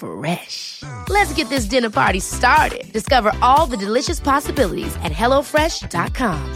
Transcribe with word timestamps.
Fresh. 0.00 0.82
Let's 1.10 1.32
get 1.34 1.50
this 1.50 1.66
dinner 1.66 1.90
party 1.90 2.20
started. 2.20 2.90
Discover 2.90 3.32
all 3.42 3.66
the 3.66 3.76
delicious 3.76 4.18
possibilities 4.18 4.96
at 5.04 5.12
hellofresh.com. 5.12 6.54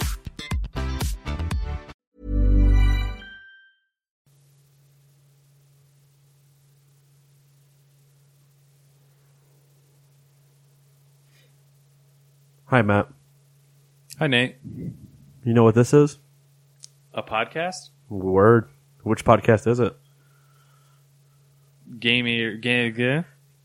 Hi, 12.69 12.83
Matt. 12.83 13.09
Hi, 14.19 14.27
Nate. 14.27 14.57
You 15.45 15.53
know 15.53 15.65
what 15.65 15.75
this 15.75 15.93
is? 15.93 16.19
A 17.13 17.23
podcast? 17.23 17.91
Word. 18.09 18.69
Which 19.03 19.25
podcast 19.25 19.67
is 19.67 19.81
it? 19.81 19.95
Gamey, 22.01 22.57
game, 22.57 23.25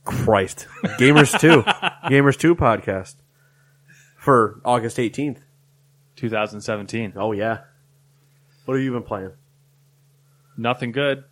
Christ. 0.09 0.67
Gamers 0.99 1.39
2. 1.39 1.61
Gamers 2.09 2.37
2 2.37 2.55
podcast. 2.55 3.15
For 4.17 4.59
August 4.65 4.97
18th. 4.97 5.39
2017. 6.15 7.13
Oh, 7.15 7.31
yeah. 7.31 7.59
What 8.65 8.75
have 8.75 8.83
you 8.83 8.91
been 8.91 9.03
playing? 9.03 9.31
Nothing 10.57 10.91
good. 10.91 11.23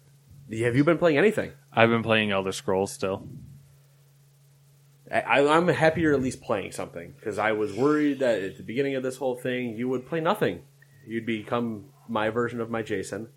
Have 0.51 0.75
you 0.75 0.83
been 0.83 0.97
playing 0.97 1.17
anything? 1.17 1.51
I've 1.73 1.89
been 1.89 2.03
playing 2.03 2.31
Elder 2.31 2.51
Scrolls 2.51 2.91
still. 2.91 3.27
I, 5.11 5.45
I'm 5.47 5.67
happy 5.67 6.01
you're 6.01 6.13
at 6.13 6.21
least 6.21 6.41
playing 6.41 6.71
something 6.71 7.13
because 7.17 7.37
I 7.37 7.53
was 7.53 7.73
worried 7.73 8.19
that 8.19 8.41
at 8.41 8.57
the 8.57 8.63
beginning 8.63 8.95
of 8.95 9.03
this 9.03 9.17
whole 9.17 9.35
thing 9.35 9.75
you 9.75 9.87
would 9.89 10.05
play 10.05 10.19
nothing. 10.19 10.61
You'd 11.05 11.25
become 11.25 11.85
my 12.07 12.29
version 12.29 12.59
of 12.59 12.69
my 12.69 12.81
Jason, 12.81 13.29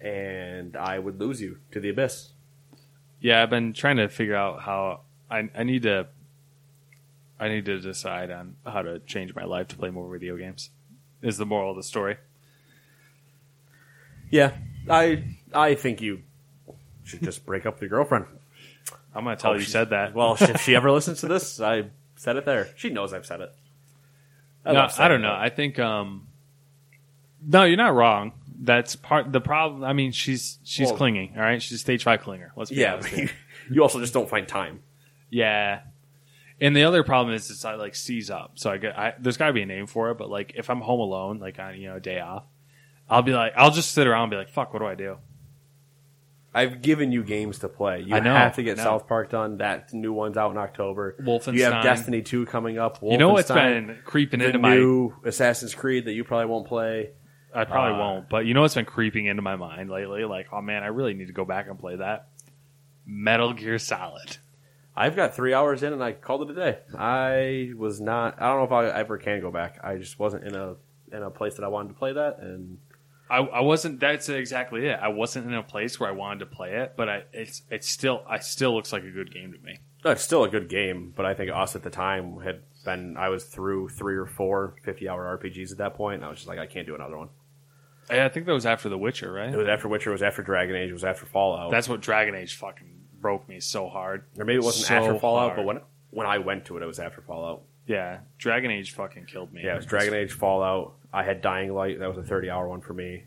and 0.00 0.76
I 0.76 0.98
would 0.98 1.20
lose 1.20 1.40
you 1.40 1.58
to 1.72 1.80
the 1.80 1.90
abyss. 1.90 2.33
Yeah, 3.24 3.42
I've 3.42 3.48
been 3.48 3.72
trying 3.72 3.96
to 3.96 4.08
figure 4.10 4.36
out 4.36 4.60
how 4.60 5.00
I, 5.30 5.48
I 5.56 5.62
need 5.62 5.84
to. 5.84 6.08
I 7.40 7.48
need 7.48 7.64
to 7.64 7.80
decide 7.80 8.30
on 8.30 8.56
how 8.66 8.82
to 8.82 8.98
change 8.98 9.34
my 9.34 9.44
life 9.44 9.68
to 9.68 9.76
play 9.76 9.88
more 9.88 10.06
video 10.12 10.36
games. 10.36 10.68
Is 11.22 11.38
the 11.38 11.46
moral 11.46 11.70
of 11.70 11.76
the 11.78 11.82
story? 11.82 12.18
Yeah, 14.28 14.52
I 14.90 15.24
I 15.54 15.74
think 15.74 16.02
you 16.02 16.20
should 17.04 17.22
just 17.22 17.46
break 17.46 17.64
up 17.64 17.76
with 17.76 17.82
your 17.82 17.88
girlfriend. 17.88 18.26
I'm 19.14 19.24
gonna 19.24 19.36
tell 19.36 19.52
Oh, 19.52 19.54
you 19.54 19.62
said 19.62 19.88
that. 19.88 20.12
Well, 20.12 20.36
if 20.38 20.60
she 20.60 20.76
ever 20.76 20.90
listens 20.92 21.20
to 21.20 21.26
this, 21.26 21.58
I 21.60 21.84
said 22.16 22.36
it 22.36 22.44
there. 22.44 22.68
She 22.76 22.90
knows 22.90 23.14
I've 23.14 23.24
said 23.24 23.40
it. 23.40 23.54
I 24.66 24.72
no, 24.74 24.86
I 24.98 25.08
don't 25.08 25.22
know. 25.22 25.32
I 25.34 25.48
think. 25.48 25.78
um 25.78 26.26
No, 27.42 27.64
you're 27.64 27.78
not 27.78 27.94
wrong. 27.94 28.32
That's 28.56 28.96
part 28.96 29.32
the 29.32 29.40
problem. 29.40 29.84
I 29.84 29.92
mean, 29.92 30.12
she's 30.12 30.58
she's 30.64 30.88
Well- 30.88 30.96
clinging. 30.96 31.34
All 31.36 31.42
right, 31.42 31.60
she's 31.60 31.72
a 31.72 31.78
stage 31.78 32.04
five 32.04 32.20
clinger. 32.22 32.50
Let's 32.56 32.70
be 32.70 32.76
yeah, 32.76 32.94
honest. 32.94 33.08
here. 33.08 33.30
you, 33.70 33.82
also 33.82 34.00
just 34.00 34.14
don't 34.14 34.28
find 34.28 34.46
time. 34.46 34.82
Yeah. 35.30 35.80
And 36.60 36.76
the 36.76 36.84
other 36.84 37.02
problem 37.02 37.34
is, 37.34 37.50
it's 37.50 37.64
I 37.64 37.74
like 37.74 37.96
seize 37.96 38.30
up. 38.30 38.52
So 38.54 38.70
I 38.70 38.76
get, 38.78 38.96
I, 38.96 39.14
there's 39.18 39.36
got 39.36 39.48
to 39.48 39.52
be 39.52 39.62
a 39.62 39.66
name 39.66 39.86
for 39.86 40.10
it. 40.10 40.18
But 40.18 40.30
like, 40.30 40.52
if 40.54 40.70
I'm 40.70 40.80
home 40.80 41.00
alone, 41.00 41.40
like 41.40 41.58
on 41.58 41.76
you 41.76 41.88
know 41.88 41.96
a 41.96 42.00
day 42.00 42.20
off, 42.20 42.44
I'll 43.10 43.22
be 43.22 43.32
like, 43.32 43.54
I'll 43.56 43.72
just 43.72 43.92
sit 43.92 44.06
around 44.06 44.24
and 44.24 44.30
be 44.30 44.36
like, 44.36 44.50
fuck, 44.50 44.72
what 44.72 44.78
do 44.78 44.86
I 44.86 44.94
do? 44.94 45.18
I've 46.56 46.80
given 46.82 47.10
you 47.10 47.24
games 47.24 47.58
to 47.58 47.68
play. 47.68 48.02
You 48.02 48.14
I 48.14 48.20
know, 48.20 48.32
have 48.32 48.54
to 48.56 48.62
get 48.62 48.78
I 48.78 48.84
know. 48.84 48.90
South 48.90 49.08
Park 49.08 49.30
done. 49.30 49.58
That 49.58 49.92
new 49.92 50.12
one's 50.12 50.36
out 50.36 50.52
in 50.52 50.56
October. 50.56 51.16
Wolfenstein. 51.20 51.54
You 51.54 51.64
have 51.64 51.82
Destiny 51.82 52.22
2 52.22 52.46
coming 52.46 52.78
up. 52.78 53.00
You 53.02 53.18
know 53.18 53.30
what's 53.30 53.50
been 53.50 53.98
creeping 54.04 54.38
the 54.38 54.46
into 54.46 54.60
my, 54.60 54.76
new 54.76 55.12
Assassin's 55.24 55.74
Creed 55.74 56.04
that 56.04 56.12
you 56.12 56.22
probably 56.22 56.46
won't 56.46 56.68
play. 56.68 57.10
I 57.54 57.64
probably 57.64 57.94
uh, 57.94 57.98
won't, 57.98 58.28
but 58.28 58.46
you 58.46 58.54
know 58.54 58.62
what's 58.62 58.74
been 58.74 58.84
creeping 58.84 59.26
into 59.26 59.42
my 59.42 59.56
mind 59.56 59.90
lately? 59.90 60.24
Like, 60.24 60.48
oh 60.52 60.60
man, 60.60 60.82
I 60.82 60.88
really 60.88 61.14
need 61.14 61.28
to 61.28 61.32
go 61.32 61.44
back 61.44 61.68
and 61.68 61.78
play 61.78 61.96
that. 61.96 62.28
Metal 63.06 63.52
Gear 63.52 63.78
Solid. 63.78 64.38
I've 64.96 65.16
got 65.16 65.34
three 65.34 65.52
hours 65.54 65.82
in 65.82 65.92
and 65.92 66.02
I 66.02 66.12
called 66.12 66.48
it 66.48 66.52
a 66.52 66.54
day. 66.54 66.78
I 66.96 67.72
was 67.76 68.00
not. 68.00 68.40
I 68.40 68.48
don't 68.48 68.58
know 68.58 68.64
if 68.64 68.94
I 68.94 68.98
ever 68.98 69.18
can 69.18 69.40
go 69.40 69.50
back. 69.50 69.78
I 69.82 69.96
just 69.96 70.18
wasn't 70.18 70.44
in 70.44 70.54
a 70.54 70.76
in 71.12 71.22
a 71.22 71.30
place 71.30 71.54
that 71.54 71.64
I 71.64 71.68
wanted 71.68 71.88
to 71.88 71.94
play 71.94 72.12
that, 72.12 72.38
and 72.40 72.78
I, 73.28 73.38
I 73.38 73.60
wasn't. 73.60 74.00
That's 74.00 74.28
exactly 74.28 74.86
it. 74.86 74.98
I 75.00 75.08
wasn't 75.08 75.46
in 75.46 75.54
a 75.54 75.62
place 75.62 75.98
where 75.98 76.08
I 76.08 76.12
wanted 76.12 76.40
to 76.40 76.46
play 76.46 76.74
it, 76.74 76.94
but 76.96 77.08
I, 77.08 77.22
it's 77.32 77.62
it's 77.70 77.88
still. 77.88 78.22
I 78.28 78.38
still 78.38 78.74
looks 78.74 78.92
like 78.92 79.02
a 79.04 79.10
good 79.10 79.32
game 79.32 79.52
to 79.52 79.58
me. 79.58 79.78
it's 80.04 80.22
still 80.22 80.44
a 80.44 80.48
good 80.48 80.68
game. 80.68 81.12
But 81.16 81.26
I 81.26 81.34
think 81.34 81.50
us 81.52 81.74
at 81.74 81.82
the 81.82 81.90
time 81.90 82.40
had 82.40 82.62
been. 82.84 83.16
I 83.16 83.30
was 83.30 83.44
through 83.44 83.88
three 83.88 84.16
or 84.16 84.26
four 84.26 84.76
50 84.84 85.08
hour 85.08 85.38
RPGs 85.38 85.72
at 85.72 85.78
that 85.78 85.94
point, 85.94 86.16
and 86.16 86.24
I 86.24 86.28
was 86.28 86.38
just 86.38 86.48
like, 86.48 86.58
I 86.58 86.66
can't 86.66 86.86
do 86.86 86.94
another 86.94 87.16
one. 87.16 87.30
I 88.10 88.24
I 88.24 88.28
think 88.28 88.46
that 88.46 88.52
was 88.52 88.66
after 88.66 88.88
The 88.88 88.98
Witcher, 88.98 89.32
right? 89.32 89.52
It 89.52 89.56
was 89.56 89.68
after 89.68 89.88
Witcher. 89.88 90.10
It 90.10 90.14
was 90.14 90.22
after 90.22 90.42
Dragon 90.42 90.76
Age. 90.76 90.90
It 90.90 90.94
was 90.94 91.04
after 91.04 91.26
Fallout. 91.26 91.70
That's 91.70 91.88
what 91.88 92.00
Dragon 92.00 92.34
Age 92.34 92.56
fucking 92.56 92.90
broke 93.20 93.48
me 93.48 93.60
so 93.60 93.88
hard. 93.88 94.24
or 94.38 94.44
maybe 94.44 94.56
it 94.58 94.62
wasn't 94.64 94.86
So 94.86 94.94
after 94.94 95.18
Fallout, 95.18 95.52
hard. 95.52 95.56
but 95.56 95.64
when 95.66 95.80
when 96.10 96.26
I 96.26 96.38
went 96.38 96.64
to 96.66 96.76
it, 96.76 96.82
it 96.82 96.86
was 96.86 96.98
after 96.98 97.20
Fallout. 97.22 97.62
Yeah, 97.86 98.20
Dragon 98.38 98.70
Age 98.70 98.92
fucking 98.92 99.26
killed 99.26 99.52
me. 99.52 99.62
Yeah, 99.64 99.74
it 99.74 99.76
was 99.76 99.86
Dragon 99.86 100.14
Age, 100.14 100.32
Fallout. 100.32 100.94
I 101.12 101.22
had 101.22 101.42
Dying 101.42 101.74
Light. 101.74 101.98
That 101.98 102.08
was 102.08 102.16
a 102.18 102.22
30 102.22 102.48
hour 102.50 102.66
one 102.68 102.80
for 102.80 102.94
me. 102.94 103.24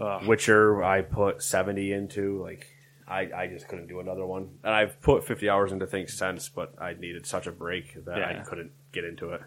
Ugh. 0.00 0.26
Witcher, 0.26 0.82
I 0.82 1.02
put 1.02 1.42
70 1.42 1.92
into. 1.92 2.42
Like, 2.42 2.66
I, 3.06 3.30
I 3.34 3.46
just 3.48 3.68
couldn't 3.68 3.88
do 3.88 4.00
another 4.00 4.24
one. 4.26 4.50
And 4.64 4.74
I've 4.74 5.00
put 5.02 5.24
50 5.24 5.48
hours 5.48 5.72
into 5.72 5.86
things 5.86 6.12
since, 6.14 6.48
but 6.48 6.74
I 6.80 6.94
needed 6.94 7.26
such 7.26 7.46
a 7.46 7.52
break 7.52 8.04
that 8.04 8.22
I 8.22 8.40
couldn't 8.40 8.72
get 8.92 9.04
into 9.04 9.30
it. 9.30 9.42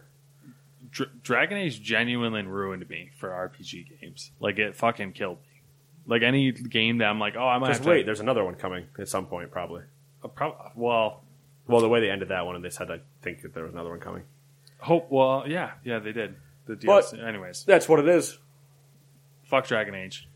Dr- 0.95 1.21
Dragon 1.23 1.57
Age 1.57 1.81
genuinely 1.81 2.41
ruined 2.43 2.87
me 2.89 3.11
for 3.19 3.29
RPG 3.29 3.99
games. 4.01 4.31
Like 4.39 4.57
it 4.57 4.75
fucking 4.75 5.11
killed 5.11 5.39
me. 5.41 5.61
Like 6.07 6.21
any 6.21 6.51
game 6.51 6.99
that 6.99 7.05
I'm 7.05 7.19
like, 7.19 7.35
oh, 7.37 7.45
I 7.47 7.57
might 7.57 7.67
Just 7.67 7.79
have 7.81 7.87
wait, 7.87 7.99
to. 7.99 8.05
there's 8.05 8.19
another 8.21 8.43
one 8.45 8.55
coming 8.55 8.85
at 8.97 9.09
some 9.09 9.25
point, 9.25 9.51
probably. 9.51 9.83
Uh, 10.23 10.29
prob- 10.29 10.71
well, 10.75 11.23
Well, 11.67 11.81
the 11.81 11.89
way 11.89 11.99
they 11.99 12.09
ended 12.09 12.29
that 12.29 12.45
one, 12.45 12.55
and 12.55 12.63
they 12.63 12.69
said 12.69 12.89
I 12.89 12.99
think 13.21 13.41
that 13.41 13.53
there 13.53 13.63
was 13.63 13.73
another 13.73 13.89
one 13.89 13.99
coming. 13.99 14.23
hope. 14.79 15.07
Well, 15.11 15.43
yeah, 15.47 15.71
yeah, 15.83 15.99
they 15.99 16.11
did. 16.13 16.35
The 16.67 16.75
But- 16.77 17.13
Anyways, 17.19 17.63
That's 17.65 17.89
what 17.89 17.99
it 17.99 18.07
is. 18.07 18.37
fuck 19.43 19.67
Dragon 19.67 19.95
Age. 19.95 20.29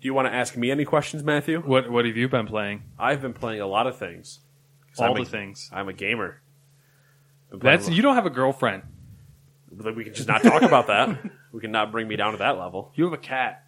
Do 0.00 0.06
you 0.06 0.14
want 0.14 0.28
to 0.28 0.34
ask 0.34 0.56
me 0.56 0.70
any 0.70 0.84
questions, 0.84 1.22
Matthew? 1.24 1.60
What 1.62 1.90
What 1.90 2.04
have 2.04 2.16
you 2.16 2.28
been 2.28 2.46
playing? 2.46 2.82
I've 2.98 3.20
been 3.22 3.32
playing 3.32 3.60
a 3.60 3.66
lot 3.66 3.86
of 3.86 3.96
things. 3.98 4.40
All 4.98 5.06
I'm 5.08 5.14
the 5.14 5.22
a- 5.22 5.24
things. 5.24 5.68
I'm 5.72 5.88
a 5.88 5.92
gamer. 5.92 6.40
That's 7.50 7.88
you 7.88 8.02
don't 8.02 8.14
have 8.14 8.26
a 8.26 8.30
girlfriend. 8.30 8.82
We 9.70 10.04
can 10.04 10.14
just 10.14 10.28
not 10.28 10.42
talk 10.42 10.62
about 10.62 10.86
that. 10.88 11.18
We 11.52 11.60
can 11.60 11.72
not 11.72 11.90
bring 11.90 12.06
me 12.08 12.16
down 12.16 12.32
to 12.32 12.38
that 12.38 12.58
level. 12.58 12.92
You 12.94 13.04
have 13.04 13.12
a 13.12 13.18
cat. 13.18 13.64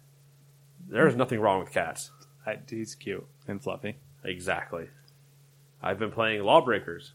There 0.87 1.07
is 1.07 1.15
nothing 1.15 1.39
wrong 1.39 1.59
with 1.59 1.71
cats. 1.71 2.11
I, 2.45 2.59
he's 2.69 2.95
cute 2.95 3.25
and 3.47 3.61
fluffy. 3.61 3.97
Exactly. 4.23 4.89
I've 5.81 5.99
been 5.99 6.11
playing 6.11 6.43
Lawbreakers. 6.43 7.13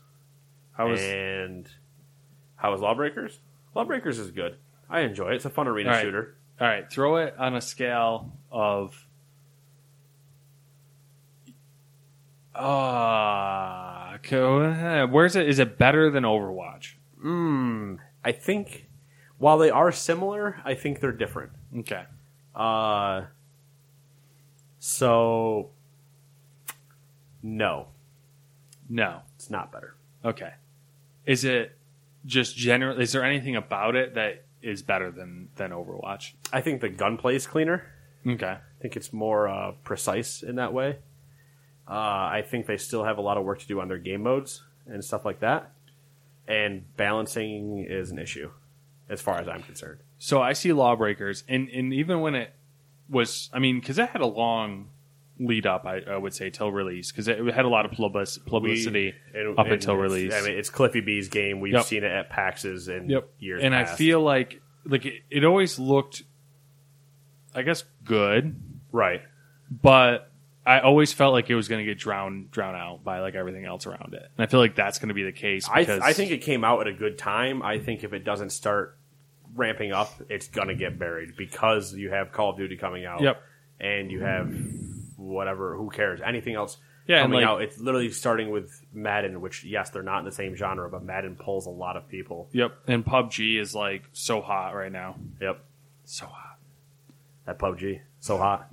How 0.76 0.88
was 0.88 1.00
and 1.00 1.68
how 2.56 2.74
is 2.74 2.80
Lawbreakers? 2.80 3.38
Lawbreakers 3.74 4.18
is 4.18 4.30
good. 4.30 4.56
I 4.88 5.00
enjoy 5.00 5.30
it. 5.30 5.36
It's 5.36 5.44
a 5.44 5.50
fun 5.50 5.68
arena 5.68 5.90
All 5.90 5.94
right. 5.96 6.02
shooter. 6.02 6.36
all 6.60 6.66
right? 6.66 6.90
Throw 6.90 7.16
it 7.16 7.34
on 7.38 7.54
a 7.54 7.60
scale 7.60 8.32
of. 8.50 9.06
Ah, 12.56 14.14
uh, 14.14 15.06
where's 15.08 15.34
it? 15.36 15.48
Is 15.48 15.58
it 15.58 15.76
better 15.76 16.10
than 16.10 16.22
Overwatch? 16.24 16.94
Mm, 17.24 17.98
I 18.24 18.32
think 18.32 18.86
while 19.38 19.58
they 19.58 19.70
are 19.70 19.92
similar, 19.92 20.60
I 20.64 20.74
think 20.74 21.00
they're 21.00 21.12
different. 21.12 21.52
Okay. 21.80 22.04
Uh, 22.54 23.22
so 24.78 25.70
no, 27.42 27.88
No. 28.88 29.20
it's 29.36 29.50
not 29.50 29.70
better. 29.72 29.94
Okay. 30.24 30.52
Is 31.26 31.44
it 31.44 31.76
just 32.24 32.56
general? 32.56 33.00
Is 33.00 33.12
there 33.12 33.24
anything 33.24 33.56
about 33.56 33.96
it 33.96 34.14
that 34.14 34.44
is 34.64 34.82
better 34.82 35.10
than 35.10 35.48
than 35.56 35.70
Overwatch. 35.70 36.32
I 36.52 36.60
think 36.62 36.80
the 36.80 36.88
gunplay 36.88 37.36
is 37.36 37.46
cleaner. 37.46 37.84
Okay. 38.26 38.46
I 38.56 38.80
think 38.80 38.96
it's 38.96 39.12
more 39.12 39.46
uh, 39.46 39.72
precise 39.84 40.42
in 40.42 40.56
that 40.56 40.72
way. 40.72 40.98
Uh, 41.86 41.92
I 41.92 42.44
think 42.48 42.64
they 42.66 42.78
still 42.78 43.04
have 43.04 43.18
a 43.18 43.20
lot 43.20 43.36
of 43.36 43.44
work 43.44 43.58
to 43.60 43.66
do 43.66 43.78
on 43.80 43.88
their 43.88 43.98
game 43.98 44.22
modes 44.22 44.62
and 44.86 45.04
stuff 45.04 45.26
like 45.26 45.40
that. 45.40 45.72
And 46.46 46.84
balancing 46.96 47.86
is 47.88 48.10
an 48.10 48.18
issue, 48.18 48.50
as 49.08 49.20
far 49.22 49.38
as 49.38 49.48
I'm 49.48 49.62
concerned. 49.62 50.00
So 50.18 50.42
I 50.42 50.52
see 50.52 50.72
Lawbreakers, 50.72 51.44
and 51.48 51.68
and 51.68 51.92
even 51.94 52.20
when 52.20 52.34
it 52.34 52.52
was, 53.08 53.48
I 53.52 53.58
mean, 53.58 53.80
because 53.80 53.98
it 53.98 54.08
had 54.10 54.20
a 54.22 54.26
long 54.26 54.90
lead 55.38 55.66
up, 55.66 55.84
I, 55.84 56.00
I 56.08 56.16
would 56.16 56.32
say, 56.32 56.48
till 56.50 56.70
release, 56.70 57.10
because 57.10 57.26
it 57.28 57.38
had 57.52 57.64
a 57.64 57.68
lot 57.68 57.84
of 57.86 57.90
publicity 57.92 59.14
and- 59.34 59.58
up 59.58 59.66
until 59.66 59.96
release. 59.96 60.32
I 60.34 60.42
mean, 60.42 60.56
it's 60.56 60.70
Cliffy 60.70 61.00
B's 61.00 61.28
game. 61.28 61.60
We've 61.60 61.72
Yep. 61.72 61.84
seen 61.84 62.04
it 62.04 62.12
at 62.12 62.30
PAXs 62.30 62.88
and 62.94 63.10
years. 63.38 63.62
and 63.62 63.74
I 63.74 63.84
feel 63.84 64.20
like 64.20 64.60
like 64.86 65.06
it, 65.06 65.22
it 65.30 65.44
always 65.44 65.78
looked, 65.78 66.22
I 67.54 67.62
guess, 67.62 67.84
good, 68.04 68.54
right. 68.92 69.22
but 69.70 70.30
I 70.66 70.80
always 70.80 71.12
felt 71.12 71.32
like 71.34 71.50
it 71.50 71.54
was 71.54 71.68
going 71.68 71.80
to 71.80 71.84
get 71.84 71.98
drowned 71.98 72.50
drowned 72.50 72.76
out 72.76 73.04
by 73.04 73.20
like 73.20 73.34
everything 73.34 73.64
else 73.66 73.86
around 73.86 74.14
it, 74.14 74.22
and 74.36 74.44
I 74.44 74.46
feel 74.46 74.60
like 74.60 74.74
that's 74.74 74.98
going 74.98 75.08
to 75.08 75.14
be 75.14 75.24
the 75.24 75.32
case. 75.32 75.68
I, 75.68 75.80
Because 75.80 76.00
I 76.02 76.12
think 76.14 76.30
it 76.30 76.38
came 76.38 76.64
out 76.64 76.80
at 76.80 76.86
a 76.86 76.92
good 76.92 77.18
time. 77.18 77.62
I 77.62 77.78
think 77.78 78.02
if 78.04 78.12
it 78.12 78.24
doesn't 78.24 78.50
start 78.50 78.96
ramping 79.54 79.92
up, 79.92 80.10
it's 80.28 80.48
gonna 80.48 80.74
get 80.74 80.98
buried 80.98 81.36
because 81.36 81.94
you 81.94 82.10
have 82.10 82.32
Call 82.32 82.50
of 82.50 82.56
Duty 82.56 82.76
coming 82.76 83.04
out. 83.04 83.20
Yep. 83.20 83.40
And 83.78 84.10
you 84.10 84.20
have 84.22 84.52
whatever. 85.16 85.76
Who 85.76 85.90
cares? 85.90 86.20
Anything 86.24 86.54
else 86.54 86.76
Yeah, 87.06 87.22
coming 87.22 87.40
like- 87.40 87.46
out? 87.46 87.62
It's 87.62 87.78
literally 87.78 88.10
starting 88.10 88.50
with 88.50 88.84
Madden, 88.92 89.40
which 89.40 89.62
yes, 89.64 89.90
they're 89.90 90.02
not 90.02 90.20
in 90.20 90.24
the 90.24 90.32
same 90.32 90.56
genre, 90.56 90.88
but 90.90 91.04
Madden 91.04 91.36
pulls 91.36 91.66
a 91.66 91.70
lot 91.70 91.96
of 91.96 92.08
people. 92.08 92.48
Yep, 92.52 92.72
and 92.88 93.04
PUBG 93.04 93.60
is 93.60 93.74
like 93.74 94.04
so 94.12 94.40
hot 94.40 94.74
right 94.74 94.90
now, 94.90 95.16
Yep. 95.40 95.60
so 96.04 96.26
hot. 96.26 96.58
That 97.46 97.58
PUBG 97.58 98.00
so 98.20 98.38
hot. 98.38 98.68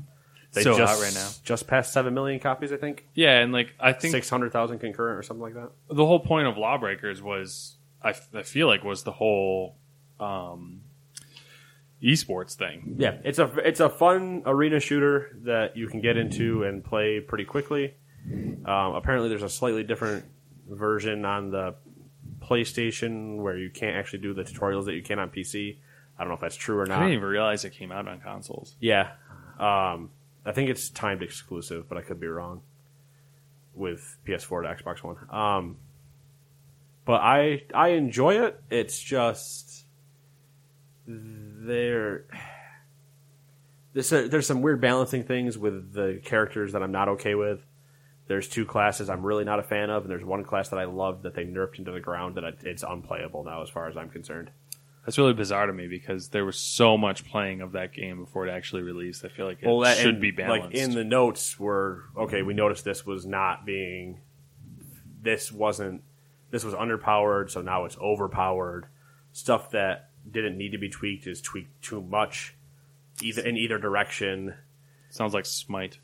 They 0.54 0.64
So 0.64 0.72
hot 0.72 0.80
just, 0.80 1.02
right 1.02 1.14
now. 1.14 1.30
Just 1.44 1.68
past 1.68 1.94
seven 1.94 2.14
million 2.14 2.40
copies, 2.40 2.74
I 2.74 2.78
think. 2.78 3.08
Yeah, 3.14 3.40
and 3.40 3.54
like 3.54 3.74
I 3.80 3.94
think 3.94 4.12
Six 4.12 4.30
hundred 4.30 4.52
thousand 4.52 4.80
concurrent 4.80 5.18
or 5.18 5.24
something 5.24 5.42
like 5.42 5.54
that. 5.54 5.72
the 5.90 6.06
whole 6.06 6.20
point 6.20 6.48
of 6.48 6.58
Lawbreakers 6.58 7.22
was 7.22 7.78
I, 8.02 8.10
f- 8.10 8.28
I 8.34 8.44
feel 8.44 8.68
like 8.68 8.84
was 8.84 9.04
the 9.04 9.12
whole 9.12 9.78
um, 10.20 10.82
esports 12.04 12.56
thing. 12.56 12.96
Yeah, 12.98 13.18
it's 13.24 13.40
a 13.40 13.50
it's 13.66 13.80
a 13.80 13.90
fun 13.90 14.44
arena 14.46 14.80
shooter 14.80 15.38
that 15.44 15.78
you 15.78 15.88
can 15.88 16.02
get 16.02 16.18
into 16.18 16.64
and 16.64 16.84
play 16.84 17.20
pretty 17.20 17.46
quickly. 17.46 17.96
Um, 18.28 18.96
apparently, 18.96 19.30
there's 19.30 19.44
a 19.44 19.50
slightly 19.50 19.84
different 19.84 20.26
version 20.70 21.26
on 21.26 21.52
the 21.52 21.76
PlayStation 22.40 23.38
where 23.38 23.58
you 23.58 23.70
can't 23.70 23.96
actually 23.96 24.20
do 24.20 24.34
the 24.34 24.44
tutorials 24.44 24.86
that 24.86 24.94
you 24.94 25.02
can 25.02 25.20
on 25.20 25.30
PC. 25.30 25.78
I 26.18 26.24
don't 26.24 26.30
know 26.30 26.36
if 26.36 26.42
that's 26.42 26.56
true 26.56 26.78
or 26.80 26.86
not. 26.86 27.00
I 27.00 27.02
didn't 27.04 27.18
even 27.18 27.30
realize 27.30 27.66
it 27.66 27.72
came 27.72 27.92
out 27.92 28.08
on 28.08 28.20
consoles. 28.20 28.76
Yeah, 28.80 29.12
um, 29.60 30.10
I 30.46 30.52
think 30.52 30.70
it's 30.70 30.90
timed 30.90 31.22
exclusive, 31.22 31.88
but 31.88 31.98
I 31.98 32.02
could 32.02 32.20
be 32.20 32.28
wrong 32.28 32.62
with 33.74 34.18
PS4 34.28 34.64
to 34.64 34.84
Xbox 34.84 35.04
One. 35.04 35.18
Um, 35.30 35.78
but 37.06 37.22
I 37.22 37.64
I 37.74 37.90
enjoy 37.90 38.46
it. 38.46 38.62
It's 38.70 39.00
just 39.00 39.86
there. 41.08 42.26
There's, 43.94 44.48
some 44.48 44.62
weird 44.62 44.80
balancing 44.80 45.24
things 45.24 45.58
with 45.58 45.94
the 45.94 46.22
characters 46.24 46.72
that 46.72 46.82
I'm 46.82 46.94
not 46.94 47.10
okay 47.10 47.36
with. 47.36 47.60
There's 48.28 48.48
two 48.48 48.66
classes 48.66 49.10
I'm 49.10 49.26
really 49.26 49.44
not 49.44 49.60
a 49.60 49.64
fan 49.64 49.90
of, 49.90 50.04
and 50.04 50.10
there's 50.10 50.24
one 50.24 50.46
class 50.46 50.70
that 50.70 50.80
I 50.80 50.86
love 50.86 51.24
that 51.24 51.36
they 51.36 51.44
nerfed 51.44 51.80
into 51.80 51.92
the 51.92 52.00
ground 52.00 52.36
that 52.36 52.46
it's 52.64 52.84
unplayable 52.84 53.44
now, 53.44 53.62
as 53.62 53.70
far 53.70 53.90
as 53.90 53.98
I'm 53.98 54.10
concerned. 54.10 54.52
That's 55.06 55.18
really 55.18 55.34
bizarre 55.34 55.66
to 55.66 55.74
me 55.74 55.88
because 55.88 56.30
there 56.30 56.46
was 56.46 56.58
so 56.58 56.96
much 56.98 57.26
playing 57.26 57.62
of 57.62 57.72
that 57.72 57.92
game 57.92 58.24
before 58.24 58.48
it 58.48 58.52
actually 58.52 58.84
released. 58.84 59.26
I 59.26 59.30
feel 59.30 59.48
like 59.48 59.58
it 59.62 59.66
Well, 59.68 59.80
that, 59.80 59.98
should 59.98 60.10
and, 60.16 60.22
be 60.22 60.30
balanced. 60.32 60.68
Like 60.68 60.76
in 60.76 60.92
the 60.94 61.04
notes 61.04 61.60
were 61.60 62.04
okay. 62.16 62.44
We 62.44 62.54
noticed 62.54 62.86
this 62.86 63.06
was 63.06 63.26
not 63.26 63.66
being. 63.66 64.20
This 65.22 65.52
wasn't. 65.52 66.04
This 66.52 66.64
was 66.64 66.74
underpowered, 66.74 67.50
so 67.50 67.62
now 67.62 67.86
it's 67.86 67.98
overpowered. 67.98 68.88
Stuff 69.32 69.72
that 69.72 70.10
didn't 70.30 70.58
need 70.58 70.72
to 70.74 70.78
be 70.78 70.90
tweaked 70.90 71.26
is 71.26 71.42
tweaked 71.42 71.82
too 71.82 72.02
much, 72.02 72.56
either 73.24 73.42
in 73.42 73.58
either 73.58 73.80
direction. 73.80 74.54
Sounds 75.10 75.34
like 75.34 75.46
Smite. 75.46 76.00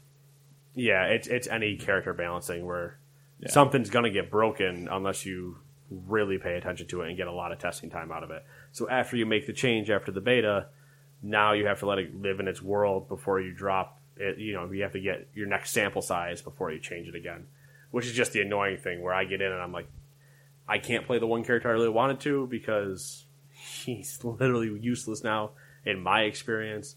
Yeah, 0.73 1.05
it's 1.05 1.27
it's 1.27 1.47
any 1.47 1.75
character 1.75 2.13
balancing 2.13 2.65
where 2.65 2.99
Yeah. 3.39 3.49
something's 3.49 3.89
gonna 3.89 4.09
get 4.09 4.31
broken 4.31 4.87
unless 4.89 5.25
you 5.25 5.59
really 5.89 6.37
pay 6.37 6.55
attention 6.55 6.87
to 6.87 7.01
it 7.01 7.07
and 7.07 7.17
get 7.17 7.27
a 7.27 7.31
lot 7.31 7.51
of 7.51 7.59
testing 7.59 7.89
time 7.89 8.11
out 8.11 8.23
of 8.23 8.31
it. 8.31 8.45
So 8.71 8.89
after 8.89 9.15
you 9.15 9.25
make 9.25 9.47
the 9.47 9.53
change 9.53 9.89
after 9.89 10.11
the 10.11 10.21
beta, 10.21 10.67
now 11.21 11.53
you 11.53 11.65
have 11.65 11.79
to 11.79 11.85
let 11.85 11.99
it 11.99 12.19
live 12.19 12.39
in 12.39 12.47
its 12.47 12.61
world 12.61 13.07
before 13.07 13.39
you 13.39 13.53
drop 13.53 13.99
it. 14.17 14.37
You 14.37 14.53
know, 14.53 14.71
you 14.71 14.83
have 14.83 14.93
to 14.93 14.99
get 14.99 15.27
your 15.33 15.47
next 15.47 15.71
sample 15.71 16.01
size 16.01 16.41
before 16.41 16.71
you 16.71 16.79
change 16.79 17.07
it 17.07 17.15
again, 17.15 17.47
which 17.91 18.05
is 18.05 18.13
just 18.13 18.33
the 18.33 18.41
annoying 18.41 18.77
thing 18.77 19.01
where 19.01 19.13
I 19.13 19.25
get 19.25 19.41
in 19.41 19.51
and 19.51 19.61
I'm 19.61 19.71
like, 19.71 19.87
I 20.67 20.79
can't 20.79 21.05
play 21.05 21.19
the 21.19 21.27
one 21.27 21.43
character 21.43 21.69
I 21.69 21.73
really 21.73 21.89
wanted 21.89 22.19
to 22.21 22.47
because 22.47 23.25
he's 23.49 24.23
literally 24.23 24.77
useless 24.79 25.23
now 25.23 25.51
in 25.85 26.01
my 26.01 26.21
experience. 26.21 26.95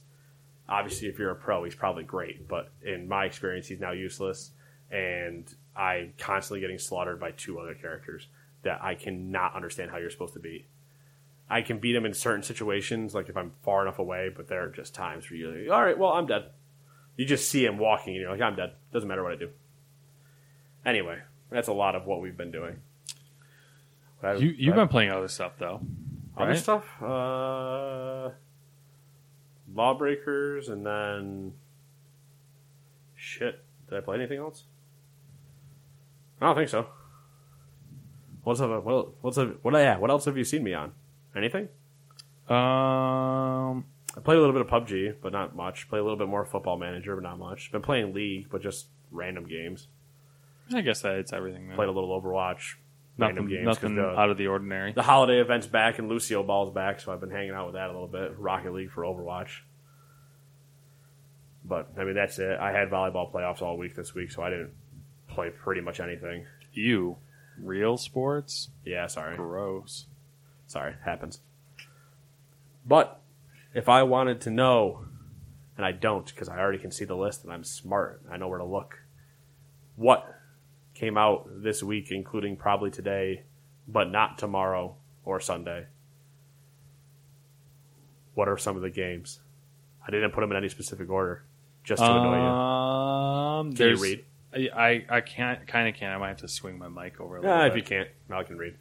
Obviously, 0.68 1.08
if 1.08 1.18
you're 1.18 1.30
a 1.30 1.36
pro, 1.36 1.64
he's 1.64 1.74
probably 1.74 2.04
great, 2.04 2.46
but 2.46 2.72
in 2.82 3.08
my 3.08 3.24
experience, 3.24 3.66
he's 3.66 3.80
now 3.80 3.90
useless, 3.90 4.52
and 4.88 5.52
I'm 5.74 6.12
constantly 6.16 6.60
getting 6.60 6.78
slaughtered 6.78 7.18
by 7.18 7.32
two 7.32 7.58
other 7.58 7.74
characters 7.74 8.28
that 8.62 8.82
I 8.82 8.94
cannot 8.94 9.54
understand 9.54 9.90
how 9.90 9.96
you're 9.98 10.10
supposed 10.10 10.34
to 10.34 10.40
beat. 10.40 10.66
I 11.48 11.62
can 11.62 11.78
beat 11.78 11.96
him 11.96 12.04
in 12.06 12.14
certain 12.14 12.42
situations, 12.42 13.14
like 13.14 13.28
if 13.28 13.36
I'm 13.36 13.52
far 13.62 13.82
enough 13.82 13.98
away, 13.98 14.30
but 14.34 14.48
there 14.48 14.62
are 14.64 14.68
just 14.70 14.94
times 14.94 15.28
where 15.30 15.36
you're 15.38 15.62
like, 15.64 15.70
all 15.70 15.82
right, 15.84 15.98
well, 15.98 16.10
I'm 16.12 16.26
dead. 16.26 16.44
You 17.16 17.24
just 17.26 17.50
see 17.50 17.64
him 17.64 17.76
walking, 17.78 18.14
and 18.14 18.22
you're 18.22 18.30
like, 18.30 18.40
I'm 18.40 18.54
dead. 18.56 18.72
Doesn't 18.92 19.08
matter 19.08 19.22
what 19.22 19.32
I 19.32 19.36
do. 19.36 19.50
Anyway, 20.86 21.18
that's 21.50 21.68
a 21.68 21.72
lot 21.72 21.94
of 21.96 22.06
what 22.06 22.20
we've 22.20 22.36
been 22.36 22.50
doing. 22.52 22.76
I- 24.22 24.34
You 24.34 24.48
you've 24.50 24.74
but- 24.76 24.82
been 24.82 24.88
playing 24.88 25.10
other 25.10 25.28
stuff 25.28 25.52
though, 25.58 25.80
other 26.36 26.50
right? 26.50 26.58
stuff? 26.58 27.02
Uh, 27.02 28.30
Lawbreakers, 29.74 30.68
and 30.68 30.84
then 30.86 31.54
shit. 33.14 33.64
Did 33.88 33.98
I 33.98 34.00
play 34.00 34.16
anything 34.16 34.38
else? 34.38 34.64
I 36.40 36.46
don't 36.46 36.56
think 36.56 36.68
so. 36.68 36.86
What's 38.42 38.60
up? 38.60 38.84
What, 38.84 39.22
what's 39.22 39.38
up? 39.38 39.58
What? 39.62 39.74
Yeah. 39.74 39.98
What 39.98 40.10
else 40.10 40.24
have 40.24 40.36
you 40.36 40.44
seen 40.44 40.62
me 40.62 40.74
on? 40.74 40.92
Anything? 41.36 41.68
Um, 42.48 43.84
I 44.16 44.20
played 44.24 44.38
a 44.38 44.40
little 44.40 44.52
bit 44.52 44.62
of 44.62 44.68
PUBG, 44.68 45.16
but 45.22 45.32
not 45.32 45.54
much. 45.54 45.88
Play 45.88 45.98
a 45.98 46.02
little 46.02 46.18
bit 46.18 46.28
more 46.28 46.44
Football 46.44 46.78
Manager, 46.78 47.14
but 47.14 47.22
not 47.22 47.38
much. 47.38 47.70
Been 47.70 47.82
playing 47.82 48.14
League, 48.14 48.48
but 48.50 48.62
just 48.62 48.86
random 49.10 49.46
games. 49.46 49.88
I 50.72 50.80
guess 50.80 51.02
that 51.02 51.16
it's 51.16 51.32
everything. 51.32 51.68
Man. 51.68 51.76
Played 51.76 51.88
a 51.88 51.92
little 51.92 52.20
Overwatch. 52.20 52.74
random 53.18 53.44
nothing 53.44 53.56
games. 53.56 53.66
nothing 53.66 53.94
the, 53.96 54.06
out 54.06 54.30
of 54.30 54.38
the 54.38 54.46
ordinary. 54.46 54.92
the 54.92 55.02
holiday 55.02 55.40
event's 55.40 55.66
back 55.66 55.98
and 55.98 56.08
Lucio 56.08 56.42
Ball's 56.42 56.72
back, 56.72 57.00
so 57.00 57.12
I've 57.12 57.20
been 57.20 57.30
hanging 57.30 57.52
out 57.52 57.66
with 57.66 57.74
that 57.74 57.86
a 57.90 57.92
little 57.92 58.08
bit. 58.08 58.38
Rocket 58.38 58.72
League 58.72 58.90
for 58.90 59.02
Overwatch. 59.02 59.60
But 61.64 61.90
I 61.98 62.04
mean 62.04 62.14
that's 62.14 62.38
it. 62.38 62.58
I 62.58 62.72
had 62.72 62.88
volleyball 62.88 63.32
playoffs 63.32 63.62
all 63.62 63.76
week 63.76 63.94
this 63.94 64.14
week, 64.14 64.30
so 64.30 64.42
I 64.42 64.50
didn't 64.50 64.72
play 65.28 65.50
pretty 65.50 65.82
much 65.82 66.00
anything. 66.00 66.46
You 66.72 67.16
real 67.62 67.96
sports? 67.96 68.70
Yeah, 68.84 69.06
sorry. 69.06 69.36
Gross. 69.36 70.06
Sorry, 70.66 70.94
happens. 71.04 71.40
But 72.86 73.20
if 73.74 73.88
I 73.88 74.02
wanted 74.02 74.40
to 74.42 74.50
know, 74.50 75.04
and 75.76 75.84
I 75.86 75.92
don't 75.92 76.26
because 76.26 76.48
I 76.48 76.58
already 76.58 76.78
can 76.78 76.90
see 76.90 77.04
the 77.04 77.16
list 77.16 77.44
and 77.44 77.52
I'm 77.52 77.64
smart, 77.64 78.22
I 78.30 78.36
know 78.36 78.48
where 78.48 78.58
to 78.58 78.64
look. 78.64 78.98
What 79.96 80.26
came 80.94 81.16
out 81.18 81.48
this 81.62 81.82
week, 81.82 82.10
including 82.10 82.56
probably 82.56 82.90
today, 82.90 83.42
but 83.88 84.10
not 84.10 84.38
tomorrow 84.38 84.96
or 85.24 85.40
Sunday? 85.40 85.86
What 88.34 88.48
are 88.48 88.56
some 88.56 88.76
of 88.76 88.82
the 88.82 88.90
games? 88.90 89.40
I 90.06 90.10
didn't 90.10 90.30
put 90.32 90.40
them 90.40 90.50
in 90.52 90.56
any 90.56 90.68
specific 90.68 91.10
order, 91.10 91.44
just 91.84 92.00
to 92.02 92.10
annoy 92.10 92.36
you. 92.36 92.42
Um, 92.42 93.66
Can 93.66 93.70
you 93.72 93.76
there's- 93.96 94.00
read? 94.00 94.24
I 94.54 94.68
I, 94.74 95.04
I 95.08 95.20
can't 95.20 95.66
kind 95.66 95.88
of 95.88 95.94
can't. 95.94 96.14
I 96.14 96.18
might 96.18 96.28
have 96.28 96.38
to 96.38 96.48
swing 96.48 96.78
my 96.78 96.88
mic 96.88 97.20
over 97.20 97.36
a 97.36 97.40
little 97.40 97.56
Yeah, 97.56 97.66
if 97.66 97.72
bit. 97.74 97.78
you 97.78 97.82
can't, 97.84 98.08
I 98.30 98.42
can 98.42 98.58
read. 98.58 98.76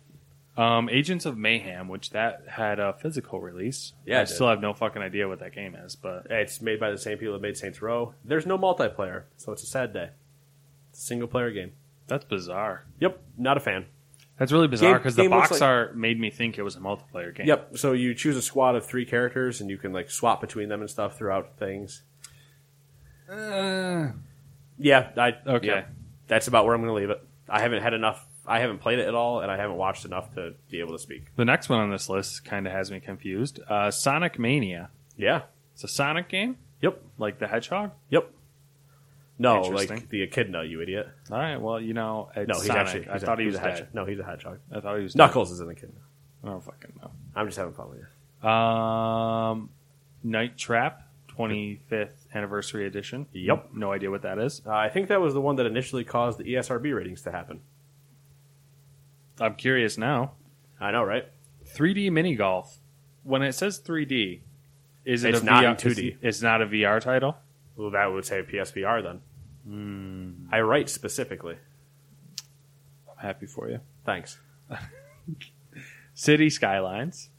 Um, 0.58 0.90
Agents 0.90 1.26
of 1.26 1.38
Mayhem, 1.38 1.88
which 1.88 2.10
that 2.10 2.44
had 2.50 2.80
a 2.80 2.94
physical 2.94 3.40
release. 3.40 3.94
Yeah, 4.06 4.18
I 4.18 4.22
it 4.24 4.26
did. 4.28 4.34
still 4.36 4.50
have 4.50 4.60
no 4.60 4.74
fucking 4.74 5.02
idea 5.02 5.28
what 5.28 5.40
that 5.40 5.54
game 5.54 5.74
is, 5.76 5.96
but 5.96 6.28
It's 6.30 6.62
made 6.62 6.80
by 6.82 6.92
the 6.92 6.98
same 6.98 7.18
people 7.18 7.34
that 7.34 7.42
made 7.42 7.56
Saints 7.56 7.82
Row. 7.82 8.14
There's 8.26 8.46
no 8.46 8.58
multiplayer, 8.58 9.24
so 9.38 9.54
it's 9.54 9.64
a 9.64 9.68
sad 9.68 9.94
day. 9.94 10.10
It's 10.90 11.00
a 11.00 11.06
single 11.06 11.28
player 11.30 11.52
game. 11.52 11.72
that's 12.08 12.26
bizarre. 12.26 12.86
Yep, 13.00 13.22
not 13.38 13.56
a 13.56 13.60
fan. 13.62 13.86
That's 14.38 14.52
really 14.52 14.68
bizarre 14.68 14.98
because 14.98 15.16
the 15.16 15.28
box 15.28 15.52
like- 15.52 15.62
art 15.62 15.96
made 15.98 16.20
me 16.20 16.30
think 16.30 16.58
it 16.58 16.64
was 16.64 16.76
a 16.76 16.80
multiplayer 16.80 17.34
game. 17.36 17.46
Yep. 17.48 17.78
So 17.78 17.92
you 17.94 18.14
choose 18.14 18.36
a 18.36 18.42
squad 18.42 18.76
of 18.76 18.86
three 18.86 19.06
characters, 19.06 19.62
and 19.62 19.70
you 19.70 19.78
can 19.78 19.94
like 19.94 20.10
swap 20.10 20.42
between 20.42 20.68
them 20.70 20.82
and 20.82 20.90
stuff 20.90 21.18
throughout 21.18 21.58
things. 21.58 22.04
Yeah, 24.79 25.09
I 25.17 25.36
Okay. 25.45 25.67
yep. 25.67 25.89
That's 26.27 26.48
about 26.48 26.65
where 26.65 26.74
I'm 26.74 26.81
going 26.81 26.89
to 26.89 26.95
leave 26.95 27.09
it. 27.09 27.21
I 27.48 27.59
haven't 27.62 27.83
had 27.83 27.93
enough 27.93 28.25
I 28.48 28.59
haven't 28.62 28.79
played 28.79 28.98
it 28.98 29.07
at 29.07 29.13
all, 29.13 29.41
and 29.41 29.51
I 29.51 29.57
haven't 29.57 29.75
watched 29.77 30.05
enough 30.05 30.33
to 30.33 30.55
be 30.71 30.79
able 30.79 30.93
to 30.93 31.00
speak. 31.00 31.36
The 31.36 31.45
next 31.45 31.69
one 31.69 31.79
on 31.81 31.91
this 31.91 32.09
list 32.09 32.43
kind 32.45 32.65
of 32.65 32.74
has 32.74 32.89
me 32.89 33.00
confused. 33.00 33.59
Uh, 33.69 33.91
Sonic 33.91 34.39
Mania. 34.39 34.89
Yeah. 35.17 35.43
It's 35.74 35.83
a 35.83 35.88
Sonic 35.88 36.29
game, 36.29 36.57
Yep. 36.81 37.00
like 37.19 37.38
the 37.38 37.48
Hedgehog. 37.48 37.91
Yep. 38.09 38.31
No, 39.38 39.62
like 39.62 40.09
the 40.09 40.24
echidna, 40.24 40.63
you 40.63 40.81
idiot. 40.81 41.07
All 41.31 41.38
right. 41.38 41.57
Well, 41.62 41.79
you 41.79 41.93
know, 41.93 42.29
it's 42.36 42.48
No, 42.48 42.55
he's 42.55 42.65
Sonic. 42.65 42.79
actually. 42.88 43.07
I 43.09 43.13
he's 43.13 43.24
a- 43.24 43.25
thought 43.27 43.39
he 43.39 43.45
was 43.45 43.55
a 43.55 43.59
hedgehog. 43.59 43.88
No, 43.93 44.05
he's 44.05 44.19
a 44.19 44.24
hedgehog. 44.24 44.59
I 44.71 44.79
thought 44.79 44.98
he 44.98 45.03
was 45.03 45.13
dead. 45.13 45.17
Knuckles 45.19 45.51
is 45.51 45.59
an 45.59 45.69
echidna. 45.69 46.00
I 46.43 46.48
don't 46.48 46.63
fucking 46.63 46.93
know. 47.01 47.12
I'm 47.36 47.45
just 47.45 47.57
having 47.57 47.74
fun 47.74 47.89
with 47.91 48.00
you. 48.00 48.50
Um, 48.50 49.69
Night 50.24 50.57
Trap, 50.57 51.03
25th 51.39 52.27
anniversary 52.34 52.86
edition. 52.86 53.27
Yep. 53.31 53.69
No 53.74 53.91
idea 53.93 54.12
what 54.12 54.22
that 54.24 54.39
is. 54.39 54.62
Uh, 54.65 54.72
I 54.72 54.89
think 54.89 55.08
that 55.08 55.22
was 55.22 55.34
the 55.34 55.41
one 55.41 55.55
that 55.55 55.65
initially 55.65 56.03
caused 56.03 56.38
the 56.38 56.43
ESRB 56.43 56.93
ratings 56.96 57.22
to 57.24 57.31
happen. 57.31 57.62
I'm 59.39 59.55
curious 59.55 59.98
now. 59.98 60.34
I 60.79 60.91
know, 60.91 61.03
right? 61.03 61.25
3D 61.65 62.12
mini 62.12 62.36
golf. 62.36 62.79
When 63.24 63.41
it 63.41 63.53
says 63.53 63.79
3D, 63.79 64.41
is 65.05 65.24
it 65.24 65.34
It's 65.34 65.41
a 65.41 65.46
not 65.46 65.63
VR, 65.63 65.69
in 65.86 65.91
2D. 65.91 66.08
It's, 66.08 66.17
it's 66.22 66.41
not 66.41 66.62
a 66.62 66.65
VR 66.65 67.00
title. 67.00 67.38
Well, 67.75 67.91
that 67.91 68.08
would 68.08 68.25
say 68.25 68.43
PSVR 68.43 69.01
then. 69.03 69.22
Hmm. 69.65 70.53
I 70.53 70.60
write 70.62 70.89
specifically. 70.89 71.55
I'm 73.10 73.17
happy 73.17 73.46
for 73.46 73.69
you. 73.69 73.79
Thanks. 74.05 74.39
City 76.13 76.50
Skylines. 76.50 77.29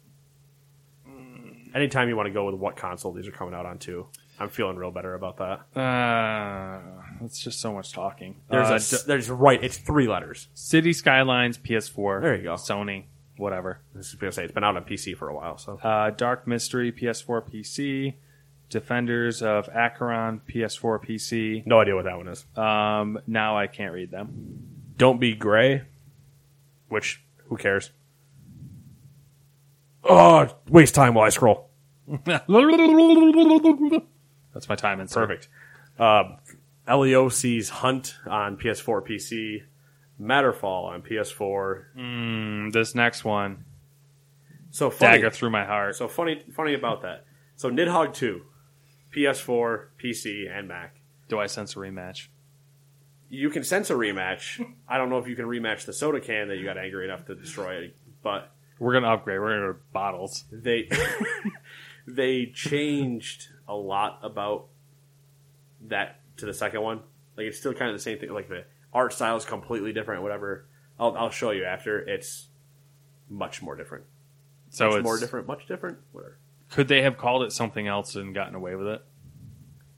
Anytime 1.74 2.08
you 2.08 2.16
want 2.16 2.26
to 2.26 2.32
go 2.32 2.46
with 2.46 2.54
what 2.56 2.76
console 2.76 3.12
these 3.12 3.26
are 3.28 3.32
coming 3.32 3.54
out 3.54 3.66
on 3.66 3.78
too, 3.78 4.06
I'm 4.38 4.48
feeling 4.48 4.76
real 4.76 4.90
better 4.90 5.14
about 5.14 5.36
that. 5.38 5.78
Uh, 5.80 6.80
it's 7.24 7.42
just 7.42 7.60
so 7.60 7.72
much 7.72 7.92
talking. 7.92 8.36
There's 8.50 8.68
Uh, 8.70 8.72
a 8.72 8.76
s- 8.76 9.04
there's 9.04 9.30
right. 9.30 9.62
It's 9.62 9.76
three 9.78 10.08
letters. 10.08 10.48
City 10.54 10.92
Skylines 10.92 11.58
PS4. 11.58 12.20
There 12.22 12.36
you 12.36 12.42
go. 12.44 12.54
Sony, 12.54 13.04
whatever. 13.36 13.80
This 13.94 14.08
is 14.08 14.14
gonna 14.14 14.32
say 14.32 14.44
it's 14.44 14.52
been 14.52 14.64
out 14.64 14.76
on 14.76 14.84
PC 14.84 15.14
for 15.16 15.28
a 15.28 15.34
while. 15.34 15.58
So 15.58 15.78
Uh, 15.82 16.10
Dark 16.10 16.46
Mystery 16.46 16.90
PS4 16.92 17.40
PC. 17.42 18.14
Defenders 18.68 19.42
of 19.42 19.68
Ekron 19.74 20.40
PS4 20.46 20.98
PC. 21.00 21.64
no 21.66 21.80
idea 21.80 21.94
what 21.96 22.04
that 22.04 22.16
one 22.16 22.28
is. 22.28 22.46
Um, 22.56 23.18
now 23.26 23.56
I 23.58 23.66
can't 23.66 23.92
read 23.92 24.10
them. 24.12 24.92
Don't 24.96 25.18
be 25.18 25.34
gray. 25.34 25.82
Which 26.88 27.22
who 27.48 27.56
cares? 27.56 27.90
Oh, 30.10 30.48
waste 30.68 30.94
time 30.94 31.14
while 31.14 31.26
I 31.26 31.30
scroll. 31.30 31.70
That's 32.26 32.48
my 34.68 34.74
time 34.76 35.00
insert. 35.00 35.28
Perfect. 35.28 35.48
Uh, 35.98 36.36
LEOC's 36.88 37.68
Hunt 37.68 38.16
on 38.26 38.56
PS4, 38.56 39.06
PC. 39.08 39.62
Matterfall 40.20 40.86
on 40.90 41.02
PS4. 41.02 41.84
Mm, 41.96 42.72
this 42.72 42.94
next 42.94 43.24
one, 43.24 43.64
So 44.70 44.90
funny. 44.90 45.18
dagger 45.18 45.30
through 45.30 45.50
my 45.50 45.64
heart. 45.64 45.96
So 45.96 46.08
funny, 46.08 46.42
funny 46.52 46.74
about 46.74 47.02
that. 47.02 47.24
So 47.56 47.70
Nidhogg 47.70 48.12
2, 48.14 48.42
PS4, 49.16 49.86
PC, 50.02 50.50
and 50.50 50.68
Mac. 50.68 50.96
Do 51.28 51.38
I 51.38 51.46
sense 51.46 51.74
a 51.74 51.78
rematch? 51.78 52.28
You 53.30 53.48
can 53.50 53.62
sense 53.64 53.88
a 53.90 53.94
rematch. 53.94 54.60
I 54.88 54.98
don't 54.98 55.08
know 55.08 55.18
if 55.18 55.28
you 55.28 55.36
can 55.36 55.46
rematch 55.46 55.84
the 55.86 55.92
soda 55.92 56.20
can 56.20 56.48
that 56.48 56.56
you 56.56 56.64
got 56.64 56.76
angry 56.76 57.04
enough 57.04 57.24
to 57.26 57.34
destroy, 57.34 57.76
it, 57.76 57.96
but 58.22 58.50
We're 58.80 58.94
gonna 58.94 59.12
upgrade. 59.12 59.38
We're 59.38 59.50
gonna 59.50 59.66
go 59.66 59.72
to 59.74 59.78
bottles. 59.92 60.44
they 60.50 60.88
they 62.06 62.46
changed 62.46 63.48
a 63.68 63.74
lot 63.74 64.20
about 64.22 64.68
that 65.82 66.20
to 66.38 66.46
the 66.46 66.54
second 66.54 66.80
one. 66.80 67.02
Like 67.36 67.46
it's 67.46 67.58
still 67.58 67.74
kind 67.74 67.90
of 67.90 67.96
the 67.96 68.02
same 68.02 68.18
thing. 68.18 68.32
Like 68.32 68.48
the 68.48 68.64
art 68.92 69.12
style 69.12 69.36
is 69.36 69.44
completely 69.44 69.92
different. 69.92 70.22
Whatever. 70.22 70.66
I'll 70.98 71.14
I'll 71.16 71.30
show 71.30 71.50
you 71.50 71.64
after. 71.64 72.00
It's 72.00 72.48
much 73.28 73.62
more 73.62 73.76
different. 73.76 74.04
So 74.70 74.88
much 74.88 74.96
it's 74.96 75.04
more 75.04 75.18
different. 75.18 75.46
Much 75.46 75.66
different. 75.68 75.98
Whatever. 76.12 76.38
Could 76.70 76.88
they 76.88 77.02
have 77.02 77.18
called 77.18 77.42
it 77.42 77.52
something 77.52 77.86
else 77.86 78.16
and 78.16 78.34
gotten 78.34 78.54
away 78.54 78.76
with 78.76 78.86
it? 78.86 79.04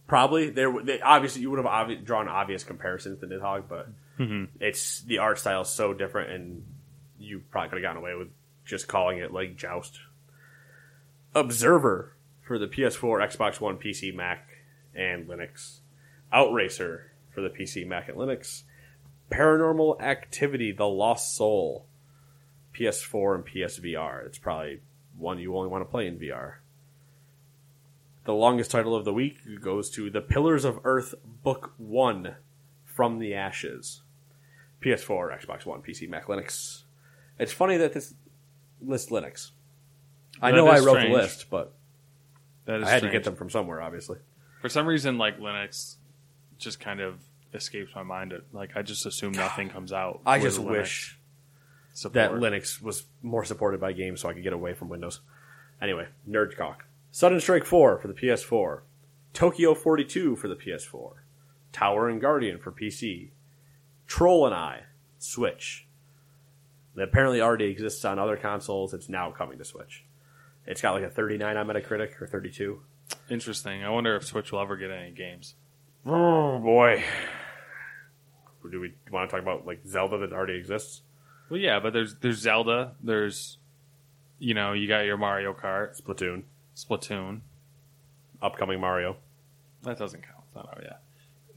Probably 0.09 0.51
there. 0.51 0.73
They, 0.83 1.01
obviously, 1.01 1.43
you 1.43 1.51
would 1.51 1.65
have 1.65 1.67
obvi- 1.67 2.05
drawn 2.05 2.29
obvious 2.29 2.65
comparisons 2.65 3.21
to 3.21 3.27
Nidhogg, 3.27 3.65
but 3.69 3.89
mm-hmm. 4.19 4.45
it's 4.61 5.03
the 5.03 5.19
art 5.19 5.39
style 5.39 5.62
is 5.62 5.69
so 5.69 5.95
different, 5.95 6.33
and 6.33 6.65
you 7.19 7.43
probably 7.51 7.69
could 7.69 7.77
have 7.77 7.83
gotten 7.83 7.99
away 7.99 8.15
with 8.15 8.29
just 8.64 8.88
calling 8.88 9.19
it 9.19 9.33
like 9.33 9.57
Joust. 9.57 10.00
Observer 11.35 12.16
for 12.40 12.59
the 12.59 12.66
PS4, 12.66 13.26
Xbox 13.26 13.61
One, 13.61 13.78
PC, 13.78 14.14
Mac, 14.14 14.49
and 14.95 15.26
Linux. 15.26 15.81
Outracer 16.33 17.04
for 17.35 17.40
the 17.40 17.49
PC, 17.49 17.87
Mac, 17.87 18.09
and 18.09 18.19
Linux. 18.19 18.62
Paranormal 19.31 20.00
Activity: 20.00 20.73
The 20.73 20.87
Lost 20.87 21.35
Soul, 21.35 21.87
PS4 22.75 23.35
and 23.37 23.47
PSVR. 23.47 24.26
It's 24.26 24.38
probably 24.38 24.81
one 25.16 25.38
you 25.38 25.57
only 25.57 25.69
want 25.69 25.83
to 25.83 25.90
play 25.90 26.07
in 26.07 26.19
VR. 26.19 26.57
The 28.25 28.35
longest 28.35 28.71
title 28.71 28.95
of 28.95 29.04
the 29.04 29.12
week 29.12 29.38
goes 29.61 29.90
to 29.90 30.11
The 30.11 30.21
Pillars 30.21 30.64
of 30.64 30.81
Earth 30.85 31.14
Book 31.25 31.73
1 31.78 32.37
From 32.85 33.19
the 33.19 33.35
Ashes. 33.35 34.02
PS4, 34.81 35.45
Xbox 35.45 35.66
One, 35.66 35.83
PC, 35.83 36.09
Mac, 36.09 36.26
Linux. 36.26 36.83
It's 37.38 37.52
funny 37.52 37.76
that 37.78 37.95
this 37.95 38.14
lists 38.85 39.11
Linux. 39.11 39.51
I 40.41 40.51
That 40.51 40.57
know 40.57 40.67
I 40.69 40.77
is 40.77 40.85
wrote 40.87 40.95
strange. 40.95 41.15
the 41.15 41.21
list, 41.21 41.51
but 41.51 41.75
That 42.65 42.81
is 42.81 42.87
I 42.89 42.91
had 42.91 42.95
to 42.95 42.99
strange. 43.01 43.12
get 43.12 43.25
them 43.25 43.37
from 43.37 43.51
somewhere, 43.51 43.81
obviously. 43.83 44.19
For 44.61 44.69
some 44.69 44.87
reason, 44.87 45.19
like 45.19 45.39
Linux, 45.39 45.97
just 46.59 46.81
kind 46.81 47.01
of 47.01 47.21
escapes 47.55 47.95
my 47.95 48.03
mind. 48.03 48.33
It 48.33 48.45
like 48.53 48.77
I 48.77 48.83
just 48.83 49.05
assume 49.07 49.33
nothing 49.33 49.69
comes 49.69 49.93
out. 49.93 50.21
I 50.25 50.39
with 50.39 50.45
just 50.45 50.61
Linux 50.61 50.71
wish 50.71 51.19
support. 51.93 52.15
that 52.15 52.31
Linux 52.33 52.81
was 52.81 53.05
more 53.23 53.45
supported 53.45 53.81
by 53.81 53.93
games 53.93 54.21
so 54.21 54.29
I 54.29 54.33
could 54.35 54.43
get 54.43 54.53
away 54.53 54.73
from 54.75 54.89
Windows. 54.89 55.21
Anyway, 55.81 56.07
Nerd 56.29 56.57
Cock. 56.57 56.85
Sudden 57.11 57.41
Strike 57.41 57.65
4 57.65 57.99
for 57.99 58.09
the 58.09 58.15
PS4. 58.15 58.81
Tokyo 59.35 59.75
42 59.75 60.37
for 60.37 60.49
the 60.49 60.55
PS4. 60.57 61.15
Tower 61.73 62.09
and 62.09 62.21
Guardian 62.21 62.59
for 62.59 62.71
PC. 62.71 63.31
Troll 64.07 64.47
and 64.47 64.55
I, 64.55 64.83
Switch. 65.19 65.87
That 66.94 67.04
apparently 67.04 67.40
already 67.40 67.66
exists 67.66 68.04
on 68.04 68.18
other 68.18 68.37
consoles. 68.37 68.92
It's 68.92 69.08
now 69.08 69.30
coming 69.30 69.58
to 69.58 69.64
Switch. 69.64 70.04
It's 70.66 70.80
got 70.82 70.92
like 70.94 71.04
a 71.04 71.11
39 71.11 71.56
on 71.56 71.66
Metacritic 71.66 72.20
or 72.20 72.26
32. 72.26 72.82
Interesting. 73.30 73.82
I 73.84 73.88
wonder 73.90 74.14
if 74.16 74.25
Switch 74.26 74.52
will 74.52 74.61
ever 74.61 74.76
get 74.76 74.90
any 74.90 75.11
games. 75.11 75.54
Oh 76.04 76.58
boy. 76.58 77.02
Do 78.70 78.80
we 78.80 78.92
want 79.11 79.28
to 79.28 79.34
talk 79.37 79.42
about 79.42 79.66
like 79.66 79.80
Zelda 79.87 80.18
that 80.18 80.32
already 80.32 80.54
exists? 80.54 81.02
Well, 81.50 81.58
yeah, 81.61 81.80
but 81.80 81.92
there's 81.92 82.14
there's 82.16 82.38
Zelda. 82.38 82.92
There's 83.02 83.58
you 84.38 84.54
know 84.54 84.72
you 84.72 84.87
got 84.87 85.00
your 85.00 85.16
Mario 85.16 85.52
Kart, 85.52 86.00
Splatoon, 86.00 86.44
Splatoon. 86.76 87.40
upcoming 88.40 88.80
Mario. 88.80 89.16
That 89.82 89.99
doesn't 89.99 90.22
count. 90.22 90.44
It's 90.46 90.54
not 90.54 90.68
out 90.68 90.80
yet. 90.82 91.00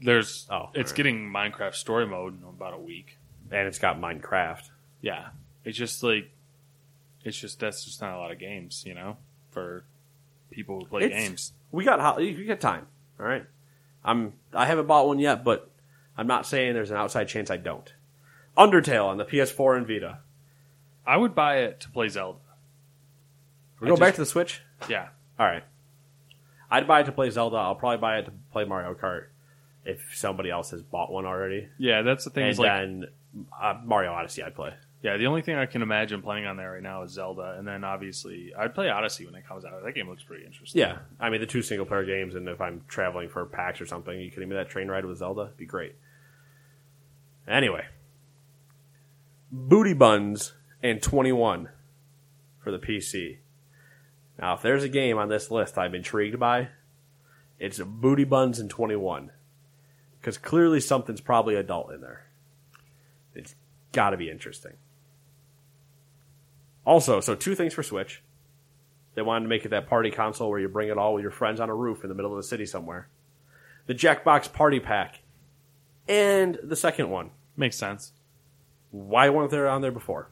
There's 0.00 0.46
Oh, 0.50 0.70
it's 0.74 0.90
alright. 0.90 0.94
getting 0.96 1.30
Minecraft 1.32 1.74
story 1.74 2.06
mode 2.06 2.40
in 2.42 2.48
about 2.48 2.74
a 2.74 2.78
week. 2.78 3.18
And 3.50 3.68
it's 3.68 3.78
got 3.78 4.00
Minecraft. 4.00 4.68
Yeah, 5.00 5.28
it's 5.64 5.76
just 5.78 6.02
like 6.02 6.30
it's 7.24 7.38
just 7.38 7.60
that's 7.60 7.84
just 7.84 8.00
not 8.00 8.14
a 8.14 8.18
lot 8.18 8.30
of 8.32 8.38
games, 8.38 8.84
you 8.86 8.94
know, 8.94 9.16
for 9.50 9.84
people 10.50 10.80
who 10.80 10.86
play 10.86 11.02
It's- 11.04 11.20
games. 11.20 11.52
We 11.72 11.84
got 11.84 12.00
ho- 12.00 12.20
you 12.20 12.46
got 12.46 12.60
time. 12.60 12.86
All 13.20 13.26
right. 13.26 13.44
I'm 14.04 14.34
I 14.54 14.66
haven't 14.66 14.86
bought 14.86 15.06
one 15.08 15.18
yet, 15.18 15.44
but 15.44 15.70
I'm 16.16 16.26
not 16.26 16.46
saying 16.46 16.74
there's 16.74 16.90
an 16.90 16.96
outside 16.96 17.28
chance 17.28 17.50
I 17.50 17.56
don't. 17.56 17.92
Undertale 18.56 19.06
on 19.06 19.18
the 19.18 19.24
PS4 19.24 19.76
and 19.76 19.86
Vita. 19.86 20.20
I 21.06 21.16
would 21.16 21.34
buy 21.34 21.58
it 21.58 21.80
to 21.80 21.90
play 21.90 22.08
Zelda. 22.08 22.38
We 23.80 23.88
I 23.88 23.90
go 23.90 23.96
back 23.96 24.14
to 24.14 24.20
the 24.20 24.26
Switch. 24.26 24.62
Yeah, 24.88 25.08
All 25.38 25.46
right. 25.46 25.64
I'd 26.70 26.86
buy 26.88 27.00
it 27.00 27.04
to 27.04 27.12
play 27.12 27.28
Zelda. 27.30 27.56
I'll 27.56 27.74
probably 27.74 27.98
buy 27.98 28.18
it 28.18 28.24
to 28.24 28.32
play 28.52 28.64
Mario 28.64 28.94
Kart 28.94 29.26
if 29.84 30.12
somebody 30.16 30.50
else 30.50 30.70
has 30.70 30.82
bought 30.82 31.12
one 31.12 31.26
already. 31.26 31.68
yeah, 31.78 32.02
that's 32.02 32.24
the 32.24 32.30
thing. 32.30 32.44
And 32.44 32.52
is 32.52 32.58
like, 32.58 32.68
then 32.72 33.04
uh, 33.60 33.74
Mario 33.84 34.12
Odyssey, 34.12 34.42
I'd 34.42 34.54
play. 34.54 34.72
Yeah, 35.06 35.16
the 35.16 35.26
only 35.26 35.40
thing 35.40 35.54
I 35.54 35.66
can 35.66 35.82
imagine 35.82 36.20
playing 36.20 36.46
on 36.46 36.56
there 36.56 36.72
right 36.72 36.82
now 36.82 37.04
is 37.04 37.12
Zelda, 37.12 37.54
and 37.56 37.66
then 37.66 37.84
obviously 37.84 38.52
I'd 38.58 38.74
play 38.74 38.88
Odyssey 38.88 39.24
when 39.24 39.36
it 39.36 39.46
comes 39.46 39.64
out. 39.64 39.84
That 39.84 39.94
game 39.94 40.08
looks 40.08 40.24
pretty 40.24 40.44
interesting. 40.44 40.80
Yeah, 40.80 40.98
I 41.20 41.30
mean 41.30 41.40
the 41.40 41.46
two 41.46 41.62
single 41.62 41.86
player 41.86 42.04
games, 42.04 42.34
and 42.34 42.48
if 42.48 42.60
I'm 42.60 42.82
traveling 42.88 43.28
for 43.28 43.46
PAX 43.46 43.80
or 43.80 43.86
something, 43.86 44.18
you 44.20 44.32
could 44.32 44.44
me 44.48 44.56
that 44.56 44.68
train 44.68 44.88
ride 44.88 45.04
with 45.04 45.18
Zelda. 45.18 45.42
It'd 45.42 45.56
be 45.58 45.64
great. 45.64 45.94
Anyway, 47.46 47.84
Booty 49.52 49.92
Buns 49.92 50.54
and 50.82 51.00
21 51.00 51.68
for 52.58 52.72
the 52.72 52.80
PC. 52.80 53.36
Now, 54.40 54.54
if 54.54 54.62
there's 54.62 54.82
a 54.82 54.88
game 54.88 55.18
on 55.18 55.28
this 55.28 55.52
list 55.52 55.78
I'm 55.78 55.94
intrigued 55.94 56.40
by, 56.40 56.70
it's 57.60 57.78
Booty 57.78 58.24
Buns 58.24 58.58
and 58.58 58.68
21. 58.68 59.30
Because 60.20 60.36
clearly 60.36 60.80
something's 60.80 61.20
probably 61.20 61.54
adult 61.54 61.92
in 61.92 62.00
there. 62.00 62.26
It's 63.36 63.54
got 63.92 64.10
to 64.10 64.16
be 64.16 64.28
interesting. 64.28 64.72
Also, 66.86 67.20
so 67.20 67.34
two 67.34 67.54
things 67.54 67.74
for 67.74 67.82
Switch. 67.82 68.22
They 69.14 69.22
wanted 69.22 69.44
to 69.44 69.48
make 69.48 69.64
it 69.64 69.70
that 69.70 69.88
party 69.88 70.10
console 70.10 70.48
where 70.48 70.60
you 70.60 70.68
bring 70.68 70.88
it 70.88 70.96
all 70.96 71.14
with 71.14 71.22
your 71.22 71.30
friends 71.32 71.58
on 71.58 71.68
a 71.68 71.74
roof 71.74 72.04
in 72.04 72.08
the 72.08 72.14
middle 72.14 72.30
of 72.30 72.36
the 72.36 72.46
city 72.46 72.64
somewhere. 72.64 73.08
The 73.86 73.94
Jackbox 73.94 74.52
Party 74.52 74.78
Pack. 74.78 75.20
And 76.06 76.58
the 76.62 76.76
second 76.76 77.10
one, 77.10 77.30
makes 77.56 77.76
sense. 77.76 78.12
Why 78.90 79.28
weren't 79.28 79.50
they 79.50 79.58
on 79.58 79.82
there 79.82 79.90
before? 79.90 80.30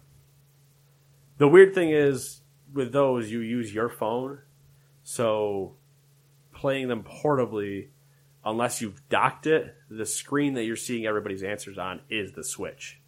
The 1.39 1.49
weird 1.49 1.75
thing 1.75 1.91
is 1.91 2.43
with 2.73 2.93
those, 2.93 3.31
you 3.31 3.41
use 3.41 3.75
your 3.75 3.89
phone, 3.89 4.39
so 5.03 5.75
playing 6.53 6.87
them 6.87 7.03
portably, 7.03 7.89
unless 8.45 8.81
you've 8.81 9.09
docked 9.09 9.47
it, 9.47 9.75
the 9.91 10.07
screen 10.07 10.55
that 10.55 10.65
you're 10.65 10.77
seeing 10.77 11.07
everybody's 11.07 11.43
answers 11.43 11.79
on 11.79 12.01
is 12.09 12.33
the 12.33 12.45
Switch. 12.45 13.01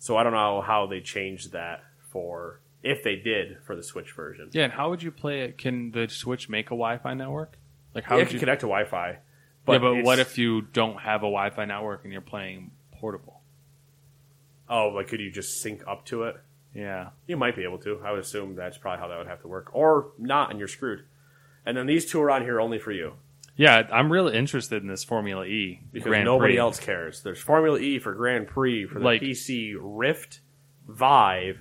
So 0.00 0.16
I 0.16 0.24
don't 0.24 0.32
know 0.32 0.60
how 0.60 0.86
they 0.86 1.00
changed 1.00 1.52
that 1.52 1.84
for 2.10 2.61
if 2.82 3.02
they 3.02 3.16
did 3.16 3.58
for 3.64 3.76
the 3.76 3.82
Switch 3.82 4.12
version. 4.12 4.48
Yeah, 4.52 4.64
and 4.64 4.72
how 4.72 4.90
would 4.90 5.02
you 5.02 5.10
play 5.10 5.42
it? 5.42 5.58
Can 5.58 5.92
the 5.92 6.08
Switch 6.08 6.48
make 6.48 6.66
a 6.66 6.70
Wi-Fi 6.76 7.14
network? 7.14 7.56
Like 7.94 8.04
how 8.04 8.16
it 8.16 8.20
would 8.20 8.26
can 8.28 8.34
you? 8.34 8.40
connect 8.40 8.60
to 8.62 8.66
Wi-Fi. 8.66 9.08
yeah, 9.10 9.78
but 9.78 10.02
what 10.02 10.18
if 10.18 10.38
you 10.38 10.62
don't 10.62 10.98
have 11.00 11.20
a 11.20 11.26
Wi-Fi 11.30 11.64
network 11.66 12.04
and 12.04 12.12
you're 12.12 12.22
playing 12.22 12.70
portable? 12.92 13.40
Oh, 14.68 14.88
like 14.88 15.08
could 15.08 15.20
you 15.20 15.30
just 15.30 15.60
sync 15.60 15.82
up 15.86 16.04
to 16.06 16.24
it? 16.24 16.36
Yeah, 16.74 17.10
You 17.26 17.36
might 17.36 17.54
be 17.54 17.64
able 17.64 17.76
to. 17.80 18.00
I 18.02 18.12
would 18.12 18.20
assume 18.20 18.54
that's 18.54 18.78
probably 18.78 19.00
how 19.00 19.08
that 19.08 19.18
would 19.18 19.26
have 19.26 19.42
to 19.42 19.48
work, 19.48 19.68
or 19.74 20.12
not, 20.18 20.48
and 20.50 20.58
you're 20.58 20.68
screwed. 20.68 21.04
And 21.66 21.76
then 21.76 21.84
these 21.86 22.10
two 22.10 22.18
are 22.22 22.30
on 22.30 22.42
here 22.42 22.60
only 22.60 22.78
for 22.78 22.92
you 22.92 23.14
yeah. 23.54 23.86
I'm 23.92 24.10
really 24.10 24.34
interested 24.34 24.80
in 24.82 24.88
this 24.88 25.04
Formula 25.04 25.44
E 25.44 25.82
because 25.92 26.08
Grand 26.08 26.24
nobody 26.24 26.54
Prix. 26.54 26.58
else 26.58 26.80
cares. 26.80 27.22
There's 27.22 27.38
Formula 27.38 27.78
E 27.78 27.98
for 27.98 28.14
Grand 28.14 28.46
Prix 28.48 28.86
for 28.86 28.98
the 28.98 29.04
Like- 29.04 29.20
PC 29.20 29.74
Rift, 29.78 30.40
Vive, 30.88 31.58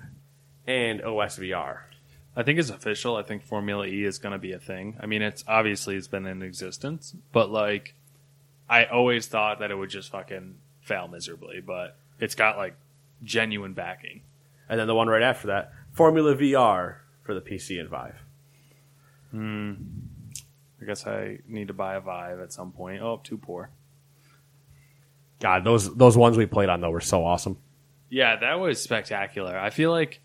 and 0.72 1.02
OS 1.02 1.38
VR. 1.38 1.80
I 2.36 2.44
think 2.44 2.60
it's 2.60 2.70
official. 2.70 3.18
I 3.18 3.24
think 3.24 3.44
Formula 3.44 3.86
E 3.86 4.06
is 4.06 4.18
going 4.18 4.32
to 4.32 4.40
be 4.40 4.54
a 4.54 4.60
thing. 4.60 4.98
I 5.02 5.06
mean, 5.06 5.22
it's 5.22 5.44
obviously 5.48 5.96
it's 5.96 6.08
been 6.08 6.26
in 6.26 6.42
existence, 6.42 7.14
but 7.34 7.50
like, 7.50 7.94
I 8.70 8.86
always 8.86 9.28
thought 9.28 9.60
that 9.60 9.70
it 9.70 9.76
would 9.76 9.90
just 9.90 10.12
fucking 10.12 10.56
fail 10.80 11.10
miserably, 11.10 11.60
but 11.60 11.98
it's 12.20 12.36
got 12.36 12.58
like 12.58 12.76
genuine 13.22 13.74
backing. 13.74 14.22
And 14.70 14.80
then 14.80 14.88
the 14.88 14.96
one 14.96 15.10
right 15.10 15.22
after 15.22 15.48
that, 15.48 15.74
Formula 15.92 16.34
VR 16.36 16.96
for 17.24 17.34
the 17.34 17.42
PC 17.42 17.80
and 17.80 17.90
Vive. 17.90 18.24
Hmm. 19.32 19.74
I 20.82 20.86
guess 20.86 21.06
I 21.06 21.40
need 21.48 21.68
to 21.68 21.74
buy 21.74 21.96
a 21.96 22.00
Vive 22.00 22.40
at 22.40 22.54
some 22.54 22.72
point. 22.72 23.02
Oh, 23.02 23.20
too 23.22 23.38
poor. 23.38 23.70
God, 25.42 25.64
those 25.64 25.94
those 25.96 26.16
ones 26.16 26.38
we 26.38 26.46
played 26.46 26.70
on 26.70 26.82
though 26.82 26.92
were 26.92 27.02
so 27.02 27.26
awesome. 27.26 27.58
Yeah, 28.10 28.38
that 28.38 28.60
was 28.60 28.82
spectacular. 28.82 29.58
I 29.58 29.70
feel 29.70 29.92
like 29.92 30.22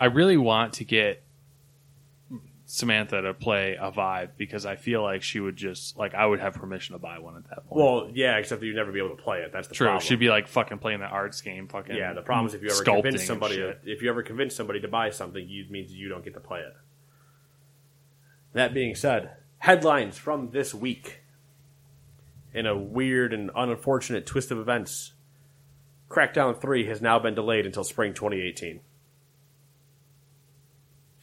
I 0.00 0.06
really 0.06 0.38
want 0.38 0.72
to 0.74 0.84
get 0.84 1.22
Samantha 2.64 3.20
to 3.20 3.34
play 3.34 3.76
a 3.78 3.90
Vive 3.90 4.36
because 4.38 4.64
I 4.64 4.76
feel 4.76 5.02
like 5.02 5.22
she 5.22 5.40
would 5.40 5.56
just 5.56 5.98
like 5.98 6.14
I 6.14 6.24
would 6.24 6.40
have 6.40 6.54
permission 6.54 6.94
to 6.94 6.98
buy 6.98 7.18
one 7.18 7.36
at 7.36 7.44
that 7.50 7.66
point. 7.66 7.82
Well, 7.82 8.10
yeah, 8.14 8.36
except 8.38 8.60
that 8.60 8.66
you'd 8.66 8.76
never 8.76 8.92
be 8.92 9.00
able 9.00 9.16
to 9.16 9.22
play 9.22 9.40
it. 9.40 9.52
That's 9.52 9.68
the 9.68 9.74
true. 9.74 9.88
problem. 9.88 10.06
She'd 10.06 10.20
be 10.20 10.30
like 10.30 10.48
fucking 10.48 10.78
playing 10.78 11.00
the 11.00 11.06
arts 11.06 11.40
game. 11.40 11.68
Fucking 11.68 11.94
Yeah, 11.94 12.14
the 12.14 12.22
problem 12.22 12.46
is 12.46 12.54
if 12.54 12.62
you 12.62 12.70
ever 12.70 12.84
convince 12.84 13.24
somebody, 13.24 13.56
shit. 13.56 13.80
if 13.84 14.02
you 14.02 14.08
ever 14.08 14.22
convince 14.22 14.54
somebody 14.54 14.80
to 14.80 14.88
buy 14.88 15.10
something, 15.10 15.46
it 15.48 15.70
means 15.70 15.92
you 15.92 16.08
don't 16.08 16.24
get 16.24 16.34
to 16.34 16.40
play 16.40 16.60
it. 16.60 16.74
That 18.52 18.72
being 18.72 18.94
said, 18.94 19.32
headlines 19.58 20.16
from 20.16 20.50
this 20.50 20.72
week. 20.72 21.18
In 22.52 22.66
a 22.66 22.76
weird 22.76 23.32
and 23.32 23.50
unfortunate 23.54 24.26
twist 24.26 24.50
of 24.50 24.58
events, 24.58 25.12
Crackdown 26.08 26.60
3 26.60 26.86
has 26.86 27.00
now 27.00 27.20
been 27.20 27.34
delayed 27.36 27.64
until 27.64 27.84
spring 27.84 28.12
2018. 28.12 28.80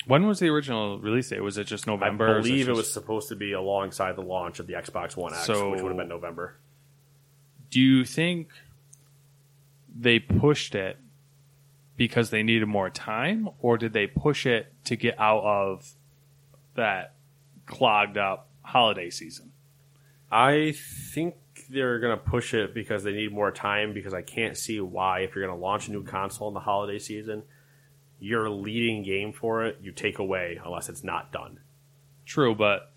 When 0.08 0.26
was 0.26 0.40
the 0.40 0.48
original 0.48 1.00
release 1.00 1.30
date? 1.30 1.42
Was 1.42 1.58
it 1.58 1.66
just 1.66 1.86
November? 1.86 2.28
I 2.28 2.32
or 2.32 2.42
believe 2.42 2.68
it 2.68 2.72
just- 2.72 2.78
was 2.78 2.94
supposed 2.94 3.28
to 3.30 3.36
be 3.36 3.52
alongside 3.52 4.16
the 4.16 4.22
launch 4.24 4.60
of 4.60 4.68
the 4.68 4.74
Xbox 4.74 5.18
One 5.18 5.34
X, 5.34 5.46
So- 5.46 5.70
which 5.72 5.82
would 5.82 5.90
have 5.90 5.98
been 5.98 6.08
November. 6.08 6.56
Do 7.70 7.82
you 7.82 8.06
think 8.06 8.50
they 9.94 10.20
pushed 10.20 10.76
it 10.76 10.98
because 11.98 12.30
they 12.30 12.42
needed 12.44 12.68
more 12.68 12.90
time, 12.90 13.50
or 13.60 13.78
did 13.78 13.92
they 13.92 14.08
push 14.08 14.46
it 14.46 14.74
to 14.86 14.96
get 14.96 15.20
out 15.20 15.44
of 15.44 15.92
that 16.76 17.16
clogged 17.66 18.18
up 18.18 18.50
holiday 18.62 19.10
season? 19.10 19.52
I 20.32 20.72
think 20.74 21.36
they're 21.70 22.00
going 22.00 22.18
to 22.18 22.24
push 22.24 22.54
it 22.54 22.74
because 22.74 23.04
they 23.04 23.12
need 23.12 23.34
more 23.34 23.52
time. 23.52 23.93
Because 23.93 24.13
I 24.13 24.22
can't 24.22 24.56
see 24.56 24.80
why, 24.80 25.22
if 25.22 25.36
you're 25.36 25.46
going 25.46 25.58
to 25.58 25.62
launch 25.62 25.88
a 25.88 25.91
new 25.91 26.04
console 26.04 26.48
in 26.48 26.54
the 26.54 26.60
holiday 26.62 27.00
season, 27.00 27.43
your 28.19 28.49
leading 28.49 29.03
game 29.03 29.32
for 29.34 29.65
it 29.65 29.77
you 29.82 29.91
take 29.91 30.19
away 30.19 30.60
unless 30.63 30.89
it's 30.89 31.03
not 31.03 31.32
done. 31.32 31.60
True, 32.25 32.56
but 32.56 32.91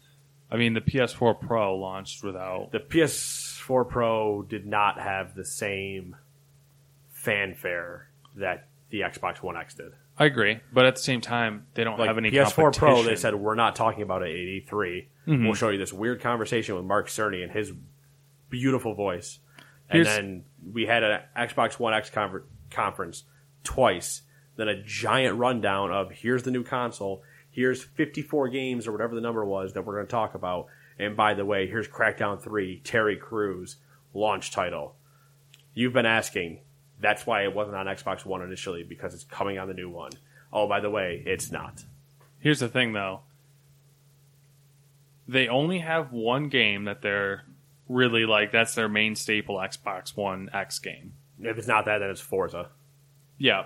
I 0.51 0.57
mean 0.57 0.75
the 0.75 0.81
PS4 0.81 1.41
Pro 1.41 1.77
launched 1.77 2.23
without. 2.25 2.71
The 2.73 2.81
PS4 2.81 3.89
Pro 3.89 4.43
did 4.43 4.67
not 4.67 4.99
have 4.99 5.35
the 5.35 5.45
same 5.45 6.17
fanfare 7.13 8.09
that 8.37 8.69
the 8.91 9.01
Xbox 9.01 9.43
One 9.43 9.57
X 9.57 9.75
did. 9.75 9.93
I 10.19 10.27
agree, 10.27 10.61
but 10.73 10.85
at 10.85 10.97
the 10.97 11.03
same 11.03 11.21
time, 11.21 11.67
they 11.75 11.85
don't 11.85 11.99
Like 11.99 12.09
have 12.09 12.19
any 12.19 12.31
PS4 12.31 12.77
Pro, 12.77 13.03
they 13.03 13.17
said 13.17 13.35
we're 13.35 13.55
not 13.55 13.75
talking 13.77 14.03
about 14.03 14.23
it 14.23 14.31
at 14.31 14.69
E3. 14.69 15.07
Mm-hmm. 15.27 15.45
We'll 15.45 15.55
show 15.55 15.71
you 15.71 15.79
this 15.79 15.93
weird 15.93 16.21
conversation 16.21 16.75
with 16.75 16.85
Mark 16.85 17.09
Cerny 17.09 17.43
and 17.43 17.51
his 17.53 17.73
beautiful 18.51 18.95
voice. 18.95 19.39
Here's- 19.91 20.07
and 20.09 20.17
then 20.17 20.45
we 20.73 20.87
had 20.87 21.03
an 21.03 21.21
Xbox 21.37 21.79
One 21.79 21.95
X 21.95 22.11
conference 22.71 23.25
twice. 23.65 24.23
Then 24.61 24.69
a 24.69 24.83
giant 24.83 25.39
rundown 25.39 25.91
of 25.91 26.11
here's 26.11 26.43
the 26.43 26.51
new 26.51 26.63
console, 26.63 27.23
here's 27.51 27.83
54 27.83 28.51
games 28.51 28.87
or 28.87 28.93
whatever 28.93 29.15
the 29.15 29.23
number 29.23 29.43
was 29.43 29.73
that 29.73 29.87
we're 29.87 29.95
going 29.95 30.07
to 30.07 30.11
talk 30.11 30.35
about. 30.35 30.67
And 30.99 31.17
by 31.17 31.33
the 31.33 31.47
way, 31.47 31.67
here's 31.67 31.89
Crackdown 31.89 32.39
3, 32.43 32.83
Terry 32.85 33.17
Crews, 33.17 33.77
launch 34.13 34.51
title. 34.51 34.97
You've 35.73 35.95
been 35.95 36.05
asking. 36.05 36.59
That's 37.01 37.27
why 37.27 37.45
it 37.45 37.55
wasn't 37.55 37.79
on 37.79 37.87
Xbox 37.87 38.27
One 38.27 38.43
initially 38.43 38.83
because 38.83 39.15
it's 39.15 39.25
coming 39.25 39.57
on 39.59 39.67
the 39.67 39.73
new 39.73 39.89
one. 39.89 40.13
Oh, 40.53 40.69
by 40.69 40.81
the 40.81 40.91
way, 40.91 41.23
it's 41.25 41.51
not. 41.51 41.87
Here's 42.39 42.61
the 42.61 42.69
thing, 42.69 42.93
though. 42.93 43.21
They 45.27 45.49
only 45.49 45.79
have 45.79 46.13
one 46.13 46.51
game 46.51 46.85
that 46.85 47.01
they're 47.01 47.45
really 47.89 48.27
like. 48.27 48.53
That's 48.53 48.75
their 48.75 48.91
main 48.91 49.15
staple 49.15 49.57
Xbox 49.57 50.15
One 50.15 50.51
X 50.53 50.79
game. 50.81 51.15
If 51.41 51.57
it's 51.57 51.67
not 51.67 51.87
that, 51.87 52.01
then 52.01 52.11
it's 52.11 52.21
Forza. 52.21 52.69
Yeah, 53.39 53.65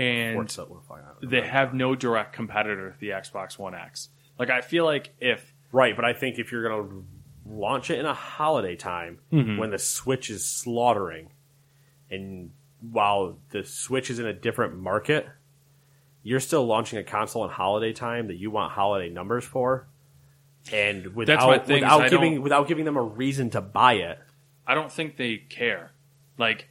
and 0.00 0.34
Forza, 0.34 0.64
what 0.64 0.82
if 0.82 0.90
I- 0.90 1.26
they 1.26 1.46
have 1.46 1.74
no 1.74 1.94
direct 1.94 2.32
competitor 2.32 2.90
to 2.90 2.98
the 2.98 3.10
Xbox 3.10 3.58
One 3.58 3.74
X. 3.74 4.08
Like 4.38 4.50
I 4.50 4.60
feel 4.60 4.84
like 4.84 5.12
if 5.20 5.52
Right, 5.72 5.94
but 5.94 6.04
I 6.04 6.12
think 6.12 6.38
if 6.38 6.50
you're 6.50 6.68
going 6.68 6.88
to 6.88 7.04
launch 7.46 7.90
it 7.90 7.98
in 7.98 8.06
a 8.06 8.14
holiday 8.14 8.76
time 8.76 9.18
mm-hmm. 9.32 9.58
when 9.58 9.70
the 9.70 9.78
Switch 9.78 10.30
is 10.30 10.44
slaughtering, 10.44 11.30
and 12.10 12.50
while 12.80 13.38
the 13.50 13.64
Switch 13.64 14.10
is 14.10 14.18
in 14.18 14.26
a 14.26 14.32
different 14.32 14.76
market, 14.76 15.28
you're 16.22 16.40
still 16.40 16.66
launching 16.66 16.98
a 16.98 17.04
console 17.04 17.44
in 17.44 17.50
holiday 17.50 17.92
time 17.92 18.26
that 18.26 18.36
you 18.36 18.50
want 18.50 18.72
holiday 18.72 19.08
numbers 19.08 19.44
for, 19.44 19.86
and 20.72 21.14
without 21.14 21.46
my 21.46 21.58
thing 21.58 21.76
is 21.78 21.82
without 21.82 22.10
giving 22.10 22.42
without 22.42 22.68
giving 22.68 22.84
them 22.84 22.96
a 22.96 23.02
reason 23.02 23.50
to 23.50 23.60
buy 23.60 23.94
it. 23.94 24.18
I 24.66 24.74
don't 24.74 24.90
think 24.90 25.16
they 25.16 25.36
care. 25.36 25.92
Like 26.36 26.68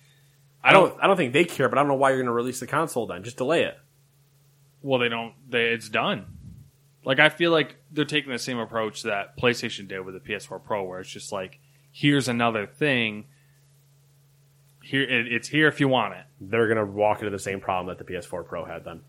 I 0.63 0.74
don't 0.74 0.95
I 1.02 1.08
don't 1.08 1.17
think 1.17 1.34
they 1.34 1.45
care, 1.45 1.69
but 1.69 1.78
I 1.78 1.82
don't 1.82 1.88
know 1.88 1.95
why 1.95 2.10
you're 2.10 2.17
going 2.17 2.26
to 2.28 2.32
release 2.34 2.60
the 2.60 2.67
console 2.67 3.08
then. 3.08 3.24
Just 3.24 3.38
delay 3.38 3.63
it. 3.63 3.78
Well, 4.82 5.00
they 5.00 5.10
don't. 5.10 5.34
They, 5.50 5.65
it's 5.69 5.89
done. 5.89 6.26
Like 7.06 7.19
I 7.19 7.30
feel 7.30 7.52
like 7.52 7.78
they're 7.91 8.06
taking 8.06 8.32
the 8.32 8.39
same 8.39 8.58
approach 8.60 9.04
that 9.04 9.38
PlayStation 9.38 9.88
did 9.88 10.02
with 10.02 10.15
the 10.15 10.19
PS4 10.19 10.63
Pro, 10.63 10.84
where 10.84 11.00
it's 11.00 11.10
just 11.10 11.32
like, 11.32 11.60
here's 11.91 12.28
another 12.28 12.65
thing. 12.67 13.26
Here, 14.84 15.04
it, 15.04 15.32
it's 15.32 15.48
here 15.48 15.67
if 15.67 15.80
you 15.80 15.88
want 15.88 16.15
it. 16.15 16.24
They're 16.41 16.67
going 16.67 16.78
to 16.78 16.91
walk 16.91 17.19
into 17.19 17.30
the 17.32 17.39
same 17.39 17.60
problem 17.60 17.95
that 17.95 18.04
the 18.06 18.12
PS4 18.12 18.45
Pro 18.45 18.65
had 18.65 18.84
then. 18.86 19.02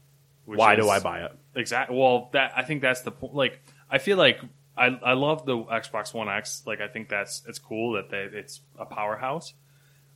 which 0.45 0.59
Why 0.59 0.75
is- 0.75 0.85
do 0.85 0.89
I 0.89 1.01
buy 1.01 1.21
it? 1.23 1.33
Exactly. 1.55 1.97
Well, 1.97 2.31
that 2.33 2.53
I 2.57 2.63
think 2.63 2.81
that's 2.83 3.01
the 3.03 3.11
point. 3.11 3.35
Like, 3.35 3.61
I 3.91 3.99
feel 3.99 4.17
like 4.17 4.39
I 4.77 4.87
I 4.87 5.13
love 5.15 5.47
the 5.47 5.57
Xbox 5.57 6.15
One 6.15 6.29
X. 6.29 6.63
Like, 6.65 6.81
I 6.81 6.87
think 6.89 7.09
that's 7.09 7.43
it's 7.49 7.59
cool 7.59 7.95
that 7.95 8.09
they, 8.11 8.29
it's 8.39 8.61
a 8.79 8.85
powerhouse, 8.87 9.53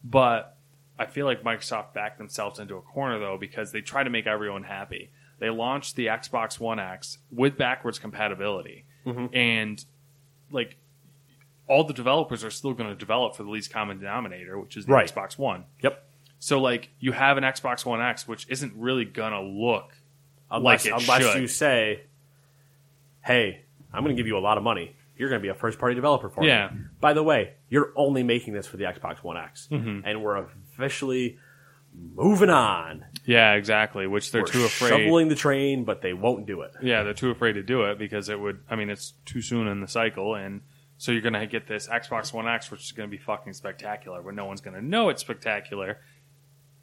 but 0.04 0.56
I 0.98 1.06
feel 1.06 1.26
like 1.26 1.42
Microsoft 1.42 1.92
backed 1.94 2.18
themselves 2.18 2.58
into 2.60 2.76
a 2.76 2.80
corner 2.82 3.18
though 3.18 3.36
because 3.38 3.72
they 3.72 3.80
try 3.80 4.04
to 4.04 4.10
make 4.10 4.26
everyone 4.26 4.62
happy. 4.64 5.10
They 5.40 5.50
launched 5.50 5.96
the 5.96 6.06
Xbox 6.06 6.60
One 6.60 6.78
X 6.78 7.18
with 7.32 7.56
backwards 7.58 7.98
compatibility, 7.98 8.84
and 9.32 9.84
like 10.50 10.76
all 11.66 11.82
the 11.84 11.94
developers 11.94 12.44
are 12.44 12.50
still 12.50 12.72
going 12.74 12.88
to 12.90 12.94
develop 12.96 13.34
for 13.36 13.42
the 13.42 13.50
least 13.50 13.72
common 13.72 13.98
denominator, 13.98 14.58
which 14.58 14.76
is 14.76 14.86
the 14.86 14.92
Right. 14.92 15.12
Xbox 15.12 15.36
One. 15.36 15.64
Yep. 15.82 16.02
So 16.38 16.60
like 16.60 16.90
you 17.00 17.12
have 17.12 17.36
an 17.38 17.44
Xbox 17.44 17.84
One 17.84 18.00
X, 18.00 18.28
which 18.28 18.46
isn't 18.48 18.72
really 18.76 19.04
gonna 19.04 19.42
look 19.42 19.92
Unless, 20.50 20.84
like 20.86 21.00
unless 21.02 21.22
should. 21.32 21.40
you 21.42 21.48
say, 21.48 22.02
"Hey, 23.24 23.62
I'm 23.92 24.04
going 24.04 24.14
to 24.14 24.20
give 24.20 24.26
you 24.28 24.36
a 24.36 24.40
lot 24.40 24.56
of 24.58 24.62
money. 24.64 24.94
You're 25.16 25.28
going 25.28 25.40
to 25.40 25.42
be 25.42 25.48
a 25.48 25.54
first 25.54 25.78
party 25.78 25.94
developer 25.94 26.28
for 26.28 26.44
Yeah. 26.44 26.70
me." 26.72 26.82
By 27.00 27.12
the 27.12 27.22
way, 27.22 27.54
you're 27.68 27.92
only 27.96 28.22
making 28.22 28.52
this 28.54 28.66
for 28.66 28.76
the 28.76 28.84
Xbox 28.84 29.18
One 29.24 29.36
X, 29.36 29.68
Mm-hmm. 29.70 30.00
and 30.06 30.22
we're 30.22 30.46
officially 30.74 31.38
moving 32.14 32.50
on. 32.50 33.04
Yeah, 33.24 33.52
exactly. 33.54 34.06
Which 34.06 34.32
they're 34.32 34.42
we're 34.42 34.46
too 34.48 34.64
afraid. 34.64 34.88
shoveling 34.88 35.28
the 35.28 35.34
train, 35.34 35.84
but 35.84 36.02
they 36.02 36.12
won't 36.12 36.46
do 36.46 36.62
it. 36.62 36.72
Yeah, 36.82 37.02
they're 37.02 37.14
too 37.14 37.30
afraid 37.30 37.52
to 37.54 37.62
do 37.62 37.82
it 37.84 37.98
because 37.98 38.28
it 38.28 38.38
would. 38.38 38.60
I 38.68 38.76
mean, 38.76 38.90
it's 38.90 39.14
too 39.24 39.40
soon 39.42 39.68
in 39.68 39.80
the 39.80 39.88
cycle, 39.88 40.34
and 40.34 40.60
so 40.98 41.12
you're 41.12 41.22
going 41.22 41.34
to 41.34 41.46
get 41.46 41.66
this 41.66 41.88
Xbox 41.88 42.32
One 42.32 42.48
X, 42.48 42.70
which 42.70 42.82
is 42.82 42.92
going 42.92 43.08
to 43.08 43.16
be 43.16 43.22
fucking 43.22 43.52
spectacular, 43.52 44.22
but 44.22 44.34
no 44.34 44.44
one's 44.46 44.60
going 44.60 44.76
to 44.76 44.84
know 44.84 45.08
it's 45.08 45.22
spectacular 45.22 45.98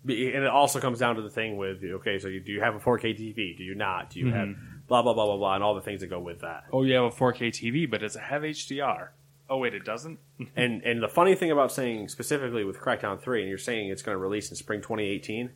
And 0.04 0.18
it 0.44 0.48
also 0.48 0.80
comes 0.80 1.00
down 1.00 1.16
to 1.18 1.22
the 1.22 1.30
thing 1.30 1.58
with 1.58 1.84
okay, 1.84 2.18
so 2.20 2.28
you, 2.28 2.40
do 2.40 2.52
you 2.52 2.62
have 2.62 2.76
a 2.76 2.80
4K 2.80 3.16
TV? 3.18 3.56
Do 3.58 3.64
you 3.64 3.76
not? 3.76 4.10
Do 4.10 4.20
you 4.20 4.32
have 4.32 4.48
Mm-hmm. 4.50 4.78
blah 4.88 5.02
blah 5.04 5.14
blah 5.14 5.26
blah 5.26 5.38
blah, 5.38 5.56
and 5.56 5.64
all 5.64 5.76
the 5.76 5.82
things 5.82 6.02
that 6.02 6.08
go 6.08 6.20
with 6.20 6.42
that. 6.42 6.64
Oh, 6.74 6.84
you 6.84 6.94
have 6.96 7.04
a 7.06 7.10
4K 7.12 7.50
TV, 7.50 7.90
but 7.90 8.02
does 8.02 8.16
it 8.16 8.24
have 8.24 8.42
HDR? 8.42 9.10
Oh 9.52 9.58
wait, 9.58 9.74
it 9.76 9.84
doesn't. 9.84 10.18
And 10.56 10.82
and 10.84 11.04
the 11.04 11.08
funny 11.10 11.36
thing 11.36 11.52
about 11.52 11.72
saying 11.72 12.08
specifically 12.08 12.64
with 12.64 12.80
Crackdown 12.80 13.20
3, 13.22 13.42
and 13.42 13.50
you're 13.50 13.58
saying 13.58 13.90
it's 13.90 14.02
going 14.02 14.16
to 14.16 14.20
release 14.20 14.50
in 14.50 14.56
spring 14.56 14.80
2018. 14.82 15.52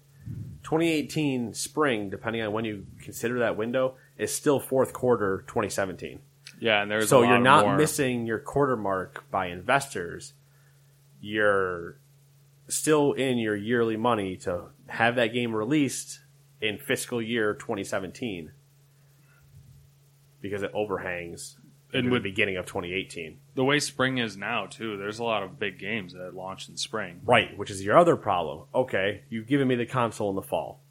2018 0.64 1.54
spring, 1.54 2.10
depending 2.10 2.42
on 2.42 2.52
when 2.52 2.66
you 2.66 2.86
consider 3.00 3.40
that 3.40 3.56
window, 3.56 3.96
is 4.18 4.34
still 4.34 4.60
fourth 4.60 4.94
quarter 4.94 5.44
2017. 5.48 6.20
yeah, 6.60 6.82
and 6.82 6.92
there's 6.92 7.08
so 7.10 7.20
a 7.20 7.22
lot 7.22 7.30
you're 7.30 7.40
not 7.40 7.66
more- 7.66 7.78
missing 7.78 8.26
your 8.26 8.40
quarter 8.40 8.76
mark 8.76 9.24
by 9.32 9.48
investors. 9.48 10.34
You're 11.22 11.98
still 12.68 13.14
in 13.14 13.38
your 13.38 13.56
yearly 13.56 13.96
money 13.96 14.36
to 14.38 14.66
have 14.88 15.16
that 15.16 15.28
game 15.28 15.56
released 15.56 16.20
in 16.62 16.78
fiscal 16.78 17.22
year 17.22 17.54
2017 17.54 18.52
because 20.42 20.64
it 20.64 20.72
overhangs 20.74 21.58
And 21.96 22.06
in 22.08 22.12
with- 22.12 22.24
the 22.24 22.30
beginning 22.30 22.58
of 22.58 22.66
2018. 22.66 23.40
the 23.56 23.64
way 23.64 23.80
spring 23.80 24.18
is 24.18 24.36
now 24.38 24.66
too. 24.66 24.98
There's 24.98 25.20
a 25.20 25.24
lot 25.24 25.44
of 25.44 25.58
big 25.60 25.80
games 25.80 26.14
that 26.14 26.34
launch 26.36 26.68
in 26.70 26.78
spring. 26.78 27.22
Right, 27.24 27.58
which 27.58 27.70
is 27.72 27.84
your 27.84 27.98
other 27.98 28.16
problem. 28.16 28.66
Okay, 28.74 29.24
you've 29.30 29.48
given 29.48 29.68
me 29.68 29.76
the 29.76 29.86
console 29.86 30.30
in 30.30 30.36
the 30.36 30.42
fall. 30.42 30.82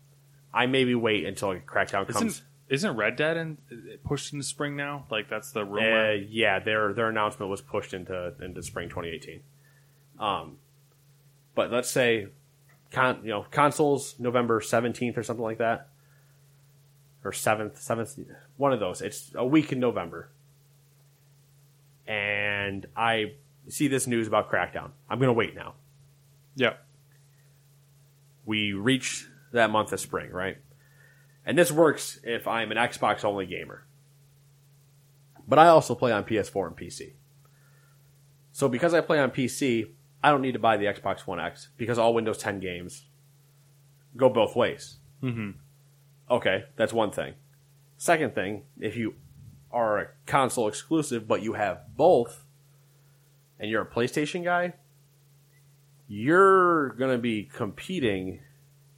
I 0.53 0.67
maybe 0.67 0.95
wait 0.95 1.25
until 1.27 1.51
a 1.53 1.59
Crackdown 1.61 2.07
comes. 2.09 2.17
Isn't 2.39 2.43
isn't 2.71 2.97
Red 2.97 3.17
Dead 3.17 3.37
in, 3.37 3.59
pushed 4.05 4.33
into 4.33 4.45
spring 4.45 4.75
now? 4.77 5.05
Like 5.11 5.29
that's 5.29 5.53
the 5.53 5.61
Uh, 5.61 5.65
rumor. 5.65 6.13
yeah, 6.15 6.59
their 6.61 6.93
their 6.95 7.09
announcement 7.09 7.51
was 7.51 7.61
pushed 7.61 7.93
into 7.93 8.35
into 8.41 8.63
spring 8.63 8.89
2018. 8.89 9.43
Um, 10.19 10.59
but 11.55 11.71
let's 11.71 11.91
say, 11.91 12.29
con 12.91 13.21
you 13.23 13.31
know, 13.31 13.43
consoles 13.51 14.19
November 14.19 14.61
17th 14.61 15.17
or 15.19 15.23
something 15.23 15.43
like 15.43 15.59
that, 15.59 15.89
or 17.25 17.33
7th, 17.33 17.77
7th, 17.79 18.19
one 18.57 18.73
of 18.73 18.81
those. 18.81 19.03
It's 19.03 19.33
a 19.35 19.45
week 19.45 19.73
in 19.73 19.81
November, 19.81 20.31
and 22.07 22.87
I 22.97 23.35
see 23.69 23.89
this 23.89 24.07
news 24.07 24.27
about 24.27 24.51
Crackdown. 24.51 24.91
I'm 25.09 25.19
gonna 25.19 25.33
wait 25.33 25.55
now. 25.55 25.75
yeah. 26.55 26.75
we 28.45 28.73
reach 28.73 29.27
that 29.53 29.71
month 29.71 29.93
of 29.93 30.01
spring, 30.01 30.31
right? 30.31 30.59
And 31.47 31.57
this 31.59 31.71
works 31.73 32.19
if 32.23 32.47
I'm 32.47 32.71
an 32.71 32.77
Xbox 32.77 33.25
only 33.25 33.47
gamer. 33.47 33.85
But 35.47 35.59
I 35.59 35.69
also 35.69 35.95
play 35.95 36.13
on 36.13 36.25
PS4 36.25 36.69
and 36.69 36.77
PC. 36.77 37.13
So 38.53 38.69
because 38.69 38.95
I 38.95 39.01
play 39.01 39.19
on 39.19 39.31
PC, 39.31 39.91
I 40.23 40.31
don't 40.31 40.41
need 40.43 40.53
to 40.53 40.59
buy 40.59 40.77
the 40.77 40.87
Xbox 40.87 41.27
One 41.27 41.39
X 41.41 41.69
because 41.77 41.99
all 41.99 42.15
Windows 42.15 42.39
10 42.39 42.61
games 42.61 43.07
go 44.17 44.29
both 44.29 44.57
ways. 44.57 44.97
Mm-hmm. 45.23 45.51
Okay, 46.31 46.65
that's 46.77 46.93
one 46.93 47.11
thing. 47.11 47.35
Second 47.99 48.35
thing, 48.35 48.63
if 48.81 48.97
you 48.97 49.15
are 49.75 49.99
a 49.99 50.09
console 50.27 50.69
exclusive 50.69 51.29
but 51.29 51.43
you 51.43 51.55
have 51.55 51.97
both 51.97 52.45
and 53.59 53.71
you're 53.71 53.83
a 53.83 53.87
PlayStation 53.87 54.45
guy, 54.45 54.75
you're 56.09 56.91
going 56.91 57.13
to 57.13 57.19
be 57.19 57.45
competing 57.45 58.41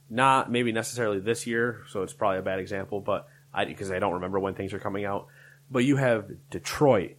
not 0.09 0.51
maybe 0.51 0.71
necessarily 0.71 1.19
this 1.19 1.45
year, 1.45 1.83
so 1.89 2.03
it's 2.03 2.13
probably 2.13 2.39
a 2.39 2.43
bad 2.43 2.59
example, 2.59 3.01
but 3.01 3.27
I 3.53 3.65
because 3.65 3.91
I 3.91 3.99
don't 3.99 4.13
remember 4.13 4.39
when 4.39 4.53
things 4.53 4.73
are 4.73 4.79
coming 4.79 5.05
out, 5.05 5.27
but 5.69 5.79
you 5.79 5.97
have 5.97 6.29
Detroit, 6.49 7.17